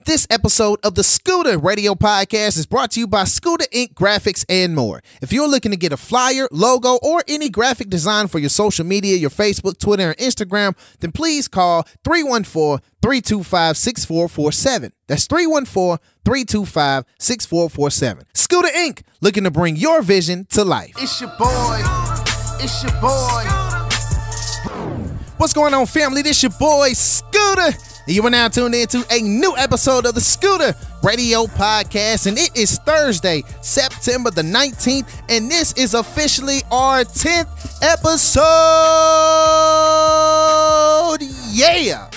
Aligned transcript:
This 0.00 0.26
episode 0.30 0.80
of 0.82 0.96
the 0.96 1.02
Scooda 1.02 1.62
Radio 1.62 1.94
Podcast 1.94 2.58
is 2.58 2.66
brought 2.66 2.90
to 2.92 3.00
you 3.00 3.06
by 3.06 3.22
Scooda 3.22 3.68
Inc. 3.70 3.94
Graphics 3.94 4.44
and 4.48 4.74
more. 4.74 5.00
If 5.20 5.32
you're 5.32 5.46
looking 5.46 5.70
to 5.70 5.76
get 5.76 5.92
a 5.92 5.96
flyer, 5.96 6.48
logo, 6.50 6.98
or 7.02 7.22
any 7.28 7.48
graphic 7.48 7.88
design 7.88 8.26
for 8.26 8.40
your 8.40 8.48
social 8.48 8.84
media, 8.84 9.16
your 9.16 9.30
Facebook, 9.30 9.78
Twitter, 9.78 10.08
and 10.10 10.18
Instagram, 10.18 10.76
then 10.98 11.12
please 11.12 11.46
call 11.46 11.84
314 12.04 12.82
325 13.00 13.76
6447. 13.76 14.92
That's 15.06 15.26
314 15.28 16.04
325 16.24 17.04
6447. 17.20 18.24
Scooda 18.34 18.70
Inc., 18.74 19.02
looking 19.20 19.44
to 19.44 19.52
bring 19.52 19.76
your 19.76 20.02
vision 20.02 20.46
to 20.46 20.64
life. 20.64 20.94
It's 20.98 21.20
your 21.20 21.30
boy. 21.38 21.80
It's 22.58 22.82
your 22.82 22.92
boy. 23.00 23.44
What's 25.36 25.52
going 25.52 25.74
on, 25.74 25.86
family? 25.86 26.22
This 26.22 26.42
your 26.42 26.52
boy, 26.58 26.90
Scooda. 26.90 27.91
You 28.06 28.26
are 28.26 28.30
now 28.30 28.48
tuned 28.48 28.74
into 28.74 29.04
a 29.10 29.20
new 29.20 29.56
episode 29.56 30.06
of 30.06 30.14
the 30.16 30.20
Scooda 30.20 30.76
Radio 31.04 31.44
Podcast. 31.44 32.26
And 32.26 32.36
it 32.36 32.50
is 32.56 32.78
Thursday, 32.78 33.44
September 33.60 34.32
the 34.32 34.42
19th. 34.42 35.06
And 35.28 35.48
this 35.48 35.72
is 35.74 35.94
officially 35.94 36.62
our 36.72 37.04
10th 37.04 37.78
episode. 37.80 38.42
Yeah. 41.52 42.10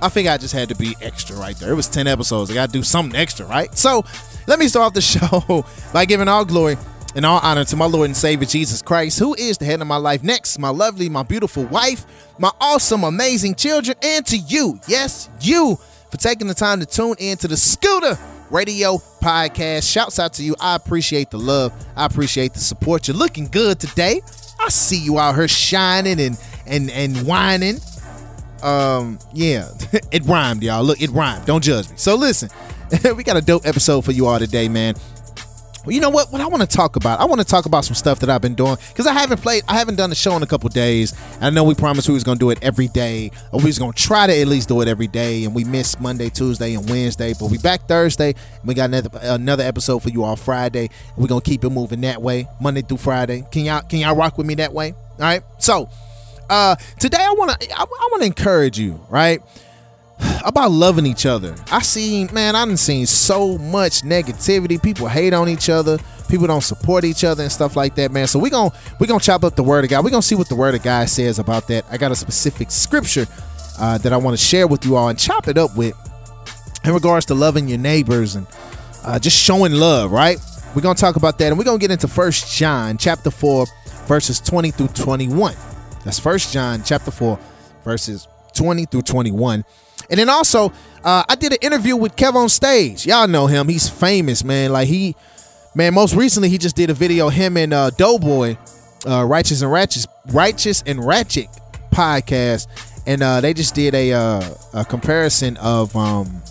I 0.00 0.08
think 0.08 0.28
I 0.28 0.38
just 0.38 0.54
had 0.54 0.68
to 0.68 0.76
be 0.76 0.96
extra 1.02 1.34
right 1.36 1.56
there. 1.56 1.72
It 1.72 1.76
was 1.76 1.88
10 1.88 2.06
episodes. 2.06 2.48
I 2.50 2.54
got 2.54 2.66
to 2.66 2.72
do 2.72 2.84
something 2.84 3.18
extra, 3.18 3.46
right? 3.46 3.76
So 3.76 4.04
let 4.46 4.60
me 4.60 4.68
start 4.68 4.86
off 4.86 4.94
the 4.94 5.00
show 5.00 5.66
by 5.92 6.04
giving 6.04 6.28
all 6.28 6.44
glory 6.44 6.76
and 7.14 7.26
all 7.26 7.40
honor 7.42 7.64
to 7.64 7.76
my 7.76 7.86
Lord 7.86 8.06
and 8.06 8.16
Savior 8.16 8.46
Jesus 8.46 8.82
Christ, 8.82 9.18
who 9.18 9.34
is 9.34 9.58
the 9.58 9.64
head 9.64 9.80
of 9.80 9.86
my 9.86 9.96
life. 9.96 10.22
Next, 10.22 10.58
my 10.58 10.68
lovely, 10.68 11.08
my 11.08 11.22
beautiful 11.22 11.64
wife, 11.64 12.04
my 12.38 12.50
awesome, 12.60 13.04
amazing 13.04 13.54
children, 13.54 13.96
and 14.02 14.24
to 14.26 14.36
you, 14.36 14.80
yes, 14.86 15.28
you, 15.40 15.78
for 16.10 16.16
taking 16.16 16.46
the 16.46 16.54
time 16.54 16.80
to 16.80 16.86
tune 16.86 17.16
in 17.18 17.36
to 17.38 17.48
the 17.48 17.54
Scooda 17.54 18.18
Radio 18.50 18.98
Podcast. 19.22 19.90
Shouts 19.90 20.18
out 20.18 20.34
to 20.34 20.42
you. 20.42 20.56
I 20.60 20.74
appreciate 20.74 21.30
the 21.30 21.38
love. 21.38 21.72
I 21.96 22.06
appreciate 22.06 22.52
the 22.52 22.60
support. 22.60 23.08
You're 23.08 23.16
looking 23.16 23.46
good 23.46 23.78
today. 23.78 24.20
I 24.60 24.68
see 24.68 24.98
you 24.98 25.18
out 25.18 25.36
here 25.36 25.48
shining 25.48 26.20
and 26.20 26.38
and 26.66 26.90
and 26.90 27.26
whining. 27.26 27.78
Um, 28.62 29.18
yeah, 29.32 29.70
it 30.12 30.24
rhymed, 30.24 30.62
y'all. 30.62 30.84
Look, 30.84 31.00
it 31.00 31.10
rhymed. 31.10 31.46
Don't 31.46 31.62
judge 31.62 31.88
me. 31.88 31.96
So 31.96 32.14
listen, 32.14 32.50
we 33.16 33.24
got 33.24 33.36
a 33.36 33.42
dope 33.42 33.66
episode 33.66 34.04
for 34.04 34.12
you 34.12 34.26
all 34.26 34.38
today, 34.38 34.68
man. 34.68 34.94
Well, 35.84 35.94
you 35.94 36.00
know 36.00 36.10
what? 36.10 36.30
What 36.30 36.40
I 36.42 36.46
want 36.46 36.60
to 36.60 36.68
talk 36.68 36.96
about, 36.96 37.20
I 37.20 37.24
want 37.24 37.40
to 37.40 37.46
talk 37.46 37.64
about 37.64 37.84
some 37.84 37.94
stuff 37.94 38.20
that 38.20 38.28
I've 38.28 38.42
been 38.42 38.54
doing 38.54 38.76
because 38.88 39.06
I 39.06 39.12
haven't 39.14 39.40
played, 39.40 39.62
I 39.66 39.78
haven't 39.78 39.96
done 39.96 40.10
the 40.10 40.16
show 40.16 40.36
in 40.36 40.42
a 40.42 40.46
couple 40.46 40.68
days. 40.68 41.14
I 41.40 41.48
know 41.50 41.64
we 41.64 41.74
promised 41.74 42.08
we 42.08 42.14
was 42.14 42.24
gonna 42.24 42.38
do 42.38 42.50
it 42.50 42.58
every 42.60 42.88
day, 42.88 43.30
or 43.50 43.60
we 43.60 43.66
was 43.66 43.78
gonna 43.78 43.92
try 43.94 44.26
to 44.26 44.40
at 44.40 44.46
least 44.46 44.68
do 44.68 44.80
it 44.82 44.88
every 44.88 45.06
day, 45.06 45.44
and 45.44 45.54
we 45.54 45.64
missed 45.64 46.00
Monday, 46.00 46.28
Tuesday, 46.28 46.74
and 46.74 46.88
Wednesday, 46.88 47.32
but 47.38 47.50
we 47.50 47.56
back 47.58 47.88
Thursday. 47.88 48.34
And 48.34 48.64
we 48.64 48.74
got 48.74 48.90
another 48.90 49.10
another 49.22 49.64
episode 49.64 50.00
for 50.00 50.10
you 50.10 50.22
all 50.22 50.36
Friday. 50.36 50.90
We're 51.16 51.28
gonna 51.28 51.40
keep 51.40 51.64
it 51.64 51.70
moving 51.70 52.02
that 52.02 52.20
way, 52.20 52.46
Monday 52.60 52.82
through 52.82 52.98
Friday. 52.98 53.46
Can 53.50 53.64
y'all 53.64 53.80
can 53.82 54.00
y'all 54.00 54.16
rock 54.16 54.36
with 54.36 54.46
me 54.46 54.56
that 54.56 54.72
way? 54.74 54.92
All 54.92 55.18
right. 55.20 55.42
So 55.58 55.88
uh 56.50 56.76
today 56.98 57.18
I 57.20 57.34
wanna 57.38 57.56
I, 57.74 57.82
I 57.84 58.08
wanna 58.12 58.26
encourage 58.26 58.78
you, 58.78 59.00
right? 59.08 59.40
About 60.44 60.70
loving 60.70 61.06
each 61.06 61.26
other. 61.26 61.54
I 61.70 61.82
seen, 61.82 62.28
man, 62.32 62.56
I 62.56 62.64
done 62.64 62.76
seen 62.76 63.06
so 63.06 63.58
much 63.58 64.02
negativity. 64.02 64.82
People 64.82 65.08
hate 65.08 65.32
on 65.32 65.48
each 65.48 65.68
other. 65.68 65.98
People 66.28 66.46
don't 66.46 66.62
support 66.62 67.04
each 67.04 67.24
other 67.24 67.42
and 67.42 67.50
stuff 67.50 67.74
like 67.74 67.96
that, 67.96 68.12
man. 68.12 68.26
So 68.28 68.38
we 68.38 68.50
gonna 68.50 68.72
we 69.00 69.06
gonna 69.06 69.20
chop 69.20 69.42
up 69.42 69.56
the 69.56 69.64
word 69.64 69.84
of 69.84 69.90
God. 69.90 70.04
We 70.04 70.10
gonna 70.10 70.22
see 70.22 70.36
what 70.36 70.48
the 70.48 70.54
word 70.54 70.74
of 70.74 70.82
God 70.82 71.08
says 71.08 71.38
about 71.38 71.66
that. 71.68 71.84
I 71.90 71.96
got 71.96 72.12
a 72.12 72.16
specific 72.16 72.70
scripture 72.70 73.26
uh, 73.78 73.98
that 73.98 74.12
I 74.12 74.16
want 74.16 74.38
to 74.38 74.44
share 74.44 74.66
with 74.68 74.84
you 74.84 74.96
all 74.96 75.08
and 75.08 75.18
chop 75.18 75.48
it 75.48 75.58
up 75.58 75.76
with 75.76 75.94
in 76.84 76.94
regards 76.94 77.26
to 77.26 77.34
loving 77.34 77.66
your 77.66 77.78
neighbors 77.78 78.36
and 78.36 78.46
uh, 79.04 79.18
just 79.18 79.36
showing 79.36 79.72
love. 79.72 80.12
Right? 80.12 80.38
We're 80.74 80.82
gonna 80.82 80.94
talk 80.94 81.16
about 81.16 81.36
that, 81.38 81.48
and 81.48 81.58
we're 81.58 81.64
gonna 81.64 81.78
get 81.78 81.90
into 81.90 82.06
First 82.06 82.56
John 82.56 82.96
chapter 82.96 83.32
four, 83.32 83.66
verses 84.06 84.38
twenty 84.38 84.70
through 84.70 84.88
twenty-one. 84.88 85.56
That's 86.04 86.20
First 86.20 86.52
John 86.52 86.84
chapter 86.84 87.10
four, 87.10 87.40
verses 87.82 88.28
twenty 88.54 88.84
through 88.84 89.02
twenty-one. 89.02 89.64
And 90.10 90.18
then 90.18 90.28
also, 90.28 90.72
uh, 91.04 91.24
I 91.28 91.34
did 91.36 91.52
an 91.52 91.58
interview 91.62 91.96
with 91.96 92.16
KevonStage. 92.16 93.06
Y'all 93.06 93.28
know 93.28 93.46
him. 93.46 93.68
He's 93.68 93.88
famous, 93.88 94.44
man. 94.44 94.72
Like 94.72 94.88
he, 94.88 95.14
man. 95.74 95.94
Most 95.94 96.14
recently, 96.14 96.48
he 96.48 96.58
just 96.58 96.76
did 96.76 96.90
a 96.90 96.94
video. 96.94 97.28
Him 97.28 97.56
and 97.56 97.72
uh, 97.72 97.90
Doughboy, 97.90 98.56
uh, 99.06 99.24
Righteous 99.24 99.62
and 99.62 99.72
Ratchet, 99.72 100.06
Righteous 100.32 100.82
and 100.86 101.04
Ratchet 101.04 101.48
podcast, 101.92 102.66
and 103.06 103.22
uh, 103.22 103.40
they 103.40 103.54
just 103.54 103.74
did 103.74 103.94
a, 103.94 104.12
uh, 104.12 104.54
a 104.74 104.84
comparison 104.84 105.56
of 105.58 105.94
um, 105.96 106.42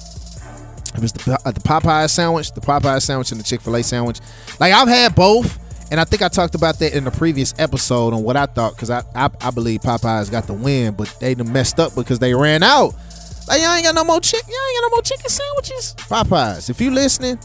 it 0.95 1.01
was 1.01 1.13
the, 1.13 1.39
uh, 1.45 1.51
the 1.51 1.59
Popeye 1.59 2.09
sandwich, 2.09 2.51
the 2.53 2.61
Popeye 2.61 3.01
sandwich, 3.01 3.31
and 3.31 3.39
the 3.39 3.43
Chick 3.43 3.61
Fil 3.61 3.75
A 3.75 3.83
sandwich. 3.83 4.19
Like 4.59 4.73
I've 4.73 4.87
had 4.87 5.15
both. 5.15 5.59
And 5.91 5.99
I 5.99 6.03
think 6.03 6.21
I 6.21 6.27
talked 6.27 6.53
about 6.53 6.77
that 6.79 6.93
in 6.93 7.03
the 7.03 7.09
previous 7.09 7.55
episode 7.57 8.13
on 8.13 8.21
what 8.21 8.37
I 8.37 8.45
thought 8.45 8.75
because 8.75 8.91
I, 8.91 9.01
I 9.15 9.27
I 9.41 9.49
believe 9.49 9.79
Popeyes 9.79 10.29
got 10.29 10.45
the 10.45 10.53
win, 10.53 10.93
but 10.93 11.15
they 11.19 11.33
messed 11.33 11.79
up 11.79 11.95
because 11.95 12.19
they 12.19 12.35
ran 12.35 12.61
out. 12.61 12.93
Like 13.49 13.63
y'all 13.63 13.73
ain't 13.73 13.83
got 13.83 13.95
no 13.95 14.03
more 14.03 14.21
chicken. 14.21 14.47
Y'all 14.47 14.59
ain't 14.69 14.77
got 14.77 14.89
no 14.89 14.95
more 14.95 15.01
chicken 15.01 15.27
sandwiches. 15.27 15.95
Popeyes, 15.97 16.69
if 16.69 16.79
you 16.79 16.91
listening, 16.91 17.39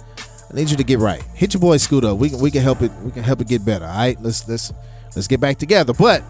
I 0.50 0.54
need 0.54 0.70
you 0.70 0.76
to 0.76 0.84
get 0.84 0.98
right. 0.98 1.22
Hit 1.34 1.54
your 1.54 1.62
boy 1.62 1.78
Scooda. 1.78 2.14
We 2.14 2.28
can 2.28 2.40
we 2.40 2.50
can 2.50 2.62
help 2.62 2.82
it. 2.82 2.92
We 3.02 3.10
can 3.10 3.22
help 3.22 3.40
it 3.40 3.48
get 3.48 3.64
better. 3.64 3.86
All 3.86 3.96
right, 3.96 4.20
let's 4.20 4.46
let's 4.46 4.70
let's 5.16 5.26
get 5.26 5.40
back 5.40 5.56
together. 5.56 5.94
But 5.94 6.20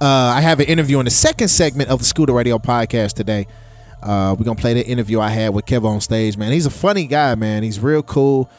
uh, 0.00 0.04
I 0.04 0.40
have 0.40 0.58
an 0.58 0.66
interview 0.66 0.98
in 0.98 1.04
the 1.04 1.12
second 1.12 1.46
segment 1.46 1.90
of 1.90 2.00
the 2.00 2.04
Scooda 2.04 2.34
Radio 2.34 2.58
podcast 2.58 3.12
today. 3.12 3.46
Uh, 4.02 4.34
we're 4.36 4.44
gonna 4.44 4.60
play 4.60 4.74
the 4.74 4.84
interview 4.84 5.20
I 5.20 5.28
had 5.28 5.54
with 5.54 5.64
KevonStage. 5.64 6.36
Man, 6.36 6.50
he's 6.50 6.66
a 6.66 6.70
funny 6.70 7.06
guy. 7.06 7.36
Man, 7.36 7.62
he's 7.62 7.78
real 7.78 8.02
cool. 8.02 8.50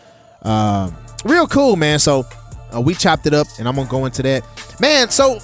Uh, 0.42 0.90
real 1.26 1.48
cool, 1.48 1.76
man. 1.76 2.00
So 2.00 2.24
uh, 2.74 2.80
we 2.80 2.94
chopped 2.94 3.26
it 3.26 3.34
up, 3.34 3.48
and 3.60 3.68
I'm 3.68 3.76
gonna 3.76 3.90
go 3.90 4.06
into 4.06 4.24
that. 4.24 4.46
Man, 4.80 5.10
so 5.10 5.38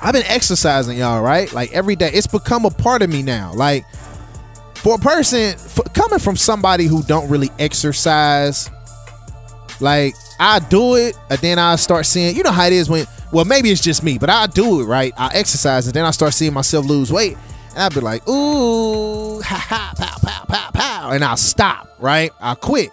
I've 0.00 0.14
been 0.14 0.26
exercising, 0.26 0.96
y'all. 0.96 1.22
Right, 1.22 1.52
like 1.52 1.70
every 1.74 1.96
day. 1.96 2.10
It's 2.14 2.26
become 2.26 2.64
a 2.64 2.70
part 2.70 3.02
of 3.02 3.10
me 3.10 3.22
now. 3.22 3.52
Like 3.52 3.84
for 4.82 4.96
a 4.96 4.98
person 4.98 5.56
for, 5.56 5.82
coming 5.94 6.18
from 6.18 6.36
somebody 6.36 6.86
who 6.86 7.02
don't 7.04 7.28
really 7.28 7.50
exercise 7.58 8.70
like 9.80 10.14
i 10.40 10.58
do 10.58 10.96
it 10.96 11.16
and 11.30 11.38
then 11.40 11.58
i 11.58 11.76
start 11.76 12.04
seeing 12.04 12.36
you 12.36 12.42
know 12.42 12.50
how 12.50 12.66
it 12.66 12.72
is 12.72 12.88
when 12.88 13.06
well 13.32 13.44
maybe 13.44 13.70
it's 13.70 13.80
just 13.80 14.02
me 14.02 14.18
but 14.18 14.28
i 14.28 14.46
do 14.46 14.80
it 14.80 14.84
right? 14.84 15.12
I 15.16 15.30
exercise 15.34 15.86
and 15.86 15.94
then 15.94 16.04
i 16.04 16.10
start 16.10 16.34
seeing 16.34 16.52
myself 16.52 16.84
lose 16.84 17.12
weight 17.12 17.36
and 17.70 17.78
i'd 17.78 17.94
be 17.94 18.00
like 18.00 18.28
ooh 18.28 19.40
ha 19.42 19.56
ha 19.56 19.94
pow 19.96 20.16
pow 20.20 20.44
pow 20.46 20.70
pow 20.72 21.10
and 21.12 21.24
i'll 21.24 21.36
stop 21.36 21.88
right? 22.02 22.32
I'll 22.40 22.56
quit. 22.56 22.90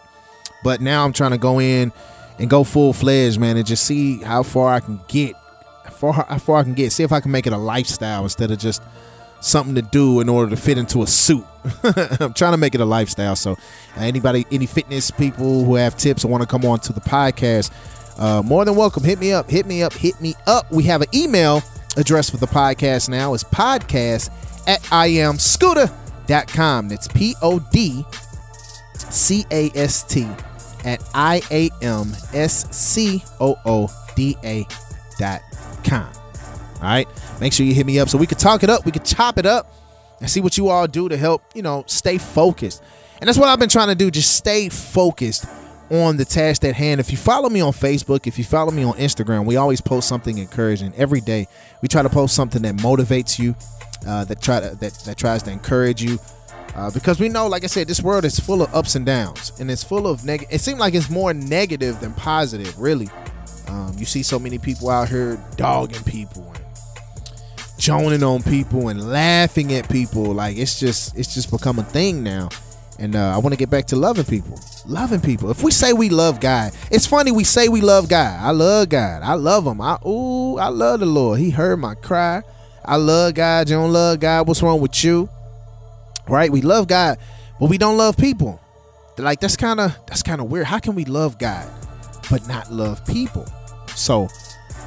But 0.64 0.80
now 0.82 1.04
i'm 1.04 1.14
trying 1.14 1.32
to 1.32 1.38
go 1.38 1.60
in 1.60 1.92
and 2.38 2.50
go 2.50 2.64
full-fledged 2.64 3.40
man 3.40 3.58
and 3.58 3.66
just 3.66 3.84
see 3.84 4.22
how 4.22 4.44
far 4.44 4.74
i 4.74 4.80
can 4.80 5.02
get 5.08 5.36
how 5.84 5.92
far, 5.92 6.14
how 6.14 6.38
far 6.38 6.58
i 6.60 6.64
can 6.64 6.76
get. 6.76 6.92
See 6.92 7.04
if 7.04 7.12
i 7.12 7.20
can 7.20 7.32
make 7.32 7.48
it 7.48 7.54
a 7.54 7.58
lifestyle 7.58 8.24
instead 8.24 8.52
of 8.52 8.60
just 8.60 8.82
something 9.42 9.76
to 9.76 9.82
do 9.82 10.20
in 10.20 10.30
order 10.30 10.50
to 10.50 10.62
fit 10.62 10.78
into 10.78 11.02
a 11.02 11.08
suit. 11.08 11.46
I'm 11.84 12.34
trying 12.34 12.54
to 12.54 12.58
make 12.58 12.76
it 12.76 12.82
a 12.82 12.86
lifestyle. 12.86 13.36
So, 13.36 13.54
uh, 13.54 13.56
anybody, 13.98 14.46
any 14.52 14.66
fitness 14.66 15.12
people 15.12 15.66
who 15.66 15.76
have 15.76 15.98
tips 15.98 16.24
or 16.24 16.30
want 16.30 16.42
to 16.42 16.48
come 16.48 16.66
on 16.66 16.80
to 16.82 16.94
the 16.94 17.02
podcast, 17.02 17.72
uh, 18.20 18.42
more 18.44 18.66
than 18.66 18.76
welcome. 18.76 19.04
Hit 19.04 19.20
me 19.20 19.32
up. 19.32 19.50
Hit 19.50 19.66
me 19.66 19.84
up. 19.84 19.94
Hit 19.94 20.20
me 20.22 20.36
up. 20.48 20.72
We 20.72 20.84
have 20.84 21.02
an 21.02 21.08
email 21.14 21.62
address 21.98 22.30
for 22.30 22.38
the 22.38 22.48
podcast 22.48 23.10
now. 23.10 23.34
It's 23.34 23.44
podcast 23.44 24.30
at 24.68 24.82
iamscooda.com. 24.84 26.90
That's 26.90 27.08
P 27.08 27.36
O 27.42 27.60
D 27.72 28.06
C 28.96 29.46
A 29.52 29.72
S 29.76 30.04
T 30.04 30.28
at 30.86 31.04
I 31.14 31.42
A 31.52 31.70
M 31.82 32.16
S 32.34 32.70
C 32.76 33.24
O 33.40 33.58
O 33.66 33.90
D 34.16 34.38
A 34.44 34.66
dot 35.18 35.42
com. 35.84 36.19
All 36.82 36.88
right. 36.88 37.08
Make 37.42 37.54
sure 37.54 37.66
you 37.66 37.74
hit 37.74 37.86
me 37.86 38.00
up 38.00 38.10
so 38.10 38.18
we 38.18 38.28
could 38.28 38.40
talk 38.40 38.64
it 38.64 38.70
up. 38.70 38.86
We 38.86 38.92
could 38.92 39.06
chop 39.06 39.38
it 39.38 39.46
up 39.46 39.72
and 40.20 40.30
see 40.30 40.42
what 40.42 40.58
you 40.58 40.70
all 40.70 40.88
do 40.88 41.10
to 41.10 41.18
help, 41.18 41.44
you 41.54 41.62
know, 41.62 41.84
stay 41.88 42.18
focused. 42.18 42.84
And 43.20 43.28
that's 43.28 43.38
what 43.38 43.50
I've 43.50 43.60
been 43.60 43.70
trying 43.70 43.90
to 43.90 43.96
do. 43.96 44.10
Just 44.10 44.36
stay 44.36 44.70
focused 44.70 45.46
on 45.92 46.18
the 46.18 46.26
task 46.26 46.64
at 46.64 46.76
hand. 46.76 47.00
If 47.00 47.12
you 47.12 47.18
follow 47.18 47.50
me 47.50 47.62
on 47.62 47.74
Facebook, 47.74 48.28
if 48.28 48.38
you 48.38 48.44
follow 48.44 48.72
me 48.72 48.84
on 48.84 48.94
Instagram, 48.94 49.46
we 49.46 49.58
always 49.58 49.82
post 49.82 50.08
something 50.08 50.38
encouraging 50.38 50.94
every 50.96 51.22
day. 51.22 51.48
We 51.82 51.88
try 51.88 52.02
to 52.02 52.10
post 52.10 52.36
something 52.36 52.62
that 52.62 52.76
motivates 52.76 53.40
you, 53.40 53.56
uh, 54.08 54.26
that 54.26 54.42
try 54.42 54.60
to 54.60 54.76
that, 54.76 54.94
that 55.06 55.18
tries 55.18 55.44
to 55.44 55.52
encourage 55.52 56.02
you. 56.02 56.20
Uh, 56.76 56.92
because 56.92 57.20
we 57.20 57.28
know, 57.28 57.48
like 57.48 57.64
I 57.64 57.68
said, 57.68 57.88
this 57.88 58.02
world 58.02 58.24
is 58.24 58.40
full 58.40 58.62
of 58.62 58.74
ups 58.74 58.96
and 58.96 59.06
downs, 59.06 59.52
and 59.60 59.72
it's 59.72 59.84
full 59.84 60.08
of 60.08 60.24
negative. 60.24 60.54
It 60.54 60.62
seems 60.62 60.80
like 60.80 60.94
it's 60.94 61.10
more 61.10 61.34
negative 61.34 62.00
than 62.00 62.14
positive, 62.14 62.80
really. 62.80 63.10
Um, 63.68 63.94
you 63.98 64.06
see 64.06 64.24
so 64.24 64.40
many 64.40 64.60
people 64.60 64.90
out 64.90 65.10
here 65.10 65.44
dogging 65.58 66.04
people 66.04 66.49
joning 67.90 68.22
on 68.22 68.44
people 68.44 68.90
and 68.90 69.10
laughing 69.12 69.74
at 69.74 69.90
people. 69.90 70.26
Like 70.26 70.58
it's 70.58 70.80
just 70.80 71.18
it's 71.18 71.34
just 71.34 71.50
become 71.50 71.80
a 71.80 71.84
thing 71.84 72.22
now. 72.22 72.50
And 73.00 73.16
uh, 73.16 73.34
I 73.34 73.40
want 73.40 73.54
to 73.54 73.58
get 73.58 73.72
back 73.72 73.88
to 73.88 73.96
loving 73.96 74.26
people. 74.26 74.60
Loving 74.86 75.22
people. 75.22 75.50
If 75.50 75.64
we 75.64 75.72
say 75.72 75.92
we 75.92 76.10
love 76.10 76.40
God, 76.40 76.72
it's 76.92 77.08
funny 77.08 77.32
we 77.32 77.44
say 77.44 77.68
we 77.68 77.82
love 77.82 78.08
God. 78.08 78.40
I 78.40 78.52
love 78.52 78.90
God. 78.90 79.24
I 79.24 79.34
love 79.34 79.66
him. 79.66 79.82
I 79.82 79.98
ooh, 80.06 80.58
I 80.60 80.68
love 80.68 81.00
the 81.00 81.08
Lord. 81.08 81.40
He 81.40 81.50
heard 81.50 81.80
my 81.80 81.96
cry. 81.96 82.44
I 82.86 82.98
love 82.98 83.34
God. 83.34 83.68
You 83.68 83.78
don't 83.78 83.92
love 83.92 84.20
God. 84.20 84.48
What's 84.48 84.62
wrong 84.62 84.82
with 84.82 85.04
you? 85.04 85.28
Right? 86.28 86.52
We 86.52 86.62
love 86.62 86.88
God. 86.88 87.18
but 87.60 87.72
we 87.72 87.80
don't 87.80 87.98
love 87.98 88.18
people. 88.18 88.62
Like 89.18 89.40
that's 89.40 89.58
kind 89.58 89.80
of 89.80 89.98
that's 90.06 90.22
kind 90.22 90.42
of 90.42 90.52
weird. 90.52 90.68
How 90.68 90.78
can 90.78 90.94
we 90.94 91.06
love 91.06 91.40
God 91.40 91.68
but 92.30 92.48
not 92.48 92.72
love 92.72 93.04
people? 93.08 93.48
So 93.96 94.28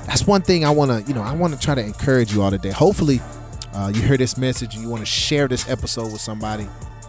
that's 0.07 0.27
one 0.27 0.43
thing 0.43 0.65
I 0.65 0.71
want 0.71 0.91
to, 0.91 1.09
you 1.09 1.15
know, 1.15 1.23
I 1.23 1.33
want 1.33 1.55
to 1.55 1.59
try 1.59 1.75
to 1.75 1.85
encourage 1.85 2.33
you 2.33 2.43
all 2.43 2.51
today. 2.51 2.71
Hopefully, 2.71 3.21
uh, 3.75 3.91
you 3.95 4.03
hear 4.03 4.17
this 4.17 4.37
message 4.37 4.75
and 4.75 4.83
you 4.83 4.91
want 4.91 5.01
to 5.01 5.07
share 5.07 5.49
this 5.49 5.69
episode 5.69 6.13
with 6.13 6.21
somebody 6.21 6.69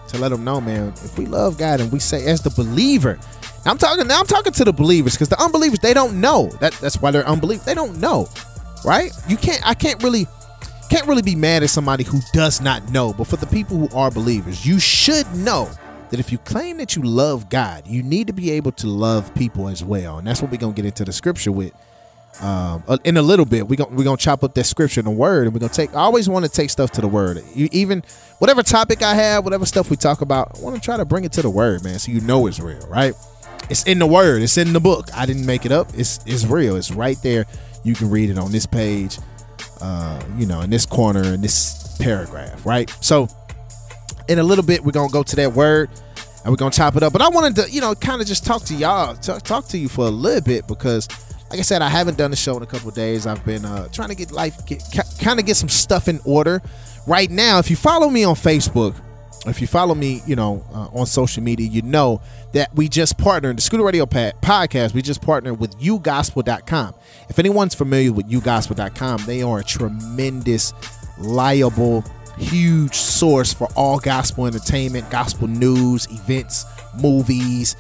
to 0.10 0.18
let 0.18 0.30
them 0.30 0.44
know, 0.44 0.62
man. 0.62 0.90
If 1.04 1.18
we 1.18 1.26
love 1.26 1.58
God 1.58 1.82
and 1.82 1.92
we 1.92 2.00
say 2.00 2.26
as 2.26 2.42
the 2.42 2.52
believer, 2.52 3.20
I'm 3.66 3.78
talking 3.78 4.08
now 4.08 4.20
I'm 4.20 4.28
talking 4.28 4.54
to 4.54 4.66
the 4.66 4.74
believers 4.74 5.14
because 5.14 5.30
the 5.30 5.42
unbelievers 5.42 5.80
they 5.80 5.94
don't 5.94 6.20
know 6.20 6.50
that 6.60 6.74
that's 6.74 7.02
why 7.02 7.12
they're 7.12 7.28
unbelievers. 7.28 7.66
They 7.66 7.74
don't 7.74 8.00
know, 8.00 8.30
right? 8.84 9.12
You 9.28 9.38
can't 9.38 9.66
I 9.66 9.74
can't 9.74 10.02
really 10.04 10.28
can't 10.90 11.08
really 11.08 11.22
be 11.22 11.36
mad 11.36 11.64
at 11.64 11.70
somebody 11.70 12.04
who 12.04 12.20
does 12.34 12.62
not 12.62 12.92
know. 12.92 13.14
But 13.14 13.28
for 13.28 13.38
the 13.38 13.48
people 13.48 13.78
who 13.78 13.98
are 13.98 14.12
believers, 14.12 14.66
you 14.66 14.80
should 14.80 15.34
know 15.36 15.70
that 16.10 16.20
if 16.20 16.32
you 16.32 16.38
claim 16.40 16.78
that 16.78 16.96
you 16.96 17.02
love 17.02 17.50
God, 17.50 17.88
you 17.88 18.04
need 18.04 18.28
to 18.28 18.34
be 18.34 18.52
able 18.52 18.72
to 18.74 18.88
love 18.88 19.34
people 19.34 19.68
as 19.68 19.84
well. 19.84 20.20
And 20.20 20.28
that's 20.28 20.42
what 20.42 20.52
we're 20.52 20.58
gonna 20.58 20.74
get 20.74 20.86
into 20.86 21.06
the 21.06 21.14
scripture 21.14 21.52
with. 21.52 21.74
Um, 22.42 22.84
uh, 22.88 22.98
in 23.04 23.18
a 23.18 23.22
little 23.22 23.46
bit, 23.46 23.68
we're 23.68 23.76
gonna 23.76 23.96
we're 23.96 24.04
gonna 24.04 24.18
chop 24.18 24.44
up 24.44 24.56
that 24.56 24.64
scripture 24.64 25.00
and 25.02 25.08
the 25.08 25.12
word, 25.12 25.46
and 25.46 25.54
we're 25.54 25.60
gonna 25.60 25.72
take. 25.72 25.92
I 25.92 26.00
always 26.00 26.28
want 26.28 26.46
to 26.46 26.52
take 26.52 26.70
stuff 26.70 26.92
to 26.92 27.02
the 27.02 27.08
word. 27.08 27.44
You, 27.54 27.70
even 27.72 28.04
whatever 28.40 28.64
topic 28.64 29.04
I 29.04 29.14
have, 29.14 29.44
whatever 29.44 29.66
stuff 29.66 29.90
we 29.90 29.98
talk 29.98 30.22
about, 30.22 30.58
I 30.58 30.62
want 30.62 30.76
to 30.76 30.82
try 30.82 30.98
to 30.98 31.06
bring 31.06 31.26
it 31.26 31.32
to 31.34 31.42
the 31.42 31.50
word, 31.50 31.84
man, 31.84 32.00
so 32.00 32.12
you 32.12 32.22
know 32.22 32.48
it's 32.48 32.60
real, 32.60 32.86
right? 32.88 33.14
It's 33.70 33.84
in 33.84 34.00
the 34.00 34.08
word. 34.08 34.42
It's 34.42 34.58
in 34.58 34.74
the 34.74 34.80
book. 34.80 35.10
I 35.14 35.26
didn't 35.26 35.46
make 35.46 35.66
it 35.66 35.72
up. 35.72 35.90
It's 35.96 36.20
it's 36.26 36.46
real. 36.46 36.76
It's 36.76 36.92
right 36.92 37.18
there. 37.22 37.46
You 37.84 37.94
can 37.94 38.10
read 38.10 38.30
it 38.30 38.38
on 38.38 38.52
this 38.52 38.66
page. 38.66 39.20
Uh, 39.80 40.22
you 40.38 40.46
know, 40.46 40.62
in 40.62 40.70
this 40.70 40.86
corner, 40.86 41.24
in 41.24 41.42
this 41.42 41.98
paragraph, 42.00 42.66
right? 42.66 42.90
So, 43.02 43.28
in 44.28 44.40
a 44.40 44.44
little 44.44 44.64
bit, 44.64 44.84
we're 44.84 44.92
gonna 44.92 45.12
go 45.12 45.24
to 45.24 45.36
that 45.36 45.54
word 45.54 45.90
and 46.44 46.52
we're 46.52 46.58
gonna 46.58 46.72
chop 46.72 46.96
it 46.96 47.04
up. 47.04 47.14
But 47.14 47.22
I 47.22 47.30
wanted 47.30 47.56
to, 47.58 47.72
you 47.72 47.82
know, 47.82 47.94
kind 47.96 48.22
of 48.22 48.28
just 48.28 48.46
talk 48.46 48.64
to 48.66 48.74
y'all, 48.74 49.16
talk 49.16 49.68
to 49.68 49.78
you 49.78 49.90
for 49.90 50.06
a 50.06 50.10
little 50.10 50.42
bit 50.42 50.68
because, 50.68 51.08
like 51.54 51.60
I 51.60 51.62
said, 51.62 51.84
I 51.84 51.90
haven't 51.90 52.18
done 52.18 52.32
the 52.32 52.36
show 52.36 52.58
in 52.58 52.64
a 52.64 52.66
couple 52.66 52.90
days. 52.90 53.28
I've 53.28 53.46
been 53.46 53.64
uh, 53.64 53.88
trying 53.90 54.10
to 54.10 54.16
get 54.16 54.32
life, 54.32 54.58
kind 55.20 55.40
of 55.40 55.46
get 55.46 55.56
some 55.56 55.70
stuff 55.70 56.08
in 56.08 56.20
order. 56.26 56.64
Right 57.06 57.30
now, 57.30 57.60
if 57.60 57.70
you 57.70 57.76
follow 57.76 58.10
me 58.10 58.24
on 58.24 58.34
Facebook, 58.34 59.00
if 59.46 59.62
you 59.62 59.68
follow 59.68 59.94
me, 59.94 60.24
you 60.26 60.36
know, 60.36 60.66
uh, 60.74 60.88
on 60.98 61.06
social 61.06 61.44
media, 61.44 61.68
you 61.68 61.84
know 61.84 62.22
that 62.54 62.74
we 62.74 62.90
just 62.90 63.20
partnered 63.20 63.60
the 63.60 63.62
Scooda 63.62 63.86
Radio 63.86 64.08
podcast. 64.08 64.96
We 64.96 65.04
just 65.04 65.22
partnered 65.22 65.60
with 65.60 65.78
yougospel.com. 65.80 66.96
If 67.30 67.38
anyone's 67.38 67.76
familiar 67.76 68.12
with 68.12 68.28
yougospel.com, 68.28 69.26
they 69.28 69.44
are 69.44 69.60
a 69.60 69.64
tremendous, 69.64 70.74
liable 71.20 72.04
huge 72.40 72.96
source 72.96 73.54
for 73.54 73.68
all 73.76 74.00
gospel 74.00 74.48
entertainment, 74.48 75.08
gospel 75.12 75.48
news, 75.48 76.08
events, 76.10 76.66
movies, 77.00 77.76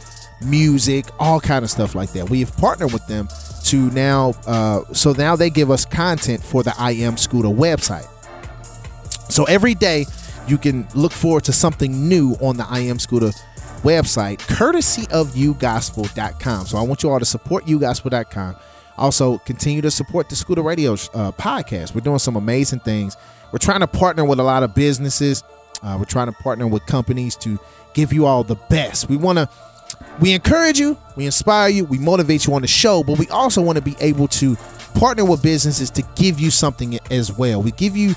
music, 0.45 1.05
all 1.19 1.39
kind 1.39 1.65
of 1.65 1.71
stuff 1.71 1.95
like 1.95 2.11
that. 2.11 2.29
We 2.29 2.41
have 2.41 2.55
partnered 2.55 2.93
with 2.93 3.07
them 3.07 3.27
to 3.63 3.89
now, 3.91 4.33
uh, 4.45 4.81
so 4.93 5.13
now 5.13 5.35
they 5.35 5.49
give 5.49 5.71
us 5.71 5.85
content 5.85 6.43
for 6.43 6.63
the 6.63 6.73
I 6.77 6.91
Am 6.91 7.15
Scooda 7.15 7.53
website. 7.53 8.07
So 9.31 9.45
every 9.45 9.75
day 9.75 10.05
you 10.47 10.57
can 10.57 10.87
look 10.93 11.11
forward 11.11 11.43
to 11.45 11.53
something 11.53 12.07
new 12.07 12.35
on 12.41 12.57
the 12.57 12.65
I 12.69 12.79
Am 12.79 12.97
Scooda 12.97 13.33
website, 13.81 14.39
courtesy 14.39 15.07
of 15.11 15.31
ugospel.com. 15.31 16.65
So 16.65 16.77
I 16.77 16.81
want 16.81 17.03
you 17.03 17.09
all 17.09 17.19
to 17.19 17.25
support 17.25 17.65
ugospel.com. 17.65 18.55
Also, 18.97 19.39
continue 19.39 19.81
to 19.81 19.89
support 19.89 20.29
the 20.29 20.35
Scooda 20.35 20.63
Radio 20.63 20.93
uh, 20.93 21.31
podcast. 21.31 21.95
We're 21.95 22.01
doing 22.01 22.19
some 22.19 22.35
amazing 22.35 22.81
things 22.81 23.17
we're 23.53 23.59
trying 23.59 23.81
to 23.81 23.87
partner 23.87 24.25
with 24.25 24.39
a 24.39 24.43
lot 24.43 24.63
of 24.63 24.73
businesses. 24.73 25.43
Uh, 25.83 25.95
we're 25.99 26.05
trying 26.05 26.25
to 26.25 26.33
partner 26.33 26.65
with 26.65 26.83
companies 26.87 27.35
to 27.37 27.59
give 27.93 28.11
you 28.11 28.25
all 28.25 28.43
the 28.43 28.55
best. 28.55 29.07
We 29.07 29.15
want 29.15 29.37
to, 29.37 29.47
we 30.19 30.33
encourage 30.33 30.79
you, 30.79 30.97
we 31.15 31.25
inspire 31.25 31.69
you, 31.69 31.85
we 31.85 31.97
motivate 31.97 32.45
you 32.45 32.53
on 32.53 32.61
the 32.61 32.67
show, 32.67 33.03
but 33.03 33.17
we 33.17 33.27
also 33.29 33.61
want 33.61 33.77
to 33.77 33.83
be 33.83 33.95
able 33.99 34.27
to 34.29 34.55
partner 34.95 35.25
with 35.25 35.41
businesses 35.41 35.89
to 35.91 36.03
give 36.15 36.39
you 36.39 36.51
something 36.51 36.99
as 37.09 37.35
well. 37.35 37.61
We 37.61 37.71
give 37.71 37.97
you 37.97 38.13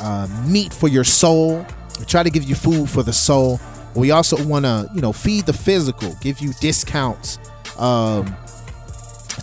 uh, 0.00 0.28
meat 0.46 0.72
for 0.72 0.88
your 0.88 1.04
soul. 1.04 1.64
We 1.98 2.04
try 2.04 2.22
to 2.22 2.30
give 2.30 2.44
you 2.44 2.54
food 2.54 2.88
for 2.88 3.02
the 3.02 3.12
soul. 3.12 3.60
We 3.94 4.10
also 4.10 4.42
want 4.44 4.64
to, 4.64 4.88
you 4.94 5.00
know, 5.00 5.12
feed 5.12 5.46
the 5.46 5.52
physical, 5.52 6.14
give 6.20 6.40
you 6.40 6.52
discounts, 6.60 7.38
um, 7.78 8.36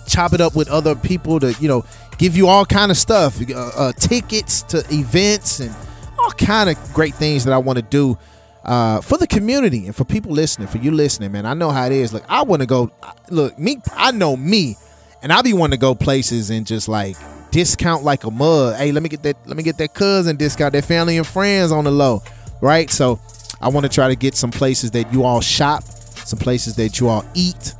chop 0.07 0.33
it 0.33 0.41
up 0.41 0.55
with 0.55 0.69
other 0.69 0.95
people 0.95 1.39
to, 1.39 1.53
you 1.59 1.67
know, 1.67 1.83
give 2.17 2.37
you 2.37 2.47
all 2.47 2.65
kind 2.65 2.91
of 2.91 2.97
stuff, 2.97 3.41
uh, 3.49 3.71
uh, 3.75 3.91
tickets 3.93 4.61
to 4.63 4.85
events 4.93 5.59
and 5.59 5.75
all 6.19 6.31
kind 6.31 6.69
of 6.69 6.93
great 6.93 7.15
things 7.15 7.43
that 7.45 7.53
I 7.53 7.57
want 7.57 7.77
to 7.77 7.83
do 7.83 8.17
uh, 8.65 9.01
for 9.01 9.17
the 9.17 9.27
community 9.27 9.85
and 9.85 9.95
for 9.95 10.03
people 10.03 10.31
listening, 10.31 10.67
for 10.67 10.79
you 10.79 10.91
listening, 10.91 11.31
man. 11.31 11.45
I 11.45 11.53
know 11.53 11.71
how 11.71 11.85
it 11.85 11.91
is. 11.91 12.13
Like 12.13 12.23
I 12.27 12.41
want 12.43 12.61
to 12.61 12.65
go. 12.65 12.91
Look, 13.29 13.57
me, 13.57 13.77
I 13.93 14.11
know 14.11 14.35
me, 14.35 14.75
and 15.21 15.31
I 15.31 15.41
be 15.41 15.53
wanting 15.53 15.77
to 15.77 15.81
go 15.81 15.95
places 15.95 16.49
and 16.49 16.65
just 16.65 16.87
like 16.87 17.15
discount 17.51 18.03
like 18.03 18.23
a 18.23 18.31
mug. 18.31 18.75
Hey, 18.75 18.91
let 18.91 19.03
me 19.03 19.09
get 19.09 19.23
that. 19.23 19.37
Let 19.47 19.55
me 19.55 19.63
get 19.63 19.77
that 19.77 19.93
cousin 19.93 20.35
discount. 20.35 20.73
That 20.73 20.85
family 20.85 21.17
and 21.17 21.27
friends 21.27 21.71
on 21.71 21.83
the 21.83 21.91
low, 21.91 22.23
right? 22.61 22.89
So 22.89 23.19
I 23.61 23.69
want 23.69 23.85
to 23.85 23.89
try 23.89 24.07
to 24.07 24.15
get 24.15 24.35
some 24.35 24.51
places 24.51 24.91
that 24.91 25.13
you 25.13 25.23
all 25.23 25.41
shop, 25.41 25.83
some 25.83 26.39
places 26.39 26.75
that 26.75 26.99
you 26.99 27.07
all 27.07 27.25
eat 27.33 27.73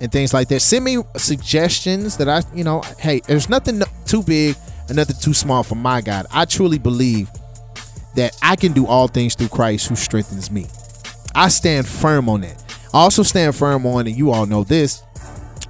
and 0.00 0.10
things 0.10 0.32
like 0.32 0.48
that. 0.48 0.60
Send 0.60 0.84
me 0.84 0.98
suggestions 1.16 2.16
that 2.18 2.28
I, 2.28 2.42
you 2.54 2.64
know, 2.64 2.82
hey, 2.98 3.20
there's 3.26 3.48
nothing 3.48 3.82
too 4.06 4.22
big 4.22 4.56
and 4.88 4.96
nothing 4.96 5.16
too 5.20 5.34
small 5.34 5.62
for 5.62 5.74
my 5.74 6.00
God. 6.00 6.26
I 6.32 6.44
truly 6.44 6.78
believe 6.78 7.28
that 8.18 8.36
I 8.42 8.56
can 8.56 8.72
do 8.72 8.86
all 8.86 9.08
things 9.08 9.34
through 9.34 9.48
Christ 9.48 9.88
who 9.88 9.96
strengthens 9.96 10.50
me. 10.50 10.66
I 11.34 11.48
stand 11.48 11.86
firm 11.86 12.28
on 12.28 12.42
that. 12.42 12.62
I 12.92 12.98
also 12.98 13.22
stand 13.22 13.54
firm 13.54 13.86
on, 13.86 14.06
and 14.06 14.16
you 14.16 14.30
all 14.30 14.46
know 14.46 14.64
this, 14.64 15.02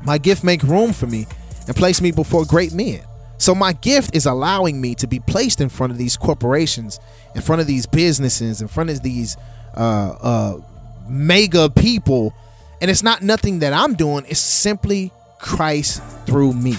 my 0.02 0.18
gift 0.18 0.44
make 0.44 0.62
room 0.62 0.92
for 0.92 1.06
me 1.06 1.26
and 1.66 1.76
place 1.76 2.00
me 2.00 2.10
before 2.10 2.44
great 2.44 2.72
men. 2.72 3.02
So 3.38 3.54
my 3.54 3.72
gift 3.72 4.14
is 4.14 4.26
allowing 4.26 4.80
me 4.80 4.94
to 4.96 5.06
be 5.06 5.20
placed 5.20 5.60
in 5.60 5.68
front 5.68 5.92
of 5.92 5.98
these 5.98 6.16
corporations, 6.16 6.98
in 7.34 7.42
front 7.42 7.60
of 7.60 7.66
these 7.66 7.86
businesses, 7.86 8.60
in 8.60 8.68
front 8.68 8.90
of 8.90 9.02
these 9.02 9.36
uh, 9.76 10.16
uh, 10.20 10.60
mega 11.08 11.70
people 11.70 12.34
and 12.80 12.90
it's 12.90 13.02
not 13.02 13.22
nothing 13.22 13.60
that 13.60 13.72
I'm 13.72 13.94
doing, 13.94 14.24
it's 14.28 14.40
simply 14.40 15.12
Christ 15.38 16.02
through 16.26 16.52
me. 16.52 16.76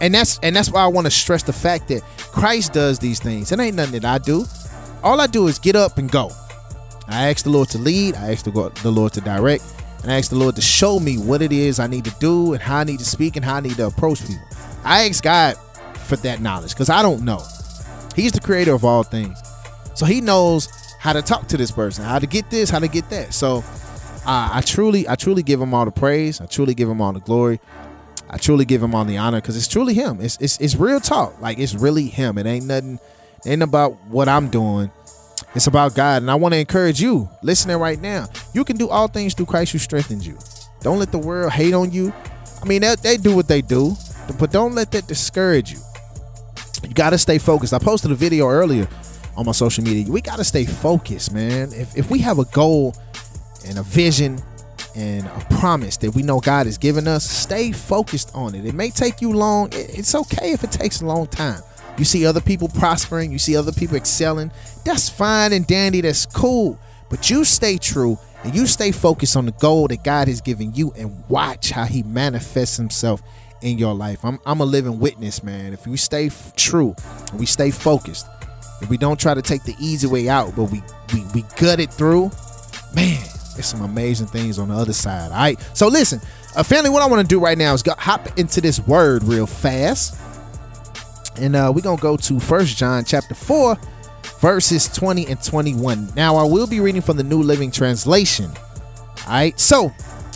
And 0.00 0.14
that's 0.14 0.38
and 0.42 0.54
that's 0.54 0.70
why 0.70 0.82
I 0.82 0.88
want 0.88 1.06
to 1.06 1.10
stress 1.10 1.42
the 1.42 1.52
fact 1.52 1.88
that 1.88 2.02
Christ 2.18 2.74
does 2.74 2.98
these 2.98 3.18
things. 3.18 3.50
It 3.50 3.58
ain't 3.58 3.76
nothing 3.76 4.00
that 4.00 4.04
I 4.04 4.18
do. 4.18 4.44
All 5.06 5.20
I 5.20 5.28
do 5.28 5.46
is 5.46 5.60
get 5.60 5.76
up 5.76 5.98
and 5.98 6.10
go. 6.10 6.32
I 7.06 7.30
ask 7.30 7.44
the 7.44 7.50
Lord 7.50 7.68
to 7.68 7.78
lead, 7.78 8.16
I 8.16 8.32
ask 8.32 8.44
the 8.44 8.90
Lord 8.90 9.12
to 9.12 9.20
direct, 9.20 9.62
and 10.02 10.10
I 10.10 10.18
ask 10.18 10.30
the 10.30 10.36
Lord 10.36 10.56
to 10.56 10.60
show 10.60 10.98
me 10.98 11.16
what 11.16 11.42
it 11.42 11.52
is 11.52 11.78
I 11.78 11.86
need 11.86 12.04
to 12.06 12.14
do 12.18 12.54
and 12.54 12.60
how 12.60 12.78
I 12.78 12.84
need 12.84 12.98
to 12.98 13.04
speak 13.04 13.36
and 13.36 13.44
how 13.44 13.54
I 13.54 13.60
need 13.60 13.76
to 13.76 13.86
approach 13.86 14.26
people. 14.26 14.42
I 14.82 15.08
ask 15.08 15.22
God 15.22 15.56
for 16.08 16.16
that 16.16 16.40
knowledge 16.40 16.72
because 16.72 16.90
I 16.90 17.02
don't 17.02 17.24
know. 17.24 17.40
He's 18.16 18.32
the 18.32 18.40
creator 18.40 18.74
of 18.74 18.84
all 18.84 19.04
things. 19.04 19.40
So 19.94 20.06
he 20.06 20.20
knows 20.20 20.68
how 20.98 21.12
to 21.12 21.22
talk 21.22 21.46
to 21.48 21.56
this 21.56 21.70
person, 21.70 22.04
how 22.04 22.18
to 22.18 22.26
get 22.26 22.50
this, 22.50 22.68
how 22.68 22.80
to 22.80 22.88
get 22.88 23.08
that. 23.10 23.32
So 23.32 23.62
I, 24.26 24.50
I 24.54 24.60
truly, 24.60 25.08
I 25.08 25.14
truly 25.14 25.44
give 25.44 25.60
him 25.60 25.72
all 25.72 25.84
the 25.84 25.92
praise. 25.92 26.40
I 26.40 26.46
truly 26.46 26.74
give 26.74 26.88
him 26.88 27.00
all 27.00 27.12
the 27.12 27.20
glory. 27.20 27.60
I 28.28 28.38
truly 28.38 28.64
give 28.64 28.82
him 28.82 28.92
all 28.92 29.04
the 29.04 29.18
honor 29.18 29.40
because 29.40 29.56
it's 29.56 29.68
truly 29.68 29.94
him. 29.94 30.20
It's, 30.20 30.36
it's 30.40 30.58
it's 30.58 30.74
real 30.74 30.98
talk. 30.98 31.40
Like 31.40 31.60
it's 31.60 31.76
really 31.76 32.08
him. 32.08 32.38
It 32.38 32.46
ain't 32.46 32.66
nothing. 32.66 32.98
Ain't 33.46 33.62
about 33.62 33.92
what 34.08 34.28
I'm 34.28 34.48
doing. 34.48 34.90
It's 35.54 35.68
about 35.68 35.94
God. 35.94 36.22
And 36.22 36.30
I 36.30 36.34
want 36.34 36.52
to 36.52 36.58
encourage 36.58 37.00
you, 37.00 37.28
listening 37.42 37.78
right 37.78 38.00
now. 38.00 38.26
You 38.52 38.64
can 38.64 38.76
do 38.76 38.88
all 38.88 39.08
things 39.08 39.34
through 39.34 39.46
Christ 39.46 39.72
who 39.72 39.78
strengthens 39.78 40.26
you. 40.26 40.36
Don't 40.82 40.98
let 40.98 41.12
the 41.12 41.18
world 41.18 41.52
hate 41.52 41.72
on 41.72 41.92
you. 41.92 42.12
I 42.60 42.66
mean, 42.66 42.82
they, 42.82 42.94
they 42.96 43.16
do 43.16 43.34
what 43.34 43.48
they 43.48 43.62
do, 43.62 43.96
but 44.38 44.50
don't 44.50 44.74
let 44.74 44.90
that 44.92 45.06
discourage 45.06 45.72
you. 45.72 45.78
You 46.82 46.94
got 46.94 47.10
to 47.10 47.18
stay 47.18 47.38
focused. 47.38 47.72
I 47.72 47.78
posted 47.78 48.10
a 48.10 48.14
video 48.14 48.48
earlier 48.48 48.88
on 49.36 49.46
my 49.46 49.52
social 49.52 49.84
media. 49.84 50.10
We 50.10 50.20
got 50.20 50.36
to 50.36 50.44
stay 50.44 50.64
focused, 50.64 51.32
man. 51.32 51.72
If, 51.72 51.96
if 51.96 52.10
we 52.10 52.18
have 52.20 52.38
a 52.38 52.44
goal 52.46 52.94
and 53.66 53.78
a 53.78 53.82
vision 53.82 54.38
and 54.94 55.26
a 55.26 55.46
promise 55.58 55.96
that 55.98 56.14
we 56.14 56.22
know 56.22 56.40
God 56.40 56.66
has 56.66 56.78
given 56.78 57.06
us, 57.06 57.28
stay 57.28 57.72
focused 57.72 58.30
on 58.34 58.54
it. 58.54 58.64
It 58.64 58.74
may 58.74 58.90
take 58.90 59.20
you 59.20 59.32
long. 59.32 59.68
It's 59.72 60.14
okay 60.14 60.52
if 60.52 60.64
it 60.64 60.72
takes 60.72 61.00
a 61.00 61.06
long 61.06 61.26
time. 61.28 61.60
You 61.98 62.04
see 62.04 62.26
other 62.26 62.40
people 62.40 62.68
prospering, 62.68 63.32
you 63.32 63.38
see 63.38 63.56
other 63.56 63.72
people 63.72 63.96
excelling. 63.96 64.50
That's 64.84 65.08
fine 65.08 65.52
and 65.52 65.66
dandy, 65.66 66.02
that's 66.02 66.26
cool. 66.26 66.78
But 67.08 67.30
you 67.30 67.44
stay 67.44 67.78
true 67.78 68.18
and 68.44 68.54
you 68.54 68.66
stay 68.66 68.92
focused 68.92 69.36
on 69.36 69.46
the 69.46 69.52
goal 69.52 69.88
that 69.88 70.04
God 70.04 70.28
has 70.28 70.40
given 70.40 70.74
you 70.74 70.92
and 70.96 71.24
watch 71.28 71.70
how 71.70 71.84
He 71.84 72.02
manifests 72.02 72.76
Himself 72.76 73.22
in 73.62 73.78
your 73.78 73.94
life. 73.94 74.24
I'm, 74.24 74.38
I'm 74.44 74.60
a 74.60 74.64
living 74.64 74.98
witness, 74.98 75.42
man. 75.42 75.72
If 75.72 75.86
we 75.86 75.96
stay 75.96 76.26
f- 76.26 76.54
true 76.56 76.94
and 77.30 77.40
we 77.40 77.46
stay 77.46 77.70
focused, 77.70 78.26
if 78.82 78.90
we 78.90 78.98
don't 78.98 79.18
try 79.18 79.34
to 79.34 79.42
take 79.42 79.62
the 79.64 79.74
easy 79.80 80.06
way 80.06 80.28
out, 80.28 80.54
but 80.54 80.64
we, 80.64 80.82
we, 81.14 81.24
we 81.34 81.42
gut 81.56 81.80
it 81.80 81.90
through, 81.90 82.30
man, 82.94 83.22
there's 83.54 83.66
some 83.66 83.82
amazing 83.82 84.26
things 84.26 84.58
on 84.58 84.68
the 84.68 84.74
other 84.74 84.92
side. 84.92 85.30
All 85.30 85.38
right. 85.38 85.58
So 85.72 85.88
listen, 85.88 86.20
uh, 86.54 86.62
family, 86.62 86.90
what 86.90 87.02
I 87.02 87.06
want 87.06 87.22
to 87.22 87.26
do 87.26 87.40
right 87.40 87.56
now 87.56 87.72
is 87.72 87.82
go, 87.82 87.94
hop 87.96 88.38
into 88.38 88.60
this 88.60 88.78
word 88.80 89.24
real 89.24 89.46
fast. 89.46 90.20
And 91.38 91.56
uh, 91.56 91.72
we're 91.74 91.82
to 91.82 92.00
go 92.00 92.16
to 92.16 92.40
First 92.40 92.76
John 92.76 93.04
chapter 93.04 93.34
4, 93.34 93.76
verses 94.40 94.88
20 94.88 95.26
and 95.26 95.42
21. 95.42 96.12
Now, 96.14 96.36
I 96.36 96.44
will 96.44 96.66
be 96.66 96.80
reading 96.80 97.02
from 97.02 97.16
the 97.16 97.22
New 97.22 97.42
Living 97.42 97.70
Translation. 97.70 98.50
All 99.26 99.32
right, 99.32 99.58
so 99.58 99.92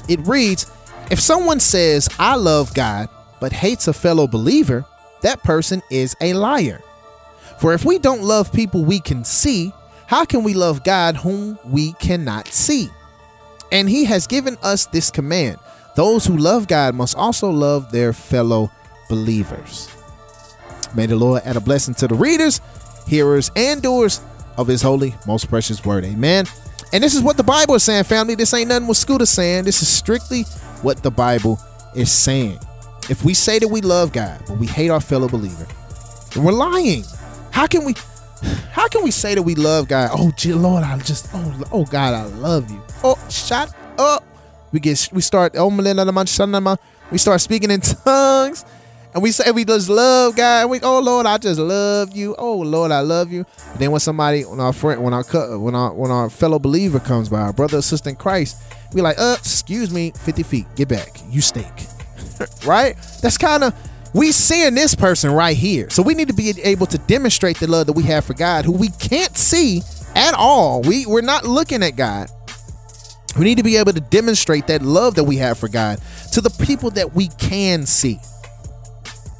it 0.09 0.21
reads 0.26 0.71
If 1.11 1.21
someone 1.21 1.61
says, 1.61 2.09
I 2.19 2.37
love 2.37 2.75
God, 2.75 3.09
but 3.40 3.52
hates 3.52 3.88
a 3.88 3.92
fellow 3.92 4.26
believer, 4.26 4.85
that 5.23 5.42
person 5.42 5.83
is 5.90 6.16
a 6.21 6.35
liar. 6.35 6.83
For 7.59 7.73
if 7.75 7.85
we 7.85 7.99
don't 7.99 8.23
love 8.23 8.52
people 8.52 8.85
we 8.85 9.00
can 9.00 9.25
see, 9.25 9.73
how 10.07 10.25
can 10.25 10.42
we 10.42 10.54
love 10.54 10.83
God 10.83 11.16
whom 11.16 11.59
we 11.64 11.92
cannot 11.95 12.49
see? 12.49 12.88
And 13.71 13.88
he 13.88 14.04
has 14.07 14.26
given 14.26 14.57
us 14.62 14.87
this 14.87 15.11
command 15.11 15.59
those 15.97 16.25
who 16.25 16.37
love 16.37 16.69
God 16.69 16.95
must 16.95 17.16
also 17.16 17.50
love 17.50 17.90
their 17.90 18.12
fellow 18.12 18.71
believers. 19.09 19.88
May 20.94 21.06
the 21.06 21.16
Lord 21.16 21.42
add 21.44 21.56
a 21.56 21.61
blessing 21.61 21.94
to 21.94 22.09
the 22.09 22.14
readers, 22.14 22.61
hearers, 23.06 23.50
and 23.56 23.82
doers 23.82 24.20
of 24.56 24.66
his 24.66 24.82
holy, 24.82 25.14
most 25.26 25.49
precious 25.49 25.85
word. 25.85 26.04
Amen. 26.04 26.47
And 26.92 27.04
this 27.04 27.14
is 27.14 27.23
what 27.23 27.37
the 27.37 27.44
Bible 27.44 27.75
is 27.75 27.85
saying, 27.85 28.04
family. 28.04 28.35
This 28.35 28.52
ain't 28.52 28.68
nothing 28.68 28.88
what 28.88 28.97
Scooda 28.97 29.26
saying. 29.26 29.64
This 29.64 29.80
is 29.82 29.88
strictly 29.88 30.42
what 30.82 31.02
the 31.02 31.11
Bible 31.11 31.61
is 31.94 32.11
saying. 32.11 32.59
If 33.09 33.25
we 33.25 33.35
say 33.35 33.59
that 33.59 33.68
we 33.68 33.80
love 33.80 34.12
God, 34.12 34.42
but 34.47 34.59
we 34.59 34.66
hate 34.66 34.90
our 34.90 35.00
fellow 35.00 35.28
believer, 35.28 35.66
then 36.35 36.44
we're 36.44 36.52
lying. 36.52 37.04
How 37.50 37.66
can 37.66 37.85
we 37.85 37.94
how 38.73 38.88
can 38.88 39.04
we 39.04 39.11
say 39.11 39.35
that 39.35 39.42
we 39.42 39.54
love 39.54 39.88
God? 39.88 40.11
Oh, 40.12 40.32
Lord, 40.56 40.82
I 40.82 40.99
just 40.99 41.28
oh 41.35 41.62
oh 41.73 41.85
God, 41.85 42.14
I 42.14 42.25
love 42.25 42.70
you. 42.70 42.82
Oh, 43.04 43.18
shut 43.28 43.75
up. 43.99 44.25
We 44.73 44.80
get 44.80 45.09
we 45.12 45.20
start 45.20 45.54
oh 45.56 45.68
we 47.11 47.18
start 47.18 47.40
speaking 47.40 47.70
in 47.70 47.80
tongues 47.80 48.64
and 49.12 49.22
we 49.22 49.32
say 49.32 49.50
we 49.50 49.64
just 49.64 49.88
love 49.88 50.36
God. 50.36 50.70
We, 50.70 50.80
oh 50.80 51.00
Lord, 51.00 51.26
I 51.26 51.38
just 51.38 51.58
love 51.58 52.14
you. 52.16 52.34
Oh 52.38 52.58
Lord, 52.58 52.92
I 52.92 53.00
love 53.00 53.32
you. 53.32 53.44
And 53.72 53.80
then 53.80 53.90
when 53.90 54.00
somebody, 54.00 54.42
when 54.42 54.60
our 54.60 54.72
friend, 54.72 55.02
when 55.02 55.14
our 55.14 55.24
when 55.58 55.74
our 55.74 55.92
when 55.92 56.10
our 56.10 56.30
fellow 56.30 56.58
believer 56.58 57.00
comes 57.00 57.28
by, 57.28 57.40
our 57.40 57.52
brother 57.52 57.80
in 58.06 58.16
Christ, 58.16 58.62
we 58.92 59.02
like, 59.02 59.18
uh, 59.18 59.36
excuse 59.38 59.92
me, 59.92 60.12
fifty 60.12 60.42
feet, 60.42 60.66
get 60.76 60.88
back. 60.88 61.18
You 61.28 61.40
stink. 61.40 61.72
right? 62.66 62.96
That's 63.22 63.36
kind 63.36 63.64
of 63.64 63.74
we 64.14 64.32
seeing 64.32 64.74
this 64.74 64.94
person 64.94 65.32
right 65.32 65.56
here. 65.56 65.90
So 65.90 66.02
we 66.02 66.14
need 66.14 66.28
to 66.28 66.34
be 66.34 66.54
able 66.62 66.86
to 66.86 66.98
demonstrate 66.98 67.58
the 67.58 67.66
love 67.66 67.86
that 67.86 67.92
we 67.94 68.04
have 68.04 68.24
for 68.24 68.34
God, 68.34 68.64
who 68.64 68.72
we 68.72 68.88
can't 68.88 69.36
see 69.36 69.82
at 70.14 70.34
all. 70.34 70.82
We 70.82 71.06
we're 71.06 71.20
not 71.20 71.44
looking 71.44 71.82
at 71.82 71.96
God. 71.96 72.28
We 73.38 73.44
need 73.44 73.58
to 73.58 73.64
be 73.64 73.76
able 73.76 73.92
to 73.92 74.00
demonstrate 74.00 74.66
that 74.66 74.82
love 74.82 75.14
that 75.14 75.24
we 75.24 75.36
have 75.36 75.58
for 75.58 75.68
God 75.68 76.00
to 76.32 76.40
the 76.40 76.50
people 76.64 76.90
that 76.90 77.14
we 77.14 77.28
can 77.38 77.86
see. 77.86 78.18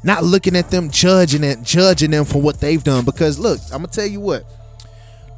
Not 0.03 0.23
looking 0.23 0.55
at 0.55 0.71
them, 0.71 0.89
judging 0.89 1.43
it, 1.43 1.61
judging 1.61 2.11
them 2.11 2.25
for 2.25 2.41
what 2.41 2.59
they've 2.59 2.83
done. 2.83 3.05
Because 3.05 3.37
look, 3.37 3.59
I'm 3.65 3.79
gonna 3.79 3.87
tell 3.87 4.07
you 4.07 4.19
what. 4.19 4.45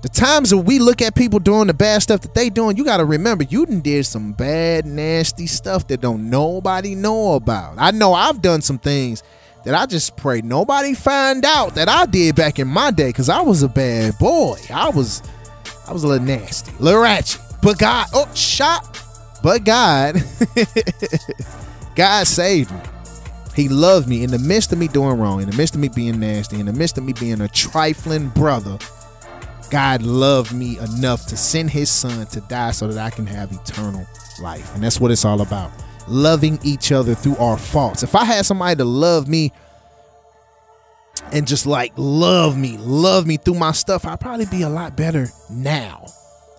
The 0.02 0.10
times 0.10 0.50
that 0.50 0.58
we 0.58 0.80
look 0.80 1.02
at 1.02 1.16
people 1.16 1.40
doing 1.40 1.68
the 1.68 1.74
bad 1.74 2.02
stuff 2.02 2.22
that 2.22 2.34
they 2.34 2.50
doing, 2.50 2.76
you 2.76 2.84
gotta 2.84 3.06
remember 3.06 3.46
you 3.46 3.66
done 3.66 3.80
did 3.80 4.06
some 4.06 4.34
bad, 4.34 4.86
nasty 4.86 5.48
stuff 5.48 5.88
that 5.88 6.02
don't 6.02 6.30
nobody 6.30 6.94
know 6.94 7.36
about. 7.36 7.76
I 7.78 7.92
know 7.92 8.14
I've 8.14 8.42
done 8.42 8.62
some 8.62 8.80
things 8.80 9.24
that 9.64 9.74
I 9.74 9.86
just 9.86 10.18
pray 10.18 10.42
nobody 10.42 10.94
find 10.94 11.46
out 11.46 11.76
that 11.76 11.88
I 11.88 12.06
did 12.06 12.36
back 12.36 12.60
in 12.60 12.68
my 12.68 12.92
day 12.92 13.10
because 13.10 13.30
I 13.30 13.42
was 13.42 13.64
a 13.64 13.70
bad 13.70 14.18
boy. 14.18 14.58
I 14.74 14.90
was 14.90 15.22
I 15.88 15.94
was 15.94 16.04
a 16.04 16.08
little 16.08 16.26
nasty, 16.26 16.72
a 16.78 16.82
little 16.82 17.02
ratchet. 17.02 17.42
But 17.62 17.80
God, 17.80 18.08
oh, 18.14 18.30
shot. 18.34 19.00
But 19.42 19.64
God, 19.64 20.22
God 21.96 22.28
saved 22.28 22.72
me. 22.72 22.80
He 23.56 23.70
loved 23.70 24.08
me 24.08 24.24
in 24.24 24.32
the 24.32 24.40
midst 24.40 24.72
of 24.72 24.80
me 24.80 24.88
doing 24.88 25.18
wrong, 25.20 25.42
in 25.42 25.50
the 25.50 25.56
midst 25.56 25.76
of 25.76 25.82
me 25.82 25.88
being 25.88 26.20
nasty, 26.20 26.60
in 26.60 26.66
the 26.66 26.74
midst 26.74 26.98
of 26.98 27.04
me 27.04 27.14
being 27.14 27.42
a 27.42 27.48
trifling 27.48 28.30
brother. 28.30 28.78
God 29.70 30.02
loved 30.02 30.54
me 30.54 30.78
enough 30.80 31.26
to 31.28 31.38
send 31.38 31.70
his 31.70 31.90
son 31.90 32.26
to 32.28 32.42
die 32.42 32.72
so 32.72 32.88
that 32.88 32.98
I 32.98 33.10
can 33.10 33.26
have 33.26 33.52
eternal 33.52 34.06
life. 34.40 34.74
And 34.76 34.84
that's 34.84 35.00
what 35.00 35.12
it's 35.12 35.26
all 35.26 35.42
about. 35.42 35.72
Loving 36.08 36.60
each 36.64 36.92
other 36.92 37.16
through 37.16 37.38
our 37.38 37.58
faults. 37.58 38.04
If 38.04 38.16
I 38.16 38.24
had 38.24 38.46
somebody 38.46 38.76
to 38.78 38.86
love 38.86 39.28
me 39.28 39.52
and 41.32 41.48
just 41.48 41.66
like 41.66 41.94
love 41.96 42.58
me, 42.58 42.78
love 42.78 43.26
me 43.26 43.38
through 43.38 43.56
my 43.56 43.72
stuff, 43.72 44.06
I'd 44.06 44.20
probably 44.20 44.46
be 44.46 44.64
a 44.64 44.70
lot 44.70 44.96
better 44.96 45.28
now. 45.50 46.06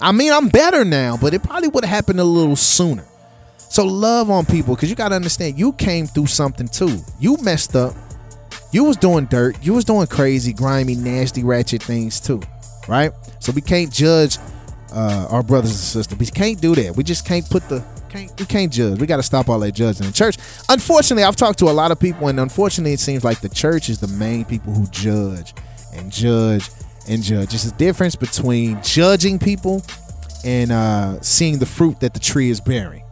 I 0.00 0.12
mean, 0.12 0.32
I'm 0.32 0.48
better 0.48 0.84
now, 0.84 1.16
but 1.16 1.34
it 1.34 1.42
probably 1.42 1.68
would 1.68 1.84
have 1.84 1.94
happened 1.94 2.20
a 2.20 2.24
little 2.24 2.56
sooner. 2.56 3.04
So 3.74 3.84
love 3.84 4.30
on 4.30 4.46
people 4.46 4.76
because 4.76 4.88
you 4.88 4.94
got 4.94 5.08
to 5.08 5.16
understand 5.16 5.58
you 5.58 5.72
came 5.72 6.06
through 6.06 6.26
something 6.26 6.68
too. 6.68 7.00
You 7.18 7.36
messed 7.38 7.74
up. 7.74 7.96
You 8.70 8.84
was 8.84 8.96
doing 8.96 9.24
dirt. 9.24 9.56
You 9.64 9.74
was 9.74 9.84
doing 9.84 10.06
crazy, 10.06 10.52
grimy, 10.52 10.94
nasty, 10.94 11.42
ratchet 11.42 11.82
things 11.82 12.20
too, 12.20 12.40
right? 12.86 13.10
So 13.40 13.50
we 13.50 13.60
can't 13.60 13.92
judge 13.92 14.38
uh, 14.92 15.26
our 15.28 15.42
brothers 15.42 15.72
and 15.72 15.80
sisters. 15.80 16.16
We 16.16 16.26
can't 16.26 16.60
do 16.60 16.76
that. 16.76 16.94
We 16.94 17.02
just 17.02 17.26
can't 17.26 17.50
put 17.50 17.68
the 17.68 17.84
can't 18.10 18.38
we 18.38 18.46
can't 18.46 18.72
judge. 18.72 19.00
We 19.00 19.08
got 19.08 19.16
to 19.16 19.24
stop 19.24 19.48
all 19.48 19.58
that 19.58 19.72
judging 19.72 20.04
in 20.04 20.12
the 20.12 20.16
church. 20.16 20.38
Unfortunately, 20.68 21.24
I've 21.24 21.34
talked 21.34 21.58
to 21.58 21.64
a 21.64 21.74
lot 21.74 21.90
of 21.90 21.98
people, 21.98 22.28
and 22.28 22.38
unfortunately, 22.38 22.92
it 22.92 23.00
seems 23.00 23.24
like 23.24 23.40
the 23.40 23.48
church 23.48 23.88
is 23.88 23.98
the 23.98 24.06
main 24.06 24.44
people 24.44 24.72
who 24.72 24.86
judge 24.92 25.52
and 25.92 26.12
judge 26.12 26.70
and 27.08 27.24
judge. 27.24 27.52
It's 27.52 27.64
a 27.64 27.74
difference 27.74 28.14
between 28.14 28.80
judging 28.84 29.40
people 29.40 29.82
and 30.44 30.70
uh, 30.70 31.20
seeing 31.22 31.58
the 31.58 31.66
fruit 31.66 31.98
that 31.98 32.14
the 32.14 32.20
tree 32.20 32.50
is 32.50 32.60
bearing. 32.60 33.03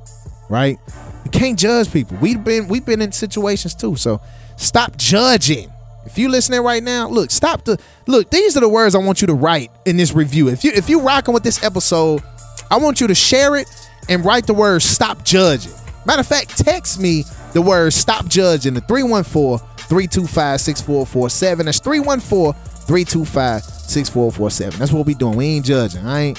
Right? 0.52 0.78
You 1.24 1.30
can't 1.30 1.58
judge 1.58 1.90
people. 1.90 2.18
We've 2.20 2.44
been 2.44 2.68
we've 2.68 2.84
been 2.84 3.00
in 3.00 3.10
situations 3.10 3.74
too. 3.74 3.96
So 3.96 4.20
stop 4.56 4.98
judging. 4.98 5.72
If 6.04 6.18
you 6.18 6.28
listening 6.28 6.60
right 6.62 6.82
now, 6.82 7.08
look, 7.08 7.30
stop 7.30 7.64
the 7.64 7.80
look. 8.06 8.28
These 8.28 8.54
are 8.58 8.60
the 8.60 8.68
words 8.68 8.94
I 8.94 8.98
want 8.98 9.22
you 9.22 9.28
to 9.28 9.34
write 9.34 9.70
in 9.86 9.96
this 9.96 10.12
review. 10.12 10.48
If 10.48 10.62
you 10.62 10.72
if 10.74 10.90
you 10.90 11.00
rocking 11.00 11.32
with 11.32 11.42
this 11.42 11.64
episode, 11.64 12.22
I 12.70 12.76
want 12.76 13.00
you 13.00 13.06
to 13.06 13.14
share 13.14 13.56
it 13.56 13.66
and 14.10 14.26
write 14.26 14.46
the 14.46 14.52
word 14.52 14.82
"stop 14.82 15.24
judging." 15.24 15.72
Matter 16.04 16.20
of 16.20 16.26
fact, 16.26 16.58
text 16.58 17.00
me 17.00 17.24
the 17.54 17.62
word 17.62 17.94
"stop 17.94 18.26
judging" 18.26 18.74
to 18.74 18.82
314 18.82 19.66
325 19.78 20.60
6447. 20.60 21.64
That's 21.64 21.80
314 21.80 22.52
325 22.52 23.62
6447. 23.62 24.78
That's 24.78 24.92
what 24.92 25.06
we 25.06 25.14
doing. 25.14 25.34
We 25.38 25.46
ain't 25.46 25.64
judging. 25.64 26.04
I 26.04 26.20
ain't 26.20 26.38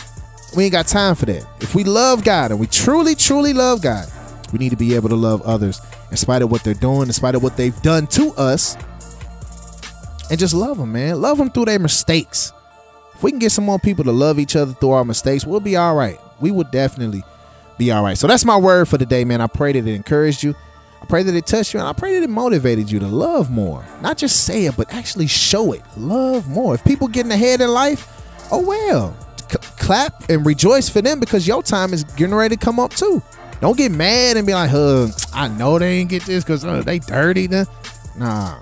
we 0.55 0.65
ain't 0.65 0.71
got 0.71 0.87
time 0.87 1.15
for 1.15 1.25
that. 1.25 1.45
If 1.59 1.75
we 1.75 1.83
love 1.83 2.23
God 2.23 2.51
and 2.51 2.59
we 2.59 2.67
truly, 2.67 3.15
truly 3.15 3.53
love 3.53 3.81
God, 3.81 4.07
we 4.51 4.59
need 4.59 4.69
to 4.69 4.75
be 4.75 4.95
able 4.95 5.09
to 5.09 5.15
love 5.15 5.41
others 5.43 5.81
in 6.11 6.17
spite 6.17 6.41
of 6.41 6.51
what 6.51 6.63
they're 6.63 6.73
doing, 6.73 7.07
in 7.07 7.13
spite 7.13 7.35
of 7.35 7.41
what 7.41 7.57
they've 7.57 7.79
done 7.81 8.07
to 8.07 8.31
us. 8.33 8.77
And 10.29 10.39
just 10.39 10.53
love 10.53 10.77
them, 10.77 10.91
man. 10.91 11.21
Love 11.21 11.37
them 11.37 11.49
through 11.49 11.65
their 11.65 11.79
mistakes. 11.79 12.53
If 13.15 13.23
we 13.23 13.31
can 13.31 13.39
get 13.39 13.51
some 13.51 13.65
more 13.65 13.79
people 13.79 14.03
to 14.03 14.11
love 14.11 14.39
each 14.39 14.55
other 14.55 14.73
through 14.73 14.91
our 14.91 15.05
mistakes, 15.05 15.45
we'll 15.45 15.59
be 15.59 15.75
all 15.75 15.95
right. 15.95 16.19
We 16.39 16.51
would 16.51 16.71
definitely 16.71 17.23
be 17.77 17.91
all 17.91 18.03
right. 18.03 18.17
So 18.17 18.27
that's 18.27 18.45
my 18.45 18.57
word 18.57 18.87
for 18.87 18.97
today, 18.97 19.25
man. 19.25 19.41
I 19.41 19.47
pray 19.47 19.71
that 19.71 19.87
it 19.87 19.93
encouraged 19.93 20.43
you. 20.43 20.55
I 21.01 21.05
pray 21.05 21.23
that 21.23 21.35
it 21.35 21.45
touched 21.45 21.73
you, 21.73 21.79
and 21.79 21.89
I 21.89 21.93
pray 21.93 22.13
that 22.13 22.23
it 22.23 22.29
motivated 22.29 22.89
you 22.89 22.99
to 22.99 23.07
love 23.07 23.51
more. 23.51 23.85
Not 24.01 24.17
just 24.17 24.45
say 24.45 24.65
it, 24.65 24.77
but 24.77 24.93
actually 24.93 25.27
show 25.27 25.73
it. 25.73 25.81
Love 25.97 26.47
more. 26.47 26.75
If 26.75 26.83
people 26.85 27.09
getting 27.09 27.31
ahead 27.31 27.59
in 27.59 27.69
life, 27.69 28.07
oh 28.51 28.65
well. 28.65 29.15
Clap 29.83 30.29
and 30.29 30.45
rejoice 30.45 30.87
for 30.87 31.01
them 31.01 31.19
because 31.19 31.45
your 31.45 31.61
time 31.61 31.93
is 31.93 32.05
getting 32.05 32.33
ready 32.33 32.55
to 32.55 32.65
come 32.65 32.79
up 32.79 32.93
too. 32.93 33.21
Don't 33.59 33.77
get 33.77 33.91
mad 33.91 34.37
and 34.37 34.47
be 34.47 34.53
like, 34.53 34.69
"Huh, 34.69 35.09
I 35.33 35.49
know 35.49 35.77
they 35.77 35.97
ain't 35.97 36.09
get 36.09 36.23
this 36.23 36.43
because 36.43 36.63
uh, 36.63 36.81
they 36.83 36.99
dirty." 36.99 37.47
Then, 37.47 37.65
nah, 38.17 38.59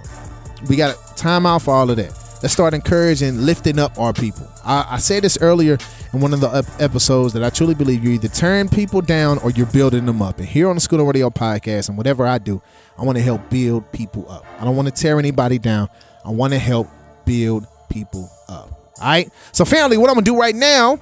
we 0.68 0.76
got 0.76 0.96
time 1.16 1.46
out 1.46 1.62
for 1.62 1.76
all 1.76 1.90
of 1.90 1.98
that. 1.98 2.10
Let's 2.42 2.54
start 2.54 2.74
encouraging, 2.74 3.38
lifting 3.46 3.78
up 3.78 4.00
our 4.00 4.14
people. 4.14 4.50
I, 4.66 4.96
I 4.96 4.98
said 4.98 5.24
this 5.24 5.38
earlier 5.42 5.78
in 6.12 6.22
one 6.22 6.34
of 6.34 6.42
the 6.42 6.68
episodes 6.80 7.34
that 7.34 7.44
I 7.44 7.52
truly 7.52 7.76
believe 7.76 8.04
you 8.04 8.12
either 8.12 8.28
turn 8.28 8.68
people 8.68 9.02
down 9.02 9.38
or 9.40 9.52
you're 9.52 9.68
building 9.68 10.08
them 10.08 10.24
up. 10.24 10.40
And 10.40 10.48
here 10.48 10.70
on 10.70 10.76
the 10.76 10.82
Scooda 10.82 11.06
Radio 11.06 11.30
podcast 11.30 11.90
and 11.90 12.00
whatever 12.00 12.26
I 12.26 12.40
do, 12.40 12.60
I 12.98 13.04
want 13.04 13.20
to 13.20 13.24
help 13.24 13.48
build 13.52 13.92
people 13.92 14.28
up. 14.28 14.44
I 14.60 14.66
don't 14.66 14.76
want 14.76 14.88
to 14.88 14.92
tear 14.92 15.20
anybody 15.20 15.60
down. 15.60 15.88
I 16.26 16.32
want 16.32 16.54
to 16.54 16.60
help 16.60 16.88
build 17.26 17.68
people 17.90 18.32
up. 18.50 18.81
All 19.02 19.08
right. 19.08 19.32
So, 19.52 19.66
family, 19.66 19.98
what 19.98 20.10
I'm 20.10 20.16
gonna 20.16 20.26
do 20.26 20.40
right 20.40 20.56
now 20.56 21.00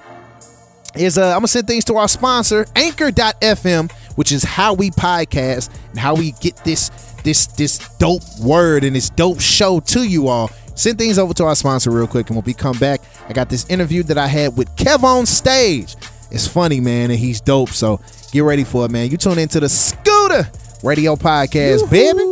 is 0.96 1.18
uh, 1.18 1.28
I'm 1.28 1.34
gonna 1.38 1.48
send 1.48 1.66
things 1.66 1.84
to 1.86 1.96
our 1.96 2.08
sponsor, 2.08 2.66
Anchor.fm, 2.74 3.92
which 4.16 4.32
is 4.32 4.42
how 4.42 4.74
we 4.74 4.90
podcast 4.90 5.70
and 5.90 5.98
how 5.98 6.14
we 6.14 6.32
get 6.40 6.56
this 6.64 6.88
this 7.22 7.46
this 7.46 7.78
dope 7.98 8.22
word 8.40 8.84
and 8.84 8.96
this 8.96 9.10
dope 9.10 9.40
show 9.40 9.80
to 9.80 10.02
you 10.02 10.28
all. 10.28 10.50
Send 10.74 10.96
things 10.98 11.18
over 11.18 11.34
to 11.34 11.44
our 11.44 11.54
sponsor 11.54 11.90
real 11.90 12.06
quick, 12.06 12.28
and 12.30 12.36
when 12.36 12.44
we 12.44 12.54
come 12.54 12.78
back, 12.78 13.02
I 13.28 13.34
got 13.34 13.50
this 13.50 13.68
interview 13.68 14.02
that 14.04 14.16
I 14.16 14.26
had 14.26 14.56
with 14.56 14.74
KevonStage. 14.76 15.94
It's 16.30 16.46
funny, 16.46 16.80
man, 16.80 17.10
and 17.10 17.18
he's 17.20 17.40
dope. 17.40 17.70
So 17.70 18.00
get 18.32 18.44
ready 18.44 18.64
for 18.64 18.86
it, 18.86 18.90
man. 18.90 19.10
You 19.10 19.18
tune 19.18 19.38
into 19.38 19.60
the 19.60 19.66
Scooda 19.66 20.48
Radio 20.82 21.16
Podcast, 21.16 21.80
Yoo-hoo. 21.80 21.90
baby. 21.90 22.29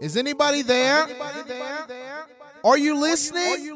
Is 0.00 0.16
anybody 0.16 0.62
there? 0.62 1.06
Are 2.64 2.78
you 2.78 3.00
listening? 3.00 3.74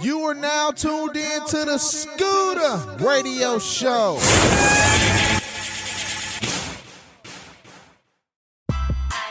You 0.00 0.20
are 0.20 0.34
now 0.34 0.70
tuned 0.70 1.16
in 1.16 1.46
to 1.46 1.64
the 1.64 1.76
Scooda 1.78 2.98
Radio 3.00 3.58
Show. 3.58 4.18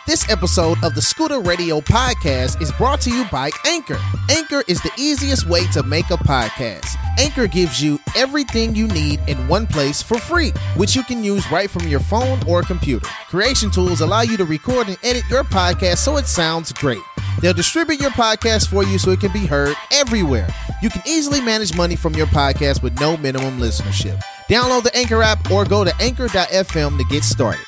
This 0.08 0.30
episode 0.30 0.82
of 0.86 0.96
the 0.96 1.02
Scooda 1.02 1.46
Radio 1.46 1.82
podcast 1.82 2.62
is 2.62 2.72
brought 2.72 3.02
to 3.02 3.10
you 3.10 3.26
by 3.30 3.52
Anchor. 3.66 4.00
Anchor 4.32 4.64
is 4.70 4.82
the 4.82 4.92
easiest 4.98 5.48
way 5.48 5.68
to 5.74 5.84
make 5.84 6.06
a 6.06 6.16
podcast. 6.16 6.96
Anchor 7.20 7.46
gives 7.46 7.84
you 7.84 8.00
everything 8.16 8.74
you 8.74 8.88
need 8.88 9.20
in 9.28 9.50
one 9.50 9.68
place 9.68 10.02
for 10.02 10.18
free, 10.18 10.52
which 10.78 10.96
you 10.96 11.04
can 11.04 11.26
use 11.26 11.52
right 11.52 11.70
from 11.70 11.90
your 11.90 12.00
phone 12.00 12.40
or 12.48 12.62
computer. 12.62 13.06
Creation 13.28 13.70
tools 13.70 14.00
allow 14.00 14.22
you 14.22 14.38
to 14.38 14.46
record 14.46 14.88
and 14.88 14.98
edit 15.04 15.24
your 15.30 15.44
podcast 15.44 15.98
so 15.98 16.16
it 16.16 16.26
sounds 16.26 16.72
great. 16.72 17.04
They'll 17.42 17.52
distribute 17.52 18.00
your 18.00 18.12
podcast 18.12 18.70
for 18.70 18.86
you 18.86 18.98
so 19.00 19.12
it 19.12 19.20
can 19.20 19.34
be 19.34 19.46
heard 19.46 19.76
everywhere. 19.92 20.48
You 20.82 20.90
can 20.90 21.02
easily 21.06 21.42
manage 21.42 21.76
money 21.76 21.98
from 21.98 22.14
your 22.14 22.28
podcast 22.28 22.82
with 22.82 22.98
no 23.02 23.18
minimum 23.18 23.60
listenership. 23.60 24.22
Download 24.50 24.84
the 24.84 24.96
Anchor 24.96 25.22
app 25.22 25.52
or 25.52 25.66
go 25.66 25.84
to 25.84 25.94
anchor.fm 26.00 26.98
to 26.98 27.04
get 27.10 27.26
started. 27.26 27.66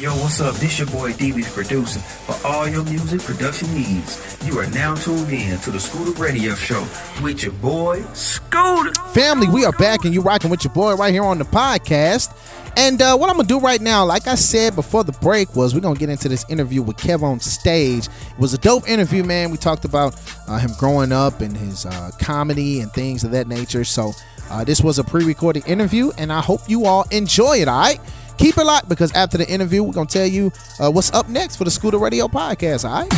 Yo, 0.00 0.10
what's 0.12 0.40
up? 0.40 0.54
This 0.54 0.78
your 0.78 0.88
boy 0.88 1.12
DB's 1.12 1.52
producing. 1.52 2.00
For 2.00 2.46
all 2.46 2.66
your 2.66 2.84
music 2.84 3.20
production 3.20 3.70
needs, 3.74 4.38
you 4.46 4.58
are 4.58 4.66
now 4.68 4.94
tuned 4.94 5.30
in 5.30 5.58
to 5.58 5.70
the 5.70 5.76
Scooda 5.76 6.18
Radio 6.18 6.54
Show 6.54 6.80
with 7.22 7.42
your 7.42 7.52
boy 7.52 8.00
Scooda. 8.14 8.96
Family, 9.12 9.46
we 9.46 9.66
are 9.66 9.72
back 9.72 10.06
and 10.06 10.14
you 10.14 10.22
rocking 10.22 10.50
with 10.50 10.64
your 10.64 10.72
boy 10.72 10.94
right 10.94 11.12
here 11.12 11.22
on 11.22 11.36
the 11.36 11.44
podcast. 11.44 12.34
And 12.78 13.02
uh, 13.02 13.14
what 13.14 13.28
I'm 13.28 13.36
gonna 13.36 13.46
do 13.46 13.60
right 13.60 13.82
now, 13.82 14.06
like 14.06 14.26
I 14.26 14.36
said 14.36 14.74
before 14.74 15.04
the 15.04 15.12
break, 15.12 15.54
was 15.54 15.74
we're 15.74 15.82
gonna 15.82 15.98
get 15.98 16.08
into 16.08 16.30
this 16.30 16.46
interview 16.48 16.80
with 16.80 16.96
KevonStage. 16.96 18.08
It 18.08 18.38
was 18.38 18.54
a 18.54 18.58
dope 18.58 18.88
interview, 18.88 19.22
man. 19.22 19.50
We 19.50 19.58
talked 19.58 19.84
about 19.84 20.18
uh, 20.48 20.56
him 20.56 20.70
growing 20.78 21.12
up 21.12 21.42
and 21.42 21.54
his 21.54 21.84
uh, 21.84 22.10
comedy 22.18 22.80
and 22.80 22.90
things 22.90 23.22
of 23.22 23.32
that 23.32 23.48
nature. 23.48 23.84
So 23.84 24.12
uh, 24.50 24.64
this 24.64 24.80
was 24.80 24.98
a 24.98 25.04
pre-recorded 25.04 25.68
interview, 25.68 26.10
and 26.16 26.32
I 26.32 26.40
hope 26.40 26.62
you 26.68 26.86
all 26.86 27.04
enjoy 27.10 27.58
it. 27.58 27.68
All 27.68 27.78
right. 27.78 28.00
Keep 28.40 28.56
it 28.56 28.64
locked 28.64 28.88
because 28.88 29.12
after 29.12 29.36
the 29.36 29.46
interview, 29.46 29.82
we're 29.82 29.92
gonna 29.92 30.06
tell 30.06 30.24
you 30.24 30.50
uh, 30.78 30.90
what's 30.90 31.12
up 31.12 31.28
next 31.28 31.56
for 31.56 31.64
the 31.64 31.70
Scooda 31.70 32.00
Radio 32.00 32.26
podcast. 32.26 32.88
All 32.88 33.02
right. 33.02 33.08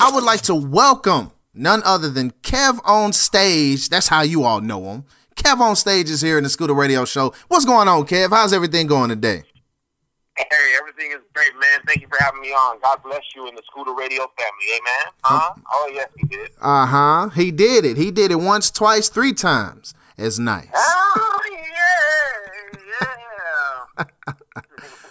I 0.00 0.10
would 0.10 0.24
like 0.24 0.40
to 0.42 0.54
welcome 0.54 1.32
none 1.52 1.82
other 1.84 2.08
than 2.08 2.30
KevonStage. 2.30 3.90
That's 3.90 4.08
how 4.08 4.22
you 4.22 4.44
all 4.44 4.62
know 4.62 4.84
him. 4.84 5.04
KevonStage 5.36 6.08
is 6.08 6.22
here 6.22 6.38
in 6.38 6.44
the 6.44 6.48
Scooda 6.48 6.74
Radio 6.74 7.04
Show. 7.04 7.34
What's 7.48 7.66
going 7.66 7.88
on, 7.88 8.06
Kev? 8.06 8.30
How's 8.30 8.54
everything 8.54 8.86
going 8.86 9.10
today? 9.10 9.42
Hey, 10.38 10.46
everything 10.78 11.10
is 11.12 11.18
great, 11.34 11.52
man. 11.60 11.80
Thank 11.86 12.00
you 12.00 12.08
for 12.08 12.16
having 12.24 12.40
me 12.40 12.48
on. 12.52 12.80
God 12.80 13.02
bless 13.04 13.22
you 13.36 13.46
and 13.48 13.54
the 13.58 13.62
Scooda 13.70 13.94
Radio 13.94 14.20
family. 14.20 14.66
Amen. 14.76 15.12
Huh? 15.24 15.52
Oh, 15.70 15.90
yes, 15.92 16.08
he 16.16 16.26
did. 16.26 16.48
Uh 16.58 16.86
huh. 16.86 17.28
He 17.34 17.50
did 17.50 17.84
it. 17.84 17.98
He 17.98 18.10
did 18.10 18.30
it 18.30 18.36
once, 18.36 18.70
twice, 18.70 19.10
three 19.10 19.34
times. 19.34 19.92
It's 20.18 20.38
nice. 20.38 20.68
Oh, 20.74 21.40
yeah. 21.52 22.80
Yeah. 23.98 24.04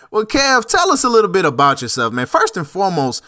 Well, 0.09 0.25
Kev, 0.25 0.65
tell 0.65 0.89
us 0.91 1.03
a 1.03 1.09
little 1.09 1.29
bit 1.29 1.43
about 1.43 1.81
yourself, 1.81 2.13
man. 2.13 2.27
First 2.27 2.55
and 2.55 2.65
foremost, 2.65 3.21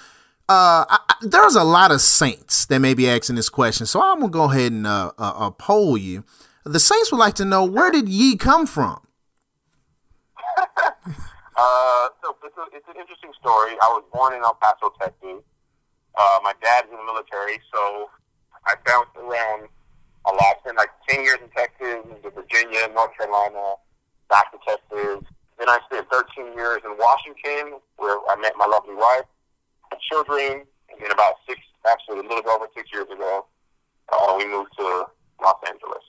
uh, 0.48 0.86
I, 0.89 1.00
I- 1.09 1.15
there's 1.21 1.55
a 1.55 1.63
lot 1.65 1.91
of 1.91 2.00
saints 2.00 2.65
that 2.67 2.79
may 2.79 2.93
be 2.93 3.07
asking 3.09 3.36
this 3.36 3.50
question, 3.50 3.86
so 3.86 4.01
I'm 4.01 4.19
gonna 4.21 4.31
go 4.31 4.45
ahead 4.45 4.71
and 4.71 4.88
uh, 4.88 5.12
uh, 5.19 5.33
uh, 5.36 5.50
poll 5.51 5.98
you. 5.98 6.24
The 6.63 6.79
saints 6.79 7.12
would 7.12 7.17
like 7.17 7.33
to 7.36 7.45
know 7.45 7.65
where 7.65 7.91
did 7.91 8.07
ye 8.07 8.38
come 8.38 8.65
from? 8.65 9.01
uh, 10.57 12.07
so 12.24 12.36
it's, 12.43 12.57
a, 12.57 12.63
it's 12.75 12.88
an 12.88 12.95
interesting 13.00 13.31
story. 13.39 13.74
I 13.81 13.88
was 13.89 14.03
born 14.13 14.33
in 14.33 14.41
El 14.41 14.53
Paso, 14.55 14.93
Texas. 15.01 15.43
Uh, 16.17 16.39
my 16.43 16.53
dad's 16.63 16.88
in 16.89 16.95
the 16.98 17.03
military, 17.03 17.59
so 17.74 18.09
I 18.65 18.75
bounced 18.86 19.12
around 19.17 19.67
a 20.25 20.31
lot. 20.31 20.59
Spent 20.61 20.77
like 20.77 20.89
10 21.09 21.23
years 21.23 21.38
in 21.41 21.49
Texas, 21.49 22.05
Virginia, 22.23 22.88
North 22.93 23.15
Carolina, 23.17 23.75
back 24.29 24.51
to 24.51 24.57
Texas. 24.65 25.23
Then 25.57 25.67
I 25.67 25.79
spent 25.91 26.07
13 26.09 26.53
years 26.55 26.79
in 26.85 26.95
Washington, 26.97 27.79
where 27.97 28.17
I 28.29 28.35
met 28.39 28.53
my 28.57 28.65
lovely 28.65 28.95
wife, 28.95 29.25
and 29.91 29.99
children. 30.01 30.63
And 30.89 30.97
then 31.01 31.11
about 31.11 31.35
six, 31.47 31.59
actually 31.89 32.19
a 32.19 32.23
little 32.23 32.41
bit 32.41 32.47
over 32.47 32.67
six 32.75 32.89
years 32.91 33.08
ago, 33.12 33.45
uh, 34.12 34.36
we 34.38 34.47
moved 34.47 34.71
to 34.77 35.05
Los 35.41 35.58
Angeles. 35.67 36.03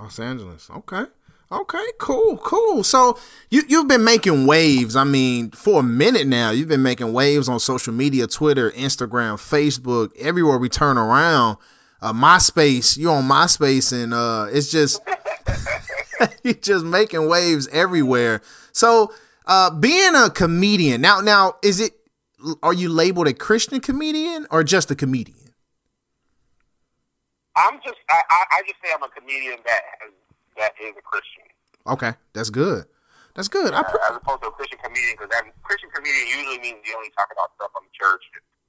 Los 0.00 0.18
Angeles. 0.18 0.70
Okay. 0.70 1.04
Okay, 1.50 1.86
cool, 1.98 2.38
cool. 2.38 2.82
So 2.82 3.16
you 3.50 3.62
you've 3.68 3.86
been 3.86 4.02
making 4.02 4.48
waves. 4.48 4.96
I 4.96 5.04
mean, 5.04 5.52
for 5.52 5.78
a 5.78 5.82
minute 5.82 6.26
now, 6.26 6.50
you've 6.50 6.66
been 6.66 6.82
making 6.82 7.12
waves 7.12 7.48
on 7.48 7.60
social 7.60 7.92
media, 7.92 8.26
Twitter, 8.26 8.72
Instagram, 8.72 9.34
Facebook, 9.34 10.10
everywhere 10.18 10.58
we 10.58 10.68
turn 10.68 10.98
around. 10.98 11.58
Uh, 12.00 12.12
MySpace, 12.12 12.98
you're 12.98 13.14
on 13.14 13.24
MySpace, 13.24 13.92
and 13.92 14.12
uh, 14.12 14.46
it's 14.50 14.70
just 14.70 15.00
you're 16.42 16.54
just 16.54 16.84
making 16.84 17.28
waves 17.28 17.68
everywhere. 17.68 18.42
So, 18.72 19.12
uh, 19.46 19.70
being 19.70 20.14
a 20.14 20.30
comedian 20.30 21.00
now, 21.00 21.20
now 21.20 21.54
is 21.62 21.80
it? 21.80 21.92
Are 22.62 22.74
you 22.74 22.90
labeled 22.90 23.28
a 23.28 23.32
Christian 23.32 23.80
comedian 23.80 24.46
or 24.50 24.62
just 24.62 24.90
a 24.90 24.94
comedian? 24.94 25.46
I'm 27.56 27.80
just, 27.80 27.96
I, 28.10 28.20
I, 28.28 28.40
I 28.52 28.62
just 28.68 28.76
say 28.84 28.92
I'm 28.92 29.02
a 29.02 29.08
comedian 29.08 29.56
that 29.64 29.80
has, 30.00 30.12
that 30.60 30.72
is 30.76 30.92
a 30.92 31.02
Christian. 31.02 31.48
Okay, 31.88 32.12
that's 32.34 32.50
good. 32.50 32.84
That's 33.34 33.48
good. 33.48 33.72
I 33.72 33.80
as 33.80 34.16
opposed 34.16 34.42
to 34.42 34.48
a 34.48 34.52
Christian 34.52 34.78
comedian, 34.84 35.16
because 35.16 35.32
that 35.32 35.44
Christian 35.64 35.88
comedian 35.92 36.28
usually 36.28 36.60
means 36.60 36.84
you 36.84 36.92
only 36.96 37.12
talk 37.16 37.28
about 37.32 37.52
stuff 37.56 37.72
on 37.76 37.84
the 37.84 37.94
church 37.96 38.20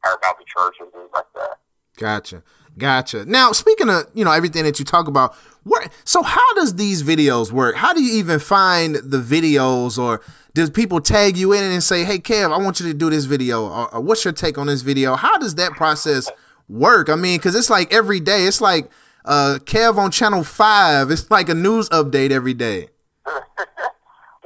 or 0.07 0.15
about 0.15 0.39
the 0.39 0.47
church 0.47 0.75
and 0.79 0.91
things 0.91 1.11
like 1.11 1.27
that. 1.35 1.59
Gotcha. 1.97 2.43
Gotcha. 2.77 3.25
Now, 3.25 3.51
speaking 3.51 3.89
of, 3.89 4.05
you 4.13 4.23
know, 4.23 4.31
everything 4.31 4.63
that 4.63 4.77
you 4.79 4.85
talk 4.85 5.07
about, 5.07 5.35
where 5.63 5.89
so 6.05 6.21
how 6.21 6.53
does 6.53 6.75
these 6.75 7.03
videos 7.03 7.51
work? 7.51 7.75
How 7.75 7.93
do 7.93 8.01
you 8.01 8.17
even 8.19 8.39
find 8.39 8.95
the 8.95 9.17
videos 9.17 9.97
or 9.97 10.21
does 10.53 10.69
people 10.69 11.01
tag 11.01 11.35
you 11.35 11.51
in 11.53 11.63
and 11.63 11.83
say, 11.83 12.03
"Hey 12.05 12.19
Kev, 12.19 12.53
I 12.53 12.57
want 12.57 12.79
you 12.79 12.87
to 12.87 12.93
do 12.93 13.09
this 13.09 13.25
video." 13.25 13.67
Or, 13.67 13.95
or 13.95 14.01
what's 14.01 14.23
your 14.23 14.31
take 14.31 14.57
on 14.57 14.67
this 14.67 14.81
video? 14.81 15.15
How 15.15 15.37
does 15.37 15.55
that 15.55 15.73
process 15.73 16.29
work? 16.69 17.09
I 17.09 17.15
mean, 17.15 17.39
cuz 17.39 17.55
it's 17.55 17.69
like 17.69 17.91
every 17.91 18.19
day. 18.19 18.45
It's 18.45 18.61
like 18.61 18.89
uh 19.25 19.57
Kev 19.65 19.97
on 19.97 20.11
channel 20.11 20.43
5. 20.43 21.11
It's 21.11 21.29
like 21.29 21.49
a 21.49 21.55
news 21.55 21.89
update 21.89 22.31
every 22.31 22.53
day. 22.53 22.89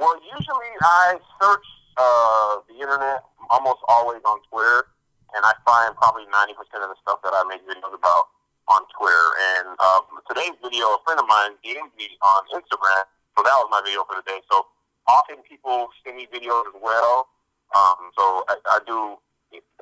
Well, 0.02 0.18
usually 0.36 0.72
I 0.82 1.16
search 1.40 1.64
uh, 1.96 2.56
the 2.66 2.74
internet 2.74 3.22
almost 3.50 3.78
always 3.86 4.20
on 4.24 4.40
Twitter, 4.50 4.86
and 5.34 5.42
I 5.44 5.52
find 5.64 5.96
probably 5.96 6.28
90% 6.28 6.56
of 6.84 6.90
the 6.92 6.98
stuff 7.00 7.20
that 7.24 7.32
I 7.32 7.42
make 7.48 7.64
videos 7.64 7.92
about 7.92 8.32
on 8.68 8.82
Twitter. 8.96 9.26
And 9.56 9.76
uh, 9.80 10.00
today's 10.28 10.56
video, 10.62 10.96
a 10.96 11.00
friend 11.04 11.20
of 11.20 11.26
mine 11.28 11.56
DM'd 11.64 11.92
me 11.96 12.08
on 12.20 12.40
Instagram, 12.52 13.04
so 13.36 13.42
that 13.42 13.56
was 13.60 13.68
my 13.70 13.80
video 13.84 14.04
for 14.04 14.16
the 14.16 14.24
day. 14.28 14.40
So 14.50 14.66
often 15.06 15.42
people 15.48 15.88
send 16.04 16.16
me 16.16 16.28
videos 16.28 16.68
as 16.68 16.78
well. 16.80 17.28
Um, 17.72 18.12
so 18.16 18.44
I, 18.48 18.56
I 18.76 18.78
do 18.86 19.16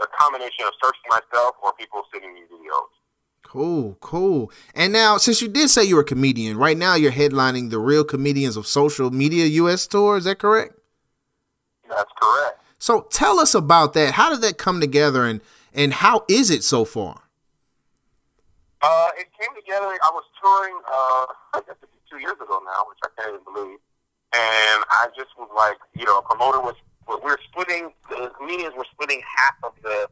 a 0.00 0.06
combination 0.18 0.66
of 0.66 0.72
searching 0.82 1.08
myself 1.10 1.56
or 1.62 1.72
people 1.74 2.02
sending 2.12 2.34
me 2.34 2.42
videos. 2.46 2.90
Cool, 3.42 3.96
cool. 4.00 4.52
And 4.74 4.92
now, 4.92 5.16
since 5.16 5.42
you 5.42 5.48
did 5.48 5.70
say 5.70 5.82
you're 5.84 6.02
a 6.02 6.04
comedian, 6.04 6.56
right 6.56 6.76
now 6.76 6.94
you're 6.94 7.10
headlining 7.10 7.70
the 7.70 7.78
Real 7.78 8.04
Comedians 8.04 8.56
of 8.56 8.66
Social 8.66 9.10
Media 9.10 9.46
US 9.46 9.86
tour. 9.86 10.16
Is 10.16 10.24
that 10.24 10.38
correct? 10.38 10.74
That's 11.88 12.10
correct. 12.20 12.59
So 12.80 13.06
tell 13.12 13.38
us 13.38 13.54
about 13.54 13.92
that. 13.92 14.14
How 14.14 14.30
did 14.30 14.40
that 14.40 14.56
come 14.56 14.80
together, 14.80 15.26
and 15.26 15.42
and 15.72 15.92
how 15.92 16.24
is 16.28 16.50
it 16.50 16.64
so 16.64 16.84
far? 16.84 17.22
Uh, 18.80 19.10
it 19.18 19.28
came 19.38 19.54
together. 19.54 19.84
I 19.84 20.10
was 20.10 20.24
touring, 20.40 20.80
uh, 20.88 21.60
two 22.10 22.18
years 22.18 22.40
ago 22.40 22.60
now, 22.64 22.88
which 22.88 22.98
I 23.04 23.08
can't 23.14 23.36
even 23.36 23.44
believe. 23.44 23.78
And 24.32 24.80
I 24.88 25.08
just 25.14 25.28
was 25.36 25.50
like, 25.54 25.76
you 25.94 26.06
know, 26.06 26.18
a 26.18 26.22
promoter 26.22 26.60
was, 26.60 26.74
we 27.06 27.16
we're 27.22 27.36
splitting, 27.52 27.92
the 28.08 28.32
comedians 28.38 28.72
were 28.74 28.86
splitting 28.90 29.20
half 29.20 29.54
of 29.62 29.72
the, 29.82 30.08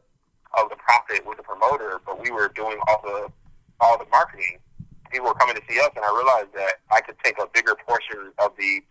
of 0.61 0.69
the 0.69 0.75
profit 0.75 1.25
with 1.25 1.37
the 1.37 1.43
promoter, 1.43 1.99
but 2.05 2.21
we 2.21 2.29
were 2.29 2.49
doing 2.53 2.77
all 2.87 3.01
the, 3.01 3.31
all 3.79 3.97
the 3.97 4.05
marketing. 4.11 4.59
People 5.09 5.27
were 5.27 5.33
coming 5.33 5.55
to 5.55 5.61
see 5.67 5.79
us, 5.79 5.89
and 5.95 6.05
I 6.05 6.11
realized 6.13 6.53
that 6.53 6.85
I 6.91 7.01
could 7.01 7.17
take 7.23 7.39
a 7.39 7.47
bigger 7.51 7.73
portion 7.87 8.31
of 8.37 8.51
the 8.59 8.81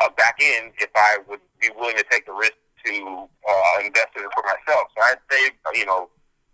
uh, 0.00 0.08
back 0.16 0.40
end 0.42 0.72
if 0.80 0.90
I 0.96 1.18
would 1.28 1.40
be 1.60 1.68
willing 1.78 1.96
to 1.96 2.04
take 2.10 2.26
the 2.26 2.32
risk 2.32 2.54
to 2.86 3.26
uh, 3.26 3.76
invest 3.84 4.14
in 4.16 4.24
it 4.24 4.32
for 4.34 4.44
myself. 4.44 4.88
So 4.96 4.98
I'd 5.04 5.22
save, 5.30 5.52
you 5.74 5.86
know, 5.86 6.08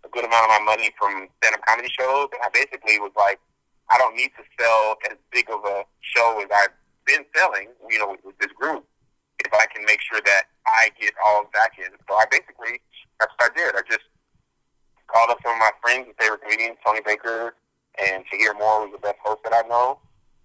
a 0.05 0.09
good 0.09 0.25
amount 0.25 0.45
of 0.45 0.59
my 0.59 0.63
money 0.63 0.91
from 0.99 1.27
stand-up 1.41 1.65
comedy 1.65 1.89
shows, 1.89 2.29
and 2.33 2.41
I 2.43 2.49
basically 2.53 2.99
was 2.99 3.11
like, 3.17 3.39
I 3.89 3.97
don't 3.97 4.15
need 4.15 4.31
to 4.35 4.43
sell 4.59 4.97
as 5.09 5.17
big 5.31 5.49
of 5.49 5.63
a 5.63 5.83
show 6.01 6.39
as 6.43 6.49
I've 6.53 6.75
been 7.05 7.23
selling, 7.35 7.69
you 7.89 7.99
know, 7.99 8.11
with, 8.11 8.23
with 8.23 8.37
this 8.39 8.51
group, 8.51 8.85
if 9.39 9.53
I 9.53 9.65
can 9.73 9.85
make 9.85 10.01
sure 10.01 10.19
that 10.25 10.43
I 10.67 10.91
get 10.99 11.13
all 11.23 11.49
back 11.53 11.73
end. 11.79 11.95
So 12.07 12.15
I 12.15 12.25
basically, 12.29 12.81
that's 13.19 13.31
what 13.39 13.51
I 13.51 13.55
did. 13.55 13.75
I 13.75 13.81
just 13.89 14.03
called 15.07 15.31
up 15.31 15.39
some 15.43 15.53
of 15.53 15.59
my 15.59 15.71
friends 15.81 16.05
and 16.07 16.15
favorite 16.19 16.41
comedians, 16.43 16.77
Tony 16.85 16.99
Baker 17.05 17.55
and 17.97 18.23
Shahir 18.27 18.53
Moore 18.59 18.85
was 18.85 18.91
the 18.91 18.99
best 18.99 19.17
host 19.23 19.41
that 19.43 19.53
I 19.53 19.67
know, 19.67 19.99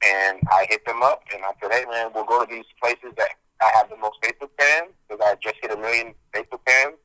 and 0.07 0.39
I 0.51 0.67
hit 0.71 0.87
them 0.87 1.03
up, 1.03 1.23
and 1.35 1.45
I 1.45 1.53
said, 1.61 1.71
hey, 1.73 1.85
man, 1.91 2.11
we'll 2.15 2.25
go 2.25 2.45
to 2.45 2.49
these 2.49 2.65
places 2.81 3.13
that 3.19 3.29
I 3.63 3.71
have 3.77 3.89
the 3.89 3.97
most 3.97 4.21
Facebook 4.23 4.51
fans, 4.59 4.93
because 5.09 5.25
I 5.25 5.37
just 5.43 5.57
hit 5.63 5.71
a 5.71 5.77
million 5.77 6.15
Facebook 6.35 6.61
fans, 6.67 6.97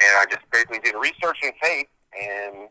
and 0.00 0.16
I 0.18 0.24
just 0.30 0.42
basically 0.52 0.80
did 0.80 0.94
research 0.94 1.38
and 1.42 1.52
faith, 1.62 1.86
and 2.20 2.68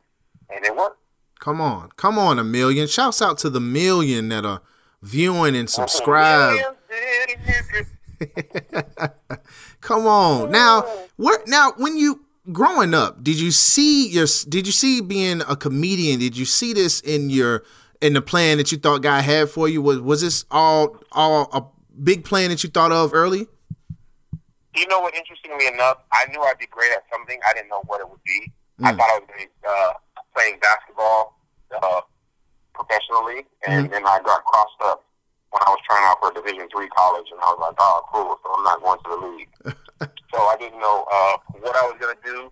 and 0.49 0.65
it 0.65 0.75
worked. 0.75 0.99
Come 1.39 1.61
on, 1.61 1.89
come 1.95 2.19
on, 2.19 2.37
a 2.39 2.43
million. 2.43 2.87
Shouts 2.87 3.21
out 3.21 3.37
to 3.39 3.49
the 3.49 3.61
million 3.61 4.29
that 4.29 4.45
are 4.45 4.61
viewing 5.01 5.55
and 5.55 5.67
oh, 5.67 5.71
subscribe. 5.71 6.59
Come 9.81 10.05
on. 10.07 10.41
Oh. 10.41 10.45
Now, 10.47 10.81
what 11.15 11.47
now 11.47 11.71
when 11.77 11.97
you 11.97 12.25
growing 12.51 12.93
up, 12.93 13.23
did 13.23 13.39
you 13.39 13.51
see 13.51 14.09
your 14.09 14.27
did 14.47 14.67
you 14.67 14.73
see 14.73 15.01
being 15.01 15.41
a 15.47 15.55
comedian? 15.55 16.19
Did 16.19 16.37
you 16.37 16.45
see 16.45 16.73
this 16.73 16.99
in 17.01 17.29
your 17.29 17.63
in 18.01 18.13
the 18.13 18.21
plan 18.21 18.57
that 18.57 18.71
you 18.71 18.77
thought 18.77 19.01
God 19.01 19.23
had 19.23 19.49
for 19.49 19.69
you? 19.69 19.81
Was 19.81 19.99
was 19.99 20.21
this 20.21 20.45
all 20.51 20.97
all 21.11 21.49
a 21.53 21.63
big 22.03 22.23
plan 22.25 22.49
that 22.49 22.63
you 22.63 22.69
thought 22.69 22.91
of 22.91 23.13
early? 23.13 23.47
You 24.75 24.87
know 24.87 24.99
what? 25.01 25.13
Interestingly 25.15 25.67
enough, 25.67 25.97
I 26.13 26.25
knew 26.31 26.41
I'd 26.41 26.57
be 26.59 26.67
great 26.67 26.91
at 26.91 27.03
something. 27.11 27.39
I 27.47 27.53
didn't 27.53 27.69
know 27.69 27.81
what 27.87 28.01
it 28.01 28.09
would 28.09 28.23
be. 28.23 28.51
I 28.83 28.91
Mm. 28.93 28.97
thought 28.97 29.09
I 29.09 29.19
was 29.19 29.27
going 29.27 29.39
to 29.39 29.45
be 29.47 29.51
uh, 29.67 29.93
playing 30.35 30.59
basketball 30.61 31.35
uh, 31.75 32.01
professionally, 32.73 33.45
and 33.67 33.91
then 33.91 34.05
I 34.05 34.19
got 34.23 34.43
crossed 34.45 34.79
up 34.83 35.03
when 35.51 35.61
I 35.65 35.69
was 35.69 35.79
trying 35.85 36.05
out 36.05 36.17
for 36.21 36.31
a 36.31 36.33
Division 36.33 36.69
three 36.71 36.87
college, 36.89 37.27
and 37.31 37.39
I 37.41 37.47
was 37.51 37.59
like, 37.59 37.75
"Oh, 37.79 38.01
cool!" 38.13 38.39
So 38.43 38.53
I'm 38.55 38.63
not 38.63 38.81
going 38.81 38.99
to 39.03 39.09
the 39.09 39.19
league. 39.27 39.49
so 40.31 40.37
I 40.47 40.55
didn't 40.57 40.79
know 40.79 41.05
uh, 41.11 41.37
what 41.59 41.75
I 41.75 41.81
was 41.89 41.97
going 41.99 42.15
to 42.15 42.21
do, 42.23 42.51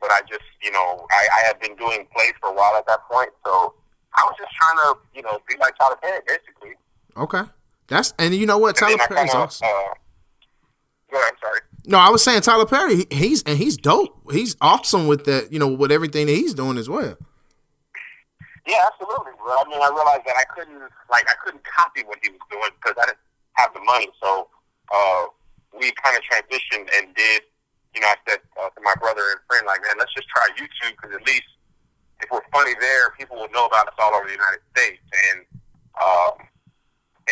but 0.00 0.10
I 0.10 0.20
just, 0.28 0.42
you 0.62 0.72
know, 0.72 1.06
I, 1.10 1.28
I 1.38 1.40
had 1.46 1.60
been 1.60 1.76
doing 1.76 2.08
plays 2.16 2.32
for 2.40 2.48
a 2.50 2.54
while 2.54 2.74
at 2.76 2.86
that 2.86 3.06
point, 3.08 3.30
so 3.46 3.74
I 4.16 4.24
was 4.24 4.34
just 4.38 4.50
trying 4.58 4.76
to, 4.82 4.98
you 5.14 5.22
know, 5.22 5.38
be 5.48 5.54
like 5.60 5.76
Tyler 5.78 5.96
Perry, 6.02 6.20
basically. 6.26 6.74
Okay. 7.16 7.42
That's 7.88 8.12
and 8.18 8.34
you 8.34 8.46
know 8.46 8.58
what 8.58 8.76
Tyler 8.76 8.98
Perry's 8.98 9.30
kinda, 9.30 9.32
awesome. 9.36 9.66
Uh, 9.66 9.94
go 11.10 11.18
I'm 11.18 11.34
sorry. 11.40 11.60
No, 11.86 11.98
I 11.98 12.10
was 12.10 12.22
saying 12.22 12.42
Tyler 12.42 12.66
Perry. 12.66 12.96
he- 12.96 13.06
He's 13.16 13.42
and 13.44 13.56
he's 13.58 13.76
dope. 13.76 14.30
He's 14.32 14.56
awesome 14.60 15.06
with 15.06 15.24
that. 15.24 15.52
You 15.52 15.58
know, 15.58 15.68
with 15.68 15.90
everything 15.90 16.26
that 16.26 16.34
he's 16.34 16.52
doing 16.54 16.76
as 16.78 16.88
well. 16.88 17.16
Yeah, 18.66 18.84
absolutely. 18.86 19.32
Bro. 19.40 19.56
I 19.56 19.64
mean, 19.68 19.80
I 19.80 19.88
realized 19.88 20.26
that 20.28 20.36
I 20.36 20.44
couldn't, 20.52 20.82
like, 21.10 21.24
I 21.30 21.32
couldn't 21.42 21.64
copy 21.64 22.04
what 22.04 22.18
he 22.22 22.28
was 22.28 22.40
doing 22.52 22.68
because 22.76 22.92
I 23.00 23.06
didn't 23.06 23.24
have 23.54 23.72
the 23.72 23.80
money. 23.80 24.08
So 24.22 24.48
uh, 24.92 25.24
we 25.72 25.90
kind 26.04 26.12
of 26.16 26.22
transitioned 26.28 26.84
and 27.00 27.14
did, 27.16 27.42
you 27.94 28.02
know, 28.02 28.08
I 28.08 28.16
said 28.28 28.40
uh, 28.60 28.68
to 28.68 28.80
my 28.84 28.92
brother 29.00 29.24
and 29.32 29.40
friend, 29.48 29.64
like, 29.66 29.80
man, 29.80 29.96
let's 29.98 30.12
just 30.12 30.28
try 30.28 30.44
YouTube 30.60 30.92
because 31.00 31.16
at 31.16 31.24
least 31.26 31.48
if 32.20 32.28
we're 32.30 32.44
funny 32.52 32.74
there, 32.78 33.08
people 33.16 33.36
will 33.40 33.48
know 33.56 33.64
about 33.64 33.88
us 33.88 33.94
all 33.98 34.12
over 34.14 34.26
the 34.26 34.36
United 34.36 34.60
States. 34.76 35.00
And 35.32 35.48
um, 35.96 36.32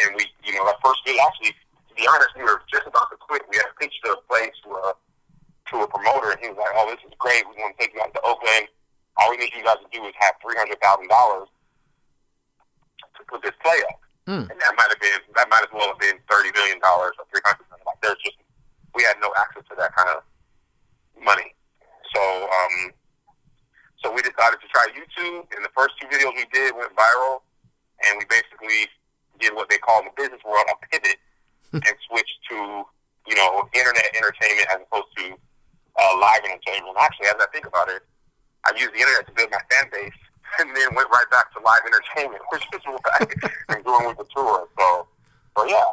and 0.04 0.16
we, 0.16 0.28
you 0.44 0.52
know, 0.54 0.66
our 0.66 0.76
first 0.85 1.00
video, 1.04 1.22
actually, 1.24 1.52
to 1.52 1.92
be 1.96 2.04
honest, 2.09 2.32
we 2.37 2.44
were 2.44 2.61
just 2.68 2.87
about 2.87 3.09
to 3.11 3.16
quit. 3.16 3.42
We 3.48 3.56
had 3.56 3.72
pitched 3.80 4.04
a 4.04 4.16
place 4.28 4.52
to 4.64 4.70
a 4.76 4.92
to 5.72 5.74
a 5.82 5.88
promoter, 5.88 6.30
and 6.37 6.40
he 6.40 6.48
was 6.48 6.59
like, 6.59 6.74
"Oh, 6.76 6.87
this 6.90 7.02
is 7.02 7.14
great. 7.18 7.42
We 7.48 7.59
want 7.59 7.74
to 7.74 7.78
take 7.80 7.94
you 7.94 8.00
out 8.00 8.12
to 8.14 8.22
Oakland. 8.22 8.68
All 9.16 9.30
we 9.32 9.40
need 9.40 9.50
you 9.56 9.64
guys 9.64 9.80
to 9.80 9.88
do 9.90 10.04
is 10.04 10.14
have 10.20 10.37
three 10.42 10.54
hundred 10.56 10.78
thousand 10.80 11.09
dollars 11.09 11.48
to 13.16 13.20
put 13.26 13.42
this 13.42 13.56
play 13.64 13.80
up." 13.90 13.98
Mm. 14.26 14.50
And 14.50 14.59
that 14.59 14.72
might 14.74 14.90
have 14.90 15.00
been 15.00 15.22
that 15.35 15.48
might 15.48 15.62
as 15.62 15.72
well 15.72 15.88
have 15.88 16.02
been 16.02 16.18
thirty 16.28 16.50
million 16.52 16.78
dollars 16.80 17.14
or 17.18 17.24
three 17.32 17.42
hundred 17.44 17.66
million. 17.70 17.87
Like, 17.87 18.00
there's 18.02 18.20
just 18.22 18.38
we 18.94 19.02
had 19.02 19.16
no 19.20 19.30
access 19.38 19.64
to 19.70 19.76
that 19.78 19.94
kind 19.94 20.09
of 20.11 20.24
money. 21.22 21.54
So, 22.14 22.22
um, 22.48 22.92
so 24.00 24.12
we 24.12 24.22
decided 24.22 24.56
to 24.62 24.68
try 24.72 24.88
YouTube, 24.94 25.46
and 25.52 25.64
the 25.64 25.72
first 25.76 25.94
two 26.00 26.09
videos 26.09 26.32
we 26.32 26.46
did 26.52 26.74
went 26.74 26.94
viral, 26.96 27.44
and 28.06 28.16
we 28.18 28.24
basically 28.24 28.88
did 29.40 29.55
what 29.55 29.68
they 29.68 29.79
call 29.79 30.01
in 30.01 30.07
the 30.07 30.16
business 30.16 30.40
world 30.44 30.64
a 30.70 30.77
pivot 30.87 31.16
and 31.72 31.96
switched 32.09 32.38
to 32.51 32.85
you 33.27 33.37
know 33.37 33.68
internet 33.75 34.07
entertainment 34.14 34.66
as 34.70 34.81
opposed 34.83 35.09
to 35.16 35.37
uh, 35.99 36.14
live 36.20 36.40
entertainment. 36.44 36.96
Actually, 37.01 37.27
as 37.29 37.37
I 37.40 37.46
think 37.53 37.66
about 37.66 37.88
it, 37.88 38.03
I 38.64 38.72
used 38.77 38.92
the 38.92 39.01
internet 39.01 39.27
to 39.27 39.33
build 39.33 39.51
my 39.51 39.61
fan 39.70 39.90
base, 39.92 40.20
and 40.61 40.75
then 40.77 40.94
went 40.94 41.09
right 41.11 41.29
back 41.31 41.53
to 41.55 41.61
live 41.64 41.81
entertainment, 41.87 42.42
which 42.53 42.64
is 42.72 42.81
what 42.85 43.01
I'm 43.68 43.83
doing 43.83 44.07
with 44.07 44.18
the 44.18 44.27
tour. 44.35 44.68
So, 44.79 45.07
so 45.57 45.64
yeah. 45.66 45.85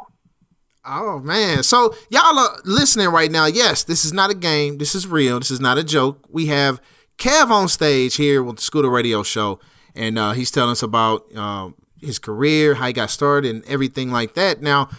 Oh 0.86 1.20
man. 1.20 1.64
So 1.64 1.96
y'all 2.10 2.38
are 2.38 2.60
listening 2.66 3.08
right 3.10 3.32
now. 3.32 3.46
Yes, 3.46 3.84
this 3.84 4.04
is 4.04 4.12
not 4.12 4.32
a 4.32 4.36
game. 4.36 4.78
This 4.78 4.96
is 4.96 5.08
real. 5.08 5.40
This 5.40 5.52
is 5.52 5.62
not 5.62 5.78
a 5.78 5.84
joke. 5.84 6.28
We 6.30 6.48
have 6.48 6.82
KevonStage 7.18 8.18
here 8.18 8.44
with 8.44 8.58
the 8.58 8.62
Scooda 8.62 8.92
Radio 8.92 9.24
Show, 9.24 9.60
and 9.96 10.20
uh, 10.20 10.34
he's 10.34 10.52
telling 10.52 10.72
us 10.72 10.84
about 10.84 11.34
um, 11.38 11.76
his 12.04 12.20
career, 12.20 12.76
how 12.76 12.88
he 12.88 12.94
got 12.94 13.10
started, 13.10 13.54
and 13.54 13.66
everything 13.66 14.12
like 14.12 14.34
that. 14.36 14.62
Now, 14.62 14.90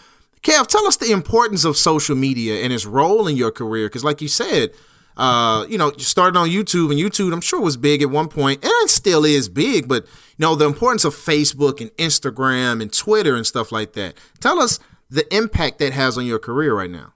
Kev, 0.42 0.66
tell 0.66 0.86
us 0.86 0.96
the 0.96 1.10
importance 1.10 1.64
of 1.64 1.76
social 1.76 2.16
media 2.16 2.62
and 2.62 2.72
its 2.72 2.84
role 2.84 3.26
in 3.26 3.36
your 3.36 3.50
career, 3.50 3.88
because 3.88 4.04
like 4.04 4.20
you 4.20 4.28
said, 4.28 4.72
uh, 5.16 5.64
you 5.68 5.78
know, 5.78 5.92
you 5.92 6.04
started 6.04 6.36
on 6.38 6.48
YouTube, 6.48 6.90
and 6.90 7.00
YouTube, 7.00 7.32
I'm 7.32 7.40
sure, 7.40 7.60
was 7.60 7.76
big 7.76 8.02
at 8.02 8.10
one 8.10 8.28
point, 8.28 8.64
and 8.64 8.72
it 8.82 8.90
still 8.90 9.24
is 9.24 9.48
big. 9.48 9.88
But 9.88 10.04
you 10.04 10.42
know, 10.44 10.54
the 10.54 10.66
importance 10.66 11.04
of 11.04 11.14
Facebook 11.14 11.80
and 11.80 11.90
Instagram 11.96 12.82
and 12.82 12.92
Twitter 12.92 13.34
and 13.36 13.46
stuff 13.46 13.70
like 13.70 13.92
that. 13.92 14.14
Tell 14.40 14.58
us 14.58 14.80
the 15.08 15.32
impact 15.34 15.78
that 15.78 15.92
has 15.92 16.18
on 16.18 16.26
your 16.26 16.38
career 16.38 16.74
right 16.74 16.90
now. 16.90 17.14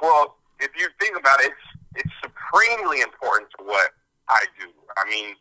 Well, 0.00 0.36
if 0.58 0.70
you 0.78 0.88
think 0.98 1.16
about 1.18 1.40
it, 1.40 1.52
it's, 1.94 2.06
it's 2.06 2.14
supremely 2.22 3.00
important 3.02 3.50
to 3.58 3.64
what 3.64 3.90
I 4.28 4.44
do. 4.58 4.68
I 4.96 5.08
mean, 5.10 5.36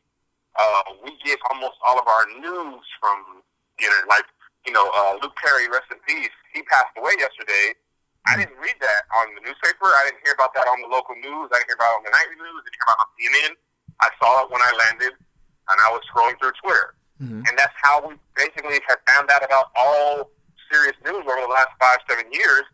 uh, 0.60 0.82
we 1.04 1.16
get 1.24 1.40
almost 1.50 1.78
all 1.86 1.98
of 2.00 2.08
our 2.08 2.26
news 2.40 2.84
from, 3.00 3.44
you 3.80 3.90
know, 3.90 4.02
like, 4.10 4.26
you 4.66 4.74
know, 4.74 4.90
uh, 4.94 5.18
Luke 5.22 5.36
Perry, 5.38 5.68
rest 5.70 5.90
in 5.92 5.98
peace. 6.08 6.34
He 6.54 6.62
passed 6.64 6.94
away 6.98 7.14
yesterday. 7.18 7.74
I 8.30 8.38
didn't 8.38 8.58
read 8.62 8.78
that 8.78 9.10
on 9.18 9.34
the 9.34 9.42
newspaper. 9.42 9.90
I 9.90 10.06
didn't 10.12 10.22
hear 10.22 10.38
about 10.38 10.54
that 10.54 10.70
on 10.70 10.78
the 10.86 10.90
local 10.94 11.18
news. 11.18 11.50
I 11.50 11.58
didn't 11.58 11.74
hear 11.74 11.80
about 11.82 11.98
it 11.98 11.98
on 11.98 12.04
the 12.06 12.14
nightly 12.14 12.38
news. 12.38 12.62
I 12.62 12.64
didn't 12.70 12.78
hear 12.78 12.86
about 12.86 12.98
it 12.98 13.02
on 13.02 13.12
CNN. 13.18 13.52
I 13.98 14.10
saw 14.22 14.32
it 14.46 14.48
when 14.54 14.62
I 14.62 14.72
landed, 14.78 15.14
and 15.18 15.78
I 15.82 15.90
was 15.90 16.06
scrolling 16.06 16.38
through 16.38 16.54
Twitter. 16.62 16.94
And 17.46 17.54
that's 17.58 17.74
how 17.82 18.02
we 18.06 18.14
basically 18.38 18.78
have 18.90 19.02
found 19.10 19.30
out 19.34 19.42
about 19.46 19.74
all 19.74 20.30
serious 20.70 20.98
news 21.06 21.22
over 21.26 21.42
the 21.42 21.50
last 21.54 21.74
five, 21.82 21.98
seven 22.10 22.26
years 22.34 22.66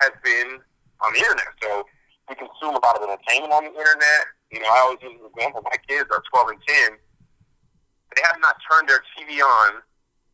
has 0.00 0.12
been 0.24 0.60
on 1.04 1.12
the 1.12 1.20
internet. 1.20 1.52
So 1.60 1.84
we 2.28 2.36
consume 2.36 2.76
a 2.76 2.80
lot 2.80 2.96
of 2.96 3.04
entertainment 3.04 3.52
on 3.52 3.64
the 3.68 3.72
internet. 3.76 4.22
You 4.52 4.60
know, 4.60 4.68
I 4.72 4.78
always 4.88 5.00
use 5.04 5.16
an 5.20 5.28
example. 5.32 5.60
My 5.64 5.76
kids 5.88 6.08
are 6.12 6.22
12 6.32 6.48
and 6.48 6.60
10. 6.64 6.98
They 8.16 8.22
have 8.24 8.40
not 8.40 8.56
turned 8.70 8.88
their 8.88 9.02
TV 9.16 9.40
on 9.42 9.82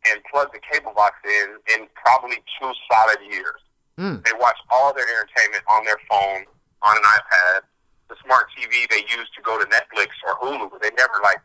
and 0.07 0.21
plugged 0.31 0.55
the 0.55 0.61
cable 0.71 0.93
box 0.95 1.17
in 1.25 1.59
in 1.75 1.89
probably 1.95 2.37
two 2.61 2.71
solid 2.91 3.19
years. 3.29 3.61
Mm. 3.99 4.25
They 4.25 4.33
watch 4.39 4.57
all 4.71 4.93
their 4.93 5.07
entertainment 5.07 5.63
on 5.71 5.85
their 5.85 5.99
phone, 6.11 6.45
on 6.83 6.97
an 6.97 7.03
iPad, 7.05 7.61
the 8.09 8.17
smart 8.25 8.47
TV 8.59 8.89
they 8.91 9.03
use 9.09 9.29
to 9.37 9.43
go 9.43 9.59
to 9.59 9.65
Netflix 9.71 10.11
or 10.27 10.37
Hulu. 10.43 10.71
They 10.83 10.91
never 10.99 11.15
like, 11.23 11.39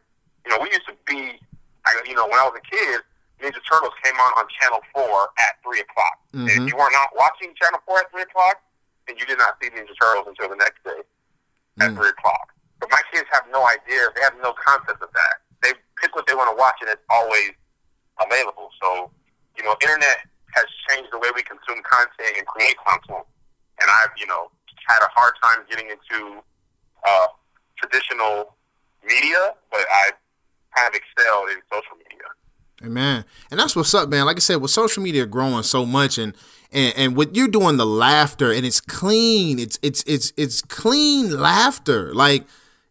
you 0.46 0.52
know, 0.52 0.60
we 0.62 0.68
used 0.70 0.86
to 0.88 0.96
be, 1.06 1.40
I, 1.86 2.02
you 2.06 2.16
know, 2.16 2.26
when 2.28 2.40
I 2.40 2.44
was 2.50 2.58
a 2.58 2.66
kid, 2.66 3.02
Ninja 3.40 3.62
Turtles 3.70 3.94
came 4.04 4.16
on 4.20 4.32
on 4.38 4.46
Channel 4.60 4.82
Four 4.94 5.30
at 5.40 5.56
three 5.64 5.80
o'clock. 5.80 6.18
And 6.34 6.50
Mhm. 6.50 6.68
if 6.68 6.74
you 6.74 6.76
were 6.78 6.92
not 6.92 7.16
watching 7.16 7.54
Channel 7.56 7.80
Four 7.86 8.00
at 8.00 8.12
three 8.12 8.24
o'clock, 8.24 8.62
then 9.08 9.18
you 9.18 9.26
did 9.26 9.38
not 9.38 9.56
see 9.62 9.70
Ninja 9.70 9.94
Turtles 10.02 10.28
until 10.28 10.50
the 10.50 10.58
next 10.58 10.84
day 10.84 11.00
at 11.80 11.92
Mm. 11.92 11.96
three 11.96 12.10
o'clock. 12.10 12.52
But 12.80 12.92
my 12.92 13.02
kids 13.14 13.28
have 13.32 13.48
no 13.48 13.66
idea; 13.68 14.10
they 14.16 14.22
have 14.22 14.36
no 14.42 14.54
concept 14.54 15.02
of 15.02 15.12
that. 15.14 15.38
Pick 16.02 16.16
what 16.16 16.28
they 16.28 16.36
want 16.36 16.50
to 16.50 16.58
watch, 16.58 16.76
and 16.82 16.90
it's 16.90 17.04
always 17.10 17.52
available. 18.20 18.70
So, 18.82 19.12
you 19.58 19.64
know, 19.64 19.76
internet 19.82 20.28
has 20.56 20.66
changed 20.90 21.10
the 21.12 21.20
way 21.20 21.30
we 21.36 21.44
consume 21.44 21.82
content 21.84 22.38
and 22.38 22.46
create 22.48 22.76
content. 22.86 23.26
And 23.82 23.88
I've, 23.90 24.12
you 24.18 24.28
know, 24.28 24.52
had 24.88 25.00
a 25.02 25.10
hard 25.14 25.34
time 25.42 25.66
getting 25.70 25.90
into 25.90 26.42
uh, 27.08 27.28
traditional 27.78 28.56
media, 29.08 29.54
but 29.72 29.82
I 29.92 30.12
kind 30.76 30.94
of 30.94 30.96
excelled 30.96 31.50
in 31.50 31.62
social 31.72 31.98
media. 31.98 32.28
Amen. 32.84 33.26
And 33.52 33.60
that's 33.60 33.76
what's 33.76 33.94
up, 33.94 34.10
man. 34.10 34.26
Like 34.26 34.38
I 34.38 34.40
said, 34.40 34.58
with 34.58 34.72
social 34.72 35.04
media 35.04 35.26
growing 35.26 35.64
so 35.64 35.86
much 35.86 36.18
and 36.18 36.34
and, 36.72 36.94
and 36.96 37.16
with 37.16 37.36
you 37.36 37.48
doing 37.48 37.78
the 37.78 37.86
laughter 37.86 38.52
and 38.52 38.66
it's 38.66 38.80
clean. 38.80 39.60
It's 39.60 39.78
it's 39.82 40.04
it's 40.08 40.32
it's 40.38 40.62
clean 40.62 41.38
laughter. 41.38 42.14
Like 42.14 42.46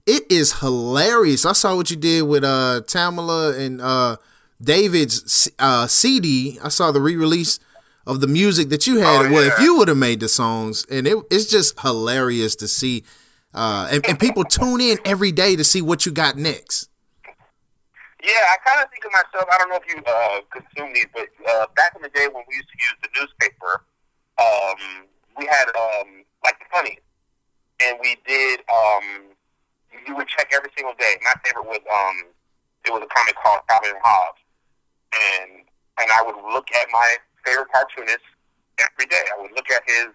it 0.08 0.24
is 0.32 0.60
hilarious. 0.60 1.44
I 1.44 1.52
saw 1.52 1.76
what 1.76 1.90
you 1.90 1.96
did 1.96 2.22
with 2.22 2.42
uh 2.42 2.80
Tamela 2.86 3.56
and 3.58 3.80
uh 3.80 4.16
David's 4.60 5.50
uh 5.58 5.86
CD. 5.86 6.58
I 6.64 6.70
saw 6.70 6.90
the 6.90 7.00
re-release 7.00 7.60
of 8.06 8.20
the 8.20 8.26
music 8.26 8.70
that 8.70 8.86
you 8.86 8.98
had. 9.00 9.26
Oh, 9.26 9.30
Well, 9.30 9.42
if 9.46 9.60
you 9.60 9.76
would 9.76 9.88
have 9.88 9.98
made 9.98 10.20
the 10.20 10.28
songs, 10.28 10.86
and 10.90 11.06
it, 11.06 11.18
it's 11.30 11.44
just 11.44 11.78
hilarious 11.80 12.56
to 12.56 12.66
see, 12.66 13.04
uh, 13.52 13.86
and, 13.92 14.04
and 14.08 14.18
people 14.18 14.44
tune 14.44 14.80
in 14.80 14.96
every 15.04 15.30
day 15.30 15.56
to 15.56 15.62
see 15.62 15.82
what 15.82 16.06
you 16.06 16.12
got 16.12 16.34
next. 16.36 16.88
Yeah, 18.24 18.32
I 18.32 18.56
kind 18.66 18.82
of 18.82 18.90
think 18.90 19.04
of 19.04 19.12
myself. 19.12 19.46
I 19.52 19.58
don't 19.58 19.68
know 19.68 19.76
if 19.76 19.94
you 19.94 20.02
uh, 20.06 20.40
consume 20.50 20.94
these, 20.94 21.06
but 21.12 21.28
uh, 21.46 21.66
back 21.76 21.92
in 21.96 22.02
the 22.02 22.08
day 22.08 22.28
when 22.32 22.44
we 22.48 22.56
used 22.56 22.68
to 22.68 22.78
use 22.80 22.96
the 23.02 23.08
newspaper, 23.20 23.84
um, 24.40 25.06
we 25.36 25.44
had 25.44 25.66
um, 25.76 26.24
like 26.42 26.58
the 26.58 26.64
funnies, 26.72 26.98
and 27.84 27.98
we 28.00 28.16
did. 28.26 28.60
Um, 28.72 29.36
you 30.06 30.14
would 30.16 30.28
check 30.28 30.48
every 30.52 30.70
single 30.76 30.94
day. 30.98 31.16
My 31.24 31.34
favorite 31.44 31.66
was 31.66 31.80
um, 31.90 32.16
it 32.84 32.92
was 32.92 33.02
a 33.02 33.10
comic 33.10 33.34
called 33.42 33.60
Calvin 33.68 33.90
and 33.90 34.02
Hobbes, 34.04 34.40
and 35.14 35.50
and 36.00 36.08
I 36.12 36.22
would 36.22 36.36
look 36.52 36.68
at 36.74 36.86
my 36.92 37.16
favorite 37.44 37.68
cartoonist 37.72 38.22
every 38.78 39.06
day. 39.06 39.22
I 39.36 39.40
would 39.42 39.52
look 39.52 39.70
at 39.70 39.82
his 39.86 40.08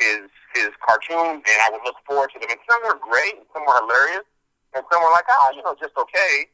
his 0.00 0.26
his 0.54 0.70
cartoon, 0.84 1.40
and 1.44 1.58
I 1.64 1.68
would 1.70 1.82
look 1.84 1.96
forward 2.06 2.30
to 2.34 2.38
them. 2.40 2.50
And 2.50 2.60
some 2.68 2.80
were 2.84 2.98
great, 2.98 3.36
and 3.38 3.46
some 3.54 3.64
were 3.64 3.78
hilarious, 3.86 4.26
and 4.74 4.84
some 4.90 5.02
were 5.02 5.10
like, 5.12 5.24
ah, 5.28 5.50
you 5.54 5.62
know, 5.62 5.74
just 5.80 5.96
okay. 5.96 6.48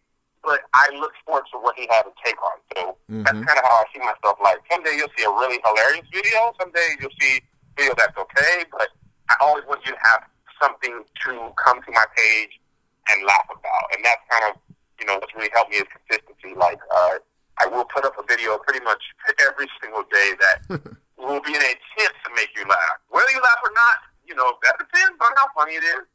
but 0.44 0.60
I 0.72 0.88
look 0.94 1.10
forward 1.26 1.42
to 1.52 1.58
what 1.58 1.74
he 1.76 1.88
had 1.90 2.02
to 2.06 2.12
take 2.24 2.38
on. 2.40 2.56
So 2.72 2.96
that's 3.26 3.36
Mhm. 3.36 3.44
kind 3.44 3.58
of 3.58 3.64
how 3.66 3.82
I 3.82 3.84
see 3.92 3.98
myself. 3.98 4.38
Like 4.40 4.58
someday 4.70 4.94
you'll 4.96 5.10
see 5.18 5.24
a 5.24 5.30
really 5.30 5.58
hilarious 5.66 6.06
video. 6.14 6.54
Someday 6.60 6.94
you'll 7.00 7.10
see 7.20 7.38
a 7.42 7.42
video 7.76 7.94
that's 7.98 8.16
okay. 8.16 8.64
But 8.70 8.88
I 9.30 9.36
always 9.40 9.64
want 9.66 9.84
you 9.84 9.92
to 9.92 9.98
have 9.98 10.22
something 10.60 11.04
to 11.24 11.30
come 11.62 11.82
to 11.82 11.90
my 11.92 12.04
page 12.16 12.60
and 13.08 13.24
laugh 13.24 13.48
about, 13.48 13.84
and 13.94 14.04
that's 14.04 14.22
kind 14.30 14.52
of 14.52 14.60
you 15.00 15.06
know 15.06 15.14
what's 15.14 15.34
really 15.34 15.50
helped 15.54 15.70
me 15.70 15.78
is 15.78 15.88
consistency. 15.88 16.54
Like 16.58 16.78
uh, 16.94 17.18
I 17.58 17.66
will 17.66 17.84
put 17.84 18.04
up 18.04 18.18
a 18.18 18.24
video 18.26 18.58
pretty 18.58 18.84
much 18.84 19.02
every 19.46 19.66
single 19.80 20.02
day 20.10 20.32
that 20.40 20.56
will 21.18 21.40
be 21.40 21.54
an 21.54 21.62
attempt 21.62 22.16
to 22.24 22.30
make 22.34 22.50
you 22.56 22.64
laugh. 22.68 22.98
Whether 23.10 23.30
you 23.30 23.40
laugh 23.42 23.60
or 23.64 23.72
not, 23.74 23.96
you 24.26 24.34
know 24.34 24.52
that 24.62 24.76
depends 24.78 25.18
on 25.20 25.30
how 25.36 25.46
funny 25.56 25.74
it 25.74 25.84
is. 25.84 26.06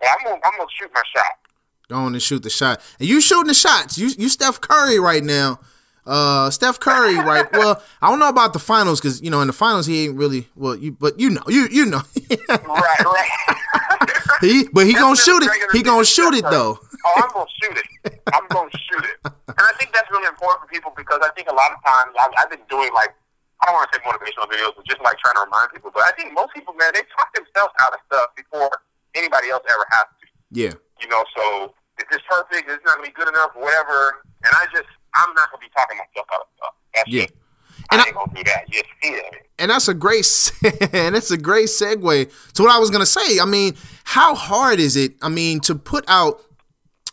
But 0.00 0.08
I'm 0.12 0.24
gonna 0.24 0.40
I'm 0.44 0.56
gonna 0.58 0.70
shoot 0.70 0.90
my 0.94 1.02
shot. 1.14 1.36
Go 1.88 1.96
on 1.96 2.14
and 2.14 2.22
shoot 2.22 2.42
the 2.42 2.50
shot. 2.50 2.80
And 2.98 3.08
you 3.08 3.20
shooting 3.20 3.48
the 3.48 3.54
shots. 3.54 3.98
You 3.98 4.08
you 4.16 4.28
Steph 4.28 4.60
Curry 4.60 4.98
right 4.98 5.24
now. 5.24 5.60
Uh, 6.06 6.50
Steph 6.50 6.80
Curry, 6.80 7.16
right? 7.16 7.46
Well, 7.52 7.82
I 8.00 8.08
don't 8.08 8.18
know 8.18 8.28
about 8.28 8.52
the 8.52 8.58
finals 8.58 9.00
because 9.00 9.20
you 9.20 9.30
know 9.30 9.40
in 9.40 9.46
the 9.46 9.52
finals 9.52 9.86
he 9.86 10.04
ain't 10.04 10.16
really 10.16 10.48
well. 10.56 10.76
You 10.76 10.92
but 10.92 11.18
you 11.20 11.30
know 11.30 11.42
you 11.48 11.68
you 11.70 11.84
know 11.84 12.00
Right, 12.48 13.04
right. 13.04 13.30
he 14.40 14.68
but 14.72 14.86
he 14.86 14.94
gonna 14.94 15.16
shoot 15.16 15.42
it. 15.42 15.50
He 15.72 15.82
gonna 15.82 16.04
shoot 16.04 16.34
it 16.34 16.44
though. 16.44 16.78
Oh, 17.06 17.14
I'm 17.22 17.30
gonna 17.32 17.46
shoot 17.60 17.76
it. 17.76 18.20
I'm 18.32 18.46
gonna 18.48 18.70
shoot 18.72 19.04
it. 19.04 19.16
And 19.24 19.60
I 19.60 19.72
think 19.78 19.92
that's 19.92 20.10
really 20.10 20.26
important 20.26 20.62
for 20.62 20.72
people 20.72 20.92
because 20.96 21.20
I 21.22 21.30
think 21.36 21.48
a 21.50 21.54
lot 21.54 21.72
of 21.72 21.84
times 21.84 22.16
I've, 22.20 22.30
I've 22.38 22.50
been 22.50 22.64
doing 22.70 22.92
like 22.94 23.14
I 23.60 23.66
don't 23.66 23.76
want 23.76 23.92
to 23.92 23.98
say 23.98 24.02
motivational 24.08 24.48
videos, 24.48 24.72
but 24.76 24.86
just 24.88 25.02
like 25.04 25.18
trying 25.18 25.36
to 25.36 25.44
remind 25.44 25.72
people. 25.72 25.90
But 25.92 26.04
I 26.08 26.12
think 26.16 26.32
most 26.32 26.54
people, 26.54 26.72
man, 26.80 26.92
they 26.94 27.04
talk 27.12 27.28
themselves 27.36 27.74
out 27.80 27.92
of 27.92 28.00
stuff 28.08 28.32
before 28.36 28.72
anybody 29.14 29.50
else 29.50 29.64
ever 29.68 29.84
has 29.90 30.08
to. 30.08 30.24
Yeah. 30.50 30.74
You 31.00 31.08
know, 31.12 31.24
so 31.36 31.74
if 32.00 32.08
it's 32.08 32.24
perfect, 32.24 32.70
it's 32.70 32.80
not 32.88 32.96
gonna 32.96 33.08
be 33.08 33.12
good 33.12 33.28
enough, 33.28 33.52
whatever. 33.52 34.24
And 34.44 34.52
I 34.56 34.64
just, 34.72 34.88
I'm 35.14 35.34
not 35.34 35.50
gonna 35.50 35.60
be 35.60 35.68
talking 35.76 35.96
myself 35.98 36.26
out 36.32 36.40
of 36.40 36.46
stuff. 36.56 36.74
That's 36.94 37.08
Yeah. 37.08 37.26
And 37.92 38.00
I 38.00 38.04
I- 38.04 38.10
gonna 38.12 38.32
do 38.34 38.44
that. 38.44 38.70
Just 38.70 38.84
feel 39.02 39.14
it. 39.14 39.46
and 39.58 39.70
that's 39.70 39.88
a 39.88 39.94
great 39.94 40.26
and 40.92 41.16
it's 41.16 41.30
a 41.30 41.36
great 41.38 41.66
segue 41.68 42.52
to 42.54 42.62
what 42.62 42.70
I 42.72 42.78
was 42.78 42.90
gonna 42.90 43.06
say. 43.06 43.40
I 43.40 43.44
mean, 43.44 43.76
how 44.04 44.34
hard 44.34 44.78
is 44.80 44.96
it? 44.96 45.14
I 45.22 45.28
mean, 45.28 45.60
to 45.60 45.74
put 45.74 46.04
out 46.08 46.42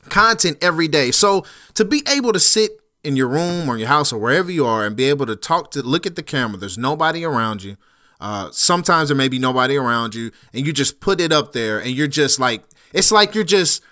content 0.09 0.57
every 0.61 0.87
day. 0.87 1.11
So 1.11 1.45
to 1.73 1.83
be 1.85 2.03
able 2.07 2.33
to 2.33 2.39
sit 2.39 2.71
in 3.03 3.15
your 3.15 3.27
room 3.27 3.69
or 3.69 3.77
your 3.77 3.87
house 3.87 4.11
or 4.13 4.19
wherever 4.19 4.51
you 4.51 4.65
are 4.65 4.85
and 4.85 4.95
be 4.95 5.05
able 5.05 5.25
to 5.25 5.35
talk 5.35 5.71
to 5.71 5.81
look 5.81 6.05
at 6.05 6.15
the 6.15 6.23
camera, 6.23 6.57
there's 6.57 6.77
nobody 6.77 7.23
around 7.25 7.63
you. 7.63 7.77
Uh, 8.19 8.49
sometimes 8.51 9.09
there 9.09 9.15
may 9.17 9.27
be 9.29 9.37
nobody 9.37 9.75
around 9.77 10.15
you, 10.15 10.31
and 10.53 10.65
you 10.65 10.73
just 10.73 10.99
put 10.99 11.21
it 11.21 11.31
up 11.31 11.53
there, 11.53 11.77
and 11.79 11.91
you're 11.91 12.07
just 12.07 12.39
like, 12.39 12.63
it's 12.91 13.11
like 13.11 13.35
you're 13.35 13.43
just 13.43 13.83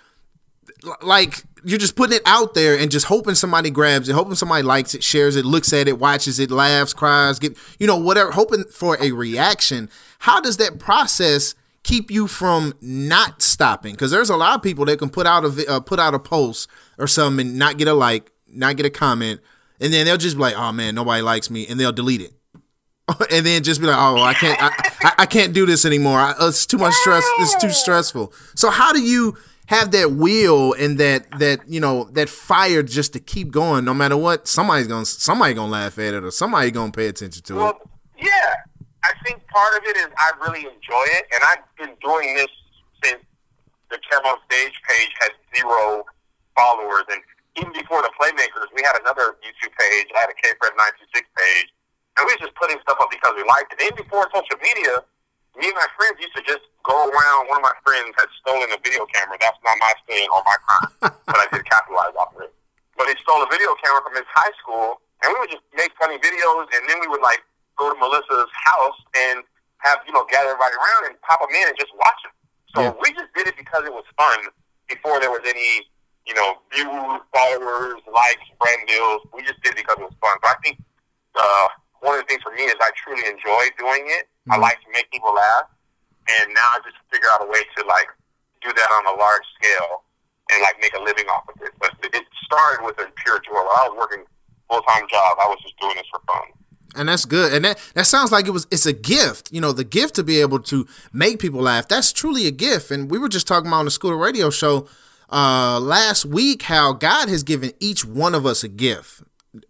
like 1.00 1.44
you're 1.66 1.80
just 1.80 1.96
putting 1.96 2.16
it 2.16 2.22
out 2.26 2.54
there 2.54 2.78
and 2.78 2.92
just 2.92 3.06
hoping 3.06 3.34
somebody 3.34 3.70
grabs 3.70 4.08
it, 4.08 4.12
hoping 4.12 4.36
somebody 4.36 4.62
likes 4.62 4.94
it, 4.94 5.02
shares 5.02 5.34
it, 5.34 5.44
looks 5.44 5.72
at 5.72 5.88
it, 5.88 5.98
watches 5.98 6.38
it, 6.38 6.52
laughs, 6.52 6.94
cries, 6.94 7.40
get 7.40 7.58
you 7.80 7.88
know 7.88 7.96
whatever, 7.96 8.30
hoping 8.30 8.62
for 8.64 8.96
a 9.00 9.10
reaction. 9.10 9.90
How 10.20 10.40
does 10.40 10.58
that 10.58 10.78
process 10.78 11.56
keep 11.82 12.08
you 12.08 12.28
from 12.28 12.74
not 12.80 13.42
stopping? 13.42 13.94
Because 13.94 14.12
there's 14.12 14.30
a 14.30 14.36
lot 14.36 14.54
of 14.54 14.62
people 14.62 14.84
that 14.84 15.00
can 15.00 15.10
put 15.10 15.26
out 15.26 15.44
a 15.44 15.66
uh, 15.68 15.80
put 15.80 15.98
out 15.98 16.14
a 16.14 16.20
post 16.20 16.68
or 16.98 17.08
something 17.08 17.48
and 17.48 17.58
not 17.58 17.78
get 17.78 17.88
a 17.88 17.94
like, 17.94 18.30
not 18.48 18.76
get 18.76 18.86
a 18.86 18.90
comment, 18.90 19.40
and 19.80 19.92
then 19.92 20.06
they'll 20.06 20.16
just 20.16 20.36
be 20.36 20.42
like, 20.42 20.56
"Oh 20.56 20.70
man, 20.70 20.94
nobody 20.94 21.20
likes 21.20 21.50
me," 21.50 21.66
and 21.66 21.80
they'll 21.80 21.90
delete 21.90 22.20
it. 22.20 22.32
and 23.32 23.44
then 23.44 23.64
just 23.64 23.80
be 23.80 23.88
like, 23.88 23.98
"Oh, 23.98 24.22
I 24.22 24.34
can't, 24.34 24.62
I, 24.62 24.70
I, 25.00 25.12
I 25.18 25.26
can't 25.26 25.52
do 25.52 25.66
this 25.66 25.84
anymore. 25.84 26.20
I, 26.20 26.34
it's 26.42 26.64
too 26.64 26.78
much 26.78 26.94
stress. 26.94 27.24
It's 27.38 27.56
too 27.60 27.70
stressful." 27.70 28.32
So, 28.54 28.70
how 28.70 28.92
do 28.92 29.02
you 29.02 29.36
have 29.66 29.90
that 29.90 30.12
will 30.12 30.72
and 30.74 30.98
that 30.98 31.30
that 31.38 31.68
you 31.68 31.80
know 31.80 32.04
that 32.12 32.28
fire 32.28 32.82
just 32.82 33.12
to 33.14 33.20
keep 33.20 33.50
going, 33.50 33.84
no 33.84 33.94
matter 33.94 34.16
what? 34.16 34.48
Somebody's 34.48 34.86
gonna 34.86 35.06
somebody 35.06 35.54
gonna 35.54 35.70
laugh 35.70 35.98
at 35.98 36.14
it, 36.14 36.24
or 36.24 36.30
somebody 36.30 36.70
gonna 36.70 36.92
pay 36.92 37.08
attention 37.08 37.42
to 37.44 37.68
it. 37.68 37.76
Yeah. 38.18 38.54
I 39.04 39.12
think 39.24 39.46
part 39.46 39.76
of 39.78 39.86
it 39.86 39.96
is 39.96 40.08
I 40.18 40.32
really 40.42 40.66
enjoy 40.66 41.06
it, 41.14 41.26
and 41.30 41.42
I've 41.46 41.62
been 41.78 41.94
doing 42.02 42.34
this 42.34 42.50
since 43.04 43.22
the 43.90 43.98
Kev 44.02 44.22
Stage 44.50 44.74
page 44.82 45.12
had 45.20 45.30
zero 45.54 46.02
followers, 46.56 47.06
and 47.10 47.22
even 47.54 47.72
before 47.72 48.02
the 48.02 48.10
Playmakers, 48.18 48.66
we 48.74 48.82
had 48.82 48.98
another 49.00 49.38
YouTube 49.46 49.70
page. 49.78 50.06
I 50.16 50.26
had 50.26 50.30
a 50.30 50.36
KFred926 50.42 51.22
page, 51.22 51.68
and 52.18 52.26
we 52.26 52.34
was 52.34 52.50
just 52.50 52.54
putting 52.56 52.78
stuff 52.82 52.98
up 53.00 53.10
because 53.10 53.34
we 53.36 53.44
liked 53.46 53.72
it. 53.72 53.82
Even 53.82 53.96
before 54.02 54.26
social 54.34 54.58
media, 54.58 55.06
me 55.56 55.72
and 55.72 55.76
my 55.76 55.88
friends 55.96 56.20
used 56.20 56.36
to 56.36 56.44
just 56.44 56.64
go 56.84 56.94
around. 57.08 57.48
One 57.48 57.58
of 57.58 57.66
my 57.66 57.76
friends 57.82 58.12
had 58.20 58.28
stolen 58.44 58.68
a 58.72 58.78
video 58.80 59.08
camera. 59.10 59.36
That's 59.40 59.58
not 59.64 59.76
my 59.80 59.92
thing 60.06 60.28
or 60.32 60.40
my 60.44 60.56
crime, 60.62 60.92
but 61.26 61.38
I 61.40 61.46
did 61.52 61.64
capitalize 61.64 62.12
off 62.16 62.36
of 62.36 62.44
it. 62.44 62.52
But 62.96 63.08
he 63.08 63.16
stole 63.24 63.40
a 63.42 63.48
video 63.48 63.72
camera 63.82 64.00
from 64.04 64.16
his 64.16 64.28
high 64.32 64.52
school, 64.60 65.00
and 65.24 65.32
we 65.32 65.36
would 65.40 65.52
just 65.52 65.64
make 65.76 65.92
funny 66.00 66.16
videos, 66.20 66.68
and 66.76 66.84
then 66.88 67.00
we 67.00 67.08
would 67.08 67.24
like 67.24 67.40
go 67.76 67.92
to 67.92 67.96
Melissa's 68.00 68.48
house 68.52 68.98
and 69.16 69.44
have 69.84 70.00
you 70.08 70.12
know 70.12 70.24
gather 70.32 70.52
everybody 70.56 70.76
around 70.76 71.02
and 71.12 71.14
pop 71.24 71.40
them 71.40 71.52
in 71.52 71.68
and 71.68 71.76
just 71.76 71.92
watch 71.96 72.20
them. 72.24 72.34
So 72.72 72.78
Yeah. 72.80 72.92
we 73.00 73.12
just 73.12 73.28
did 73.36 73.48
it 73.48 73.56
because 73.56 73.84
it 73.84 73.92
was 73.92 74.04
fun 74.16 74.38
before 74.88 75.20
there 75.20 75.30
was 75.32 75.44
any 75.44 75.84
you 76.24 76.34
know 76.36 76.60
views, 76.72 77.20
followers, 77.32 78.00
likes, 78.08 78.44
brand 78.60 78.84
deals. 78.88 79.24
We 79.32 79.44
just 79.44 79.60
did 79.64 79.72
it 79.76 79.84
because 79.84 79.96
it 80.00 80.04
was 80.08 80.16
fun. 80.20 80.36
So 80.44 80.48
I 80.52 80.56
think 80.64 80.80
uh, 81.36 81.68
one 82.00 82.16
of 82.16 82.24
the 82.24 82.28
things 82.28 82.42
for 82.42 82.52
me 82.56 82.64
is 82.64 82.76
I 82.80 82.90
truly 82.96 83.24
enjoy 83.28 83.68
doing 83.78 84.04
it. 84.08 84.28
I 84.50 84.56
Mhm. 84.56 84.60
like 84.62 84.80
to 84.82 84.90
make 84.92 85.10
people 85.10 85.32
laugh, 85.34 85.64
and 86.28 86.54
now 86.54 86.68
I 86.74 86.78
just 86.84 86.96
figure 87.12 87.28
out 87.30 87.42
a 87.42 87.46
way 87.46 87.62
to 87.76 87.84
like 87.86 88.08
do 88.62 88.72
that 88.72 88.90
on 88.92 89.06
a 89.06 89.18
large 89.18 89.42
scale 89.60 90.04
and 90.52 90.62
like 90.62 90.80
make 90.80 90.94
a 90.94 91.00
living 91.00 91.26
off 91.28 91.44
of 91.48 91.60
it. 91.62 91.72
But 91.80 91.92
it 92.02 92.24
started 92.44 92.84
with 92.84 92.98
a 92.98 93.10
pure 93.24 93.38
joy. 93.40 93.52
While 93.54 93.70
I 93.70 93.88
was 93.88 93.98
working 93.98 94.24
full 94.70 94.82
time 94.82 95.06
job, 95.10 95.36
I 95.40 95.46
was 95.48 95.58
just 95.62 95.78
doing 95.80 95.96
this 95.96 96.06
for 96.10 96.20
fun. 96.32 96.44
and 96.94 97.10
that's 97.10 97.26
good 97.26 97.52
and 97.52 97.62
that 97.64 97.78
that 97.94 98.06
sounds 98.06 98.32
like 98.32 98.46
it 98.46 98.52
was 98.52 98.66
it's 98.70 98.86
a 98.86 98.92
gift 98.92 99.52
you 99.52 99.60
know 99.60 99.70
the 99.70 99.84
gift 99.84 100.14
to 100.14 100.22
be 100.22 100.40
able 100.40 100.58
to 100.58 100.86
make 101.12 101.38
people 101.38 101.60
laugh 101.60 101.86
that's 101.86 102.10
truly 102.10 102.46
a 102.46 102.50
gift 102.50 102.90
and 102.90 103.10
we 103.10 103.18
were 103.18 103.28
just 103.28 103.46
talking 103.46 103.66
about 103.68 103.80
on 103.80 103.84
the 103.84 103.90
scooda 103.90 104.18
radio 104.18 104.48
show 104.48 104.88
uh 105.30 105.78
last 105.78 106.24
week 106.24 106.62
how 106.62 106.94
god 106.94 107.28
has 107.28 107.42
given 107.42 107.70
each 107.80 108.02
one 108.06 108.34
of 108.34 108.46
us 108.46 108.64
a 108.64 108.68
gift 108.68 109.22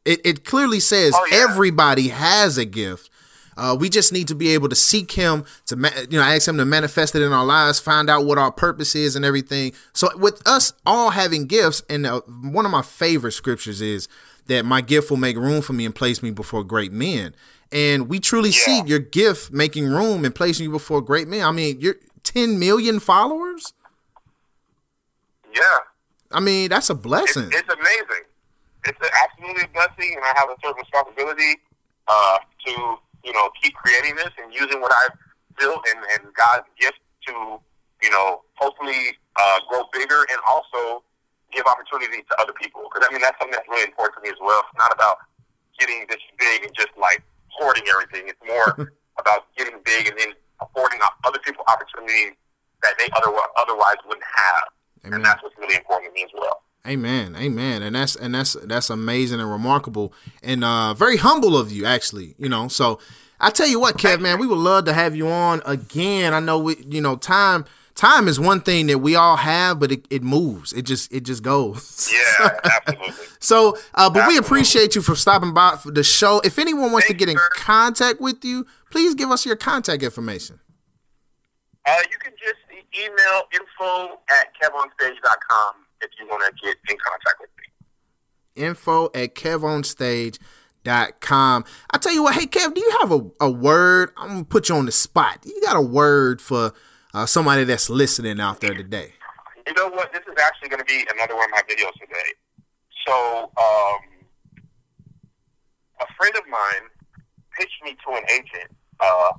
it, 0.04 0.20
it 0.24 0.44
clearly 0.44 0.78
says 0.78 1.14
Oh, 1.16 1.26
yeah. 1.28 1.38
everybody 1.38 2.08
has 2.08 2.58
a 2.58 2.64
gift 2.64 3.10
uh, 3.56 3.76
we 3.78 3.88
just 3.88 4.12
need 4.12 4.28
to 4.28 4.34
be 4.34 4.48
able 4.48 4.68
to 4.68 4.74
seek 4.74 5.12
him 5.12 5.44
to 5.66 5.76
ma- 5.76 5.90
you 6.10 6.18
know 6.18 6.24
ask 6.24 6.46
him 6.48 6.58
to 6.58 6.64
manifest 6.64 7.14
it 7.14 7.22
in 7.22 7.32
our 7.32 7.44
lives 7.44 7.80
find 7.80 8.10
out 8.10 8.24
what 8.24 8.38
our 8.38 8.52
purpose 8.52 8.94
is 8.94 9.16
and 9.16 9.24
everything. 9.24 9.72
So 9.92 10.08
with 10.16 10.46
us 10.46 10.72
all 10.84 11.10
having 11.10 11.46
gifts 11.46 11.82
and 11.88 12.06
uh, 12.06 12.20
one 12.20 12.64
of 12.64 12.70
my 12.70 12.82
favorite 12.82 13.32
scriptures 13.32 13.80
is 13.80 14.08
that 14.46 14.64
my 14.64 14.80
gift 14.80 15.10
will 15.10 15.16
make 15.16 15.36
room 15.36 15.62
for 15.62 15.72
me 15.72 15.84
and 15.84 15.94
place 15.94 16.22
me 16.22 16.30
before 16.30 16.62
great 16.62 16.92
men. 16.92 17.34
And 17.72 18.08
we 18.08 18.20
truly 18.20 18.52
see 18.52 18.82
your 18.86 19.00
gift 19.00 19.50
making 19.52 19.86
room 19.86 20.24
and 20.24 20.34
placing 20.34 20.64
you 20.64 20.70
before 20.70 21.00
great 21.00 21.28
men. 21.28 21.42
I 21.42 21.52
mean 21.52 21.80
you're 21.80 21.96
10 22.24 22.58
million 22.58 23.00
followers? 23.00 23.72
Yeah. 25.54 25.78
i 26.30 26.40
mean 26.40 26.68
that's 26.68 26.90
a 26.90 26.94
blessing. 26.94 27.48
it's 27.52 27.72
amazing. 27.72 28.24
It's 28.86 28.98
a, 29.00 29.10
absolutely 29.24 29.64
a 29.64 29.68
blessing, 29.68 30.14
and 30.14 30.24
I 30.24 30.32
have 30.36 30.48
a 30.48 30.54
certain 30.62 30.80
responsibility 30.80 31.60
uh, 32.06 32.38
to, 32.66 32.96
you 33.26 33.34
know, 33.34 33.50
keep 33.60 33.74
creating 33.74 34.14
this 34.14 34.30
and 34.38 34.54
using 34.54 34.80
what 34.80 34.94
I've 34.94 35.18
built 35.58 35.82
and, 35.90 35.98
and 36.14 36.32
God's 36.32 36.70
gift 36.78 37.02
to, 37.26 37.58
you 38.02 38.10
know, 38.10 38.46
hopefully 38.54 39.18
uh, 39.34 39.58
grow 39.68 39.82
bigger 39.92 40.22
and 40.30 40.38
also 40.46 41.02
give 41.50 41.66
opportunity 41.66 42.22
to 42.22 42.32
other 42.38 42.54
people. 42.54 42.86
Because, 42.86 43.02
I 43.02 43.12
mean, 43.12 43.20
that's 43.20 43.34
something 43.42 43.52
that's 43.58 43.66
really 43.68 43.90
important 43.90 44.22
to 44.22 44.22
me 44.22 44.30
as 44.30 44.38
well. 44.38 44.62
It's 44.62 44.78
not 44.78 44.94
about 44.94 45.18
getting 45.82 46.06
this 46.08 46.22
big 46.38 46.62
and 46.62 46.72
just, 46.78 46.94
like, 46.94 47.20
hoarding 47.50 47.84
everything. 47.90 48.30
It's 48.30 48.40
more 48.46 48.94
about 49.18 49.50
getting 49.58 49.82
big 49.82 50.06
and 50.06 50.16
then 50.16 50.30
affording 50.62 51.02
other 51.26 51.42
people 51.42 51.66
opportunities 51.66 52.38
that 52.86 52.94
they 52.96 53.10
otherwise, 53.18 53.50
otherwise 53.58 53.98
wouldn't 54.06 54.24
have. 54.24 54.66
Amen. 55.02 55.18
And 55.18 55.24
that's 55.26 55.42
what's 55.42 55.58
really 55.58 55.74
important 55.76 56.12
to 56.12 56.14
me 56.14 56.22
as 56.22 56.30
well. 56.32 56.62
Amen, 56.86 57.34
amen, 57.36 57.82
and 57.82 57.96
that's 57.96 58.14
and 58.14 58.34
that's 58.34 58.54
that's 58.64 58.90
amazing 58.90 59.40
and 59.40 59.50
remarkable 59.50 60.12
and 60.42 60.62
uh, 60.62 60.94
very 60.94 61.16
humble 61.16 61.56
of 61.56 61.72
you, 61.72 61.84
actually. 61.84 62.34
You 62.38 62.48
know, 62.48 62.68
so 62.68 63.00
I 63.40 63.50
tell 63.50 63.66
you 63.66 63.80
what, 63.80 63.98
Kev, 63.98 64.20
man, 64.20 64.38
we 64.38 64.46
would 64.46 64.58
love 64.58 64.84
to 64.84 64.92
have 64.92 65.16
you 65.16 65.28
on 65.28 65.62
again. 65.66 66.32
I 66.32 66.40
know 66.40 66.58
we, 66.58 66.76
you 66.88 67.00
know, 67.00 67.16
time 67.16 67.64
time 67.96 68.28
is 68.28 68.38
one 68.38 68.60
thing 68.60 68.86
that 68.86 68.98
we 68.98 69.16
all 69.16 69.36
have, 69.36 69.80
but 69.80 69.90
it, 69.90 70.06
it 70.10 70.22
moves. 70.22 70.72
It 70.72 70.82
just 70.82 71.12
it 71.12 71.24
just 71.24 71.42
goes. 71.42 72.12
Yeah, 72.38 72.58
absolutely. 72.64 73.14
So, 73.38 73.76
uh, 73.94 74.10
but 74.10 74.26
we 74.26 74.38
appreciate 74.38 74.96
you 74.96 75.02
for 75.02 75.14
stopping 75.14 75.54
by 75.54 75.76
for 75.76 75.92
the 75.92 76.02
show. 76.02 76.40
If 76.44 76.58
anyone 76.58 76.90
wants 76.90 77.06
Thank 77.06 77.18
to 77.18 77.26
get 77.26 77.30
in 77.32 77.38
sir. 77.38 77.48
contact 77.52 78.20
with 78.20 78.44
you, 78.44 78.66
please 78.90 79.14
give 79.14 79.30
us 79.30 79.46
your 79.46 79.54
contact 79.54 80.02
information. 80.02 80.58
Uh, 81.86 81.96
you 82.10 82.18
can 82.18 82.32
just 82.32 82.58
email 82.98 83.42
info 83.52 84.18
at 84.28 84.48
kevonstage.com 84.60 85.85
if 86.00 86.10
you 86.18 86.26
want 86.26 86.42
to 86.44 86.52
get 86.64 86.76
in 86.88 86.96
contact 86.98 87.40
with 87.40 87.50
me. 87.58 87.64
info 88.64 89.06
at 89.14 89.34
kevonstage.com. 89.34 91.64
I 91.90 91.98
tell 91.98 92.12
you 92.12 92.22
what, 92.22 92.34
hey 92.34 92.46
Kev, 92.46 92.74
do 92.74 92.80
you 92.80 92.90
have 93.00 93.12
a, 93.12 93.26
a 93.40 93.50
word? 93.50 94.12
I'm 94.16 94.28
gonna 94.28 94.44
put 94.44 94.68
you 94.68 94.76
on 94.76 94.86
the 94.86 94.92
spot. 94.92 95.40
You 95.44 95.60
got 95.62 95.76
a 95.76 95.80
word 95.82 96.40
for 96.40 96.72
uh, 97.14 97.26
somebody 97.26 97.64
that's 97.64 97.88
listening 97.88 98.40
out 98.40 98.60
there 98.60 98.74
today. 98.74 99.14
You 99.66 99.72
know 99.74 99.88
what? 99.88 100.12
This 100.12 100.22
is 100.22 100.34
actually 100.38 100.68
going 100.68 100.78
to 100.78 100.84
be 100.84 101.04
another 101.12 101.34
one 101.34 101.46
of 101.46 101.50
my 101.50 101.62
videos 101.62 101.92
today. 101.98 102.34
So, 103.06 103.50
um, 103.56 103.98
a 106.00 106.06
friend 106.16 106.36
of 106.36 106.46
mine 106.48 106.88
pitched 107.58 107.82
me 107.82 107.96
to 108.06 108.12
an 108.14 108.22
agent 108.30 108.70
uh, 109.00 109.32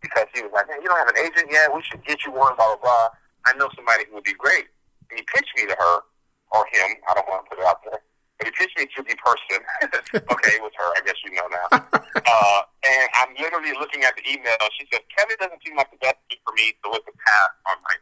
because 0.00 0.26
he 0.34 0.42
was 0.42 0.52
like, 0.52 0.66
"Hey, 0.68 0.76
you 0.82 0.88
don't 0.88 0.98
have 0.98 1.08
an 1.08 1.18
agent 1.18 1.50
yet? 1.50 1.74
We 1.74 1.82
should 1.82 2.04
get 2.04 2.24
you 2.24 2.30
one." 2.32 2.54
Blah 2.54 2.76
blah 2.76 2.82
blah. 2.82 3.08
I 3.46 3.54
know 3.56 3.68
somebody 3.74 4.04
who 4.08 4.14
would 4.16 4.24
be 4.24 4.34
great. 4.34 4.66
And 5.12 5.20
he 5.20 5.24
pitched 5.28 5.52
me 5.60 5.68
to 5.68 5.76
her 5.76 5.96
or 6.56 6.64
him. 6.72 6.96
I 7.04 7.12
don't 7.12 7.28
want 7.28 7.44
to 7.44 7.48
put 7.52 7.60
it 7.60 7.68
out 7.68 7.84
there. 7.84 8.00
But 8.40 8.48
he 8.48 8.52
pitched 8.56 8.80
me 8.80 8.88
to 8.88 9.00
the 9.04 9.12
person. 9.20 9.60
okay, 10.32 10.56
it 10.56 10.64
was 10.64 10.72
her. 10.80 10.88
I 10.96 11.04
guess 11.04 11.20
you 11.20 11.36
know 11.36 11.44
now. 11.52 11.68
uh, 12.00 12.60
and 12.80 13.06
I'm 13.20 13.36
literally 13.36 13.76
looking 13.76 14.08
at 14.08 14.16
the 14.16 14.24
email. 14.24 14.56
She 14.72 14.88
said, 14.88 15.04
"Kevin 15.12 15.36
doesn't 15.36 15.60
seem 15.60 15.76
like 15.76 15.92
the 15.92 16.00
best 16.00 16.16
fit 16.32 16.40
for 16.48 16.56
me, 16.56 16.72
so 16.80 16.96
it's 16.96 17.04
a 17.04 17.12
pass 17.12 17.52
on 17.68 17.76
my." 17.84 17.94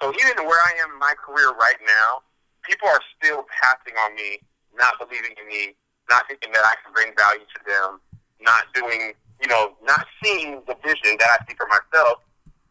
So 0.00 0.10
even 0.24 0.48
where 0.48 0.58
I 0.58 0.72
am 0.82 0.96
in 0.96 0.98
my 0.98 1.14
career 1.14 1.52
right 1.54 1.78
now, 1.84 2.26
people 2.66 2.88
are 2.88 2.98
still 3.14 3.46
passing 3.62 3.94
on 4.02 4.16
me, 4.16 4.42
not 4.74 4.98
believing 4.98 5.36
in 5.38 5.46
me, 5.46 5.76
not 6.10 6.26
thinking 6.26 6.50
that 6.50 6.64
I 6.64 6.74
can 6.82 6.90
bring 6.90 7.14
value 7.14 7.46
to 7.46 7.60
them, 7.62 8.00
not 8.40 8.66
doing, 8.74 9.14
you 9.38 9.46
know, 9.46 9.78
not 9.86 10.06
seeing 10.18 10.58
the 10.66 10.74
vision 10.82 11.14
that 11.22 11.30
I 11.30 11.38
see 11.46 11.54
for 11.54 11.70
myself, 11.70 12.18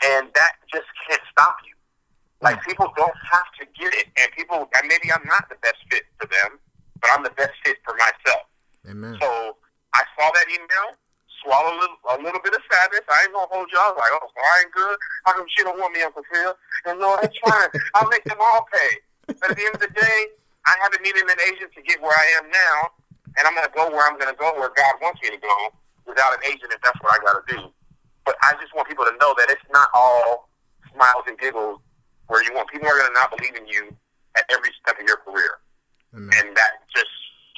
and 0.04 0.28
that 0.36 0.60
just 0.68 0.92
can't 1.08 1.24
stop 1.32 1.56
you. 1.64 1.71
Like 2.42 2.58
people 2.66 2.90
don't 2.98 3.14
have 3.30 3.46
to 3.62 3.70
get 3.78 3.94
it, 3.94 4.10
and 4.18 4.28
people, 4.34 4.66
and 4.66 4.84
maybe 4.90 5.14
I'm 5.14 5.26
not 5.30 5.46
the 5.46 5.62
best 5.62 5.78
fit 5.94 6.10
for 6.18 6.26
them, 6.26 6.58
but 6.98 7.14
I'm 7.14 7.22
the 7.22 7.34
best 7.38 7.54
fit 7.64 7.78
for 7.86 7.94
myself. 7.94 8.50
Amen. 8.90 9.18
So 9.22 9.58
I 9.94 10.02
saw 10.18 10.26
that 10.34 10.50
email, 10.50 10.98
swallowed 11.46 11.78
a 11.78 11.80
little, 11.86 12.00
a 12.10 12.18
little 12.18 12.42
bit 12.42 12.58
of 12.58 12.66
sadness. 12.66 13.06
I 13.06 13.30
ain't 13.30 13.34
gonna 13.38 13.46
hold 13.46 13.70
was 13.70 13.94
like, 13.94 14.14
oh, 14.18 14.26
so 14.26 14.42
I 14.42 14.66
ain't 14.66 14.74
good. 14.74 14.98
How 15.30 15.38
come 15.38 15.46
she 15.54 15.62
don't 15.62 15.78
want 15.78 15.94
me, 15.94 16.02
Uncle 16.02 16.26
Phil? 16.34 16.58
And 16.90 16.98
no, 16.98 17.14
that's 17.22 17.38
fine. 17.38 17.70
I'll 17.94 18.10
make 18.10 18.26
them 18.26 18.42
all 18.42 18.66
pay. 18.74 18.92
But 19.38 19.54
at 19.54 19.58
the 19.58 19.66
end 19.70 19.78
of 19.78 19.82
the 19.86 19.94
day, 19.94 20.20
I 20.66 20.74
haven't 20.82 21.06
needed 21.06 21.30
an 21.30 21.38
agent 21.46 21.78
to 21.78 21.82
get 21.86 22.02
where 22.02 22.18
I 22.18 22.26
am 22.42 22.50
now, 22.50 22.78
and 23.38 23.46
I'm 23.46 23.54
gonna 23.54 23.70
go 23.70 23.86
where 23.94 24.02
I'm 24.10 24.18
gonna 24.18 24.38
go, 24.38 24.50
where 24.58 24.74
God 24.74 24.98
wants 24.98 25.22
me 25.22 25.30
to 25.30 25.38
go, 25.38 25.56
without 26.10 26.34
an 26.34 26.42
agent 26.50 26.74
if 26.74 26.82
that's 26.82 26.98
what 27.06 27.14
I 27.14 27.22
gotta 27.22 27.46
do. 27.46 27.70
But 28.26 28.34
I 28.42 28.58
just 28.58 28.74
want 28.74 28.90
people 28.90 29.06
to 29.06 29.14
know 29.22 29.38
that 29.38 29.54
it's 29.54 29.66
not 29.70 29.94
all 29.94 30.50
smiles 30.90 31.30
and 31.30 31.38
giggles 31.38 31.82
where 32.32 32.42
you 32.44 32.54
want 32.56 32.70
people 32.70 32.88
are 32.88 32.98
gonna 32.98 33.14
not 33.14 33.36
believe 33.38 33.56
in 33.56 33.68
you 33.68 33.94
at 34.38 34.46
every 34.50 34.70
step 34.82 34.98
of 35.00 35.06
your 35.06 35.18
career. 35.18 35.60
Amen. 36.16 36.30
And 36.40 36.56
that 36.56 36.72
just 36.96 37.12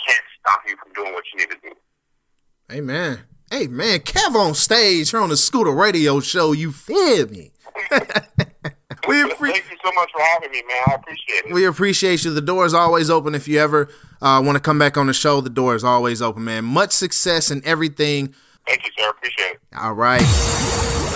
can't 0.07 0.23
stop 0.39 0.61
you 0.67 0.75
from 0.81 0.91
doing 0.93 1.13
what 1.13 1.23
you 1.31 1.39
need 1.39 1.51
to 1.51 1.57
do. 1.61 1.75
Amen. 2.71 3.19
Hey 3.51 3.67
man, 3.67 3.99
KevonStage 3.99 5.11
here 5.11 5.19
on 5.21 5.29
the 5.29 5.35
Scooda 5.35 5.77
Radio 5.77 6.19
Show. 6.19 6.53
You 6.53 6.71
feel 6.71 7.27
me? 7.27 7.51
we 9.07 9.21
appre- 9.21 9.51
Thank 9.51 9.65
you 9.69 9.77
so 9.83 9.91
much 9.93 10.09
for 10.11 10.21
having 10.21 10.49
me, 10.49 10.63
man. 10.67 10.83
I 10.87 10.93
appreciate 10.95 11.45
it. 11.45 11.53
we 11.53 11.65
appreciate 11.65 12.23
you. 12.25 12.33
The 12.33 12.41
door 12.41 12.65
is 12.65 12.73
always 12.73 13.11
open. 13.11 13.35
If 13.35 13.47
you 13.47 13.59
ever 13.59 13.89
uh, 14.23 14.41
want 14.43 14.55
to 14.55 14.59
come 14.59 14.79
back 14.79 14.97
on 14.97 15.05
the 15.05 15.13
show, 15.13 15.39
the 15.39 15.51
door 15.51 15.75
is 15.75 15.83
always 15.83 16.19
open, 16.19 16.43
man. 16.45 16.65
Much 16.65 16.93
success 16.93 17.51
in 17.51 17.61
everything. 17.63 18.33
Thank 18.65 18.85
you, 18.85 18.91
sir. 18.97 19.09
Appreciate 19.09 19.51
it. 19.51 19.59
All 19.77 19.93
right. 19.93 21.12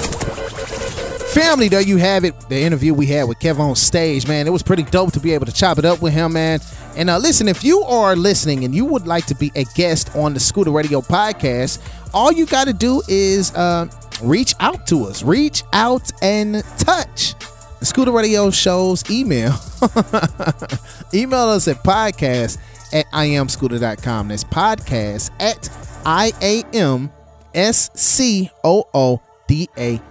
Family, 0.58 1.68
there 1.68 1.82
you 1.82 1.98
have 1.98 2.24
it. 2.26 2.40
The 2.50 2.60
interview 2.60 2.94
we 2.94 3.06
had 3.06 3.28
with 3.28 3.40
KevonStage, 3.40 4.28
man. 4.28 4.48
It 4.48 4.50
was 4.50 4.64
pretty 4.64 4.84
dope 4.84 5.14
to 5.14 5.20
be 5.20 5.34
able 5.34 5.46
to 5.46 5.52
chop 5.52 5.78
it 5.78 5.86
up 5.86 6.02
with 6.02 6.14
him, 6.14 6.34
man. 6.34 6.60
And 6.96 7.10
uh, 7.10 7.20
listen, 7.20 7.48
if 7.48 7.64
you 7.64 7.82
are 7.82 8.16
listening 8.16 8.64
and 8.64 8.74
you 8.74 8.86
would 8.86 9.06
like 9.06 9.28
to 9.28 9.36
be 9.36 9.52
a 9.56 9.64
guest 9.76 10.16
on 10.16 10.34
the 10.34 10.40
Scooda 10.40 10.74
Radio 10.74 11.02
podcast, 11.02 11.80
all 12.14 12.32
you 12.32 12.48
got 12.48 12.66
to 12.66 12.74
do 12.74 13.04
is 13.08 13.54
uh, 13.54 13.88
reach 14.24 14.56
out 14.60 14.88
to 14.88 15.06
us. 15.06 15.22
Reach 15.22 15.64
out 15.74 16.12
and 16.24 16.64
touch. 16.80 17.36
The 17.80 17.86
Scooda 17.86 18.12
Radio 18.12 18.50
Show's 18.50 19.08
email. 19.12 19.54
email 21.14 21.50
us 21.50 21.68
at 21.68 21.84
podcast 21.84 22.58
at 22.94 23.06
iamscooda.com. 23.12 24.30
That's 24.30 24.44
podcast 24.44 25.30
at 25.40 25.70
I 26.04 26.32
A 26.42 26.64
M 26.76 27.12
S 27.54 27.92
C 27.94 28.50
O 28.64 28.86
O 28.94 29.22
D 29.48 29.70
A. 29.78 30.02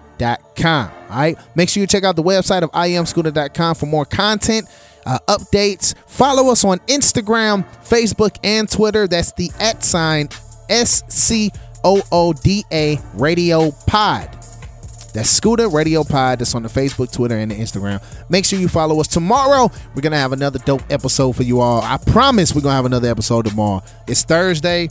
All 1.11 1.17
right. 1.17 1.39
Make 1.55 1.69
sure 1.69 1.81
you 1.81 1.87
check 1.87 2.05
out 2.05 2.17
the 2.17 2.23
website 2.23 2.63
of 2.63 2.71
iamscooda.com 2.73 3.75
for 3.75 3.87
more 3.87 4.05
content, 4.05 4.67
uh, 5.05 5.19
updates. 5.29 5.95
Follow 6.07 6.51
us 6.51 6.65
on 6.65 6.79
Instagram, 6.81 7.65
Facebook, 7.83 8.37
and 8.43 8.71
Twitter. 8.71 9.07
That's 9.07 9.33
the 9.33 9.51
at 9.61 9.85
sign 9.85 10.29
S 10.69 11.03
C 11.09 11.51
O 11.85 12.03
O 12.11 12.33
D 12.33 12.65
A 12.73 12.99
Radio 13.15 13.71
Pod. 13.87 14.33
That's 15.17 15.41
Scooda 15.41 15.73
Radio 15.73 16.05
Pod. 16.05 16.41
That's 16.41 16.55
on 16.55 16.63
the 16.63 16.69
Facebook, 16.69 17.11
Twitter, 17.11 17.39
and 17.39 17.51
the 17.51 17.55
Instagram. 17.55 18.03
Make 18.29 18.45
sure 18.45 18.59
you 18.59 18.69
follow 18.69 19.01
us 19.01 19.07
tomorrow. 19.07 19.71
We're 19.95 20.03
gonna 20.03 20.19
have 20.19 20.33
another 20.33 20.59
dope 20.59 20.83
episode 20.91 21.37
for 21.37 21.43
you 21.43 21.61
all. 21.61 21.81
I 21.81 21.97
promise 21.97 22.55
we're 22.55 22.61
gonna 22.61 22.75
have 22.75 22.85
another 22.85 23.09
episode 23.09 23.47
tomorrow. 23.47 23.83
It's 24.07 24.25
Thursday, 24.25 24.91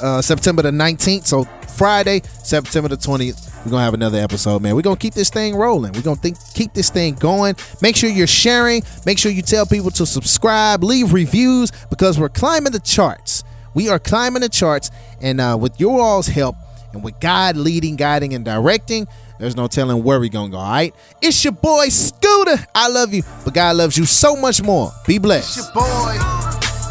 uh, 0.00 0.22
September 0.22 0.62
the 0.62 0.70
19th. 0.70 1.26
So 1.26 1.44
Friday, 1.76 2.22
September 2.42 2.88
the 2.88 2.96
20th, 2.96 3.64
we're 3.64 3.70
gonna 3.70 3.84
have 3.84 3.94
another 3.94 4.18
episode, 4.18 4.60
man. 4.62 4.74
We're 4.74 4.82
gonna 4.82 4.96
keep 4.96 5.14
this 5.14 5.30
thing 5.30 5.54
rolling. 5.54 5.92
We're 5.92 6.02
gonna 6.02 6.16
think, 6.16 6.36
keep 6.54 6.72
this 6.72 6.90
thing 6.90 7.14
going. 7.14 7.54
Make 7.80 7.96
sure 7.96 8.10
you're 8.10 8.26
sharing. 8.26 8.82
Make 9.06 9.18
sure 9.18 9.30
you 9.30 9.42
tell 9.42 9.66
people 9.66 9.90
to 9.92 10.06
subscribe, 10.06 10.82
leave 10.82 11.12
reviews, 11.12 11.70
because 11.90 12.18
we're 12.18 12.28
climbing 12.28 12.72
the 12.72 12.80
charts. 12.80 13.44
We 13.74 13.88
are 13.88 13.98
climbing 13.98 14.42
the 14.42 14.48
charts, 14.48 14.90
and 15.20 15.40
uh, 15.40 15.56
with 15.60 15.78
your 15.80 16.00
all's 16.00 16.26
help, 16.26 16.56
and 16.92 17.02
with 17.02 17.18
God 17.20 17.56
leading, 17.56 17.96
guiding, 17.96 18.34
and 18.34 18.44
directing, 18.44 19.06
there's 19.38 19.56
no 19.56 19.66
telling 19.66 20.02
where 20.02 20.20
we're 20.20 20.28
gonna 20.28 20.50
go. 20.50 20.58
All 20.58 20.70
right, 20.70 20.94
it's 21.22 21.42
your 21.44 21.52
boy 21.52 21.86
Scooda. 21.86 22.66
I 22.74 22.88
love 22.88 23.14
you, 23.14 23.22
but 23.44 23.54
God 23.54 23.76
loves 23.76 23.96
you 23.96 24.04
so 24.04 24.36
much 24.36 24.62
more. 24.62 24.90
Be 25.06 25.18
blessed. 25.18 25.58
It's 25.58 25.66
your 25.66 25.74
boy. 25.74 26.18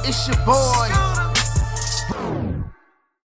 It's 0.07 0.27
your 0.27 0.45
boy. 0.45 1.20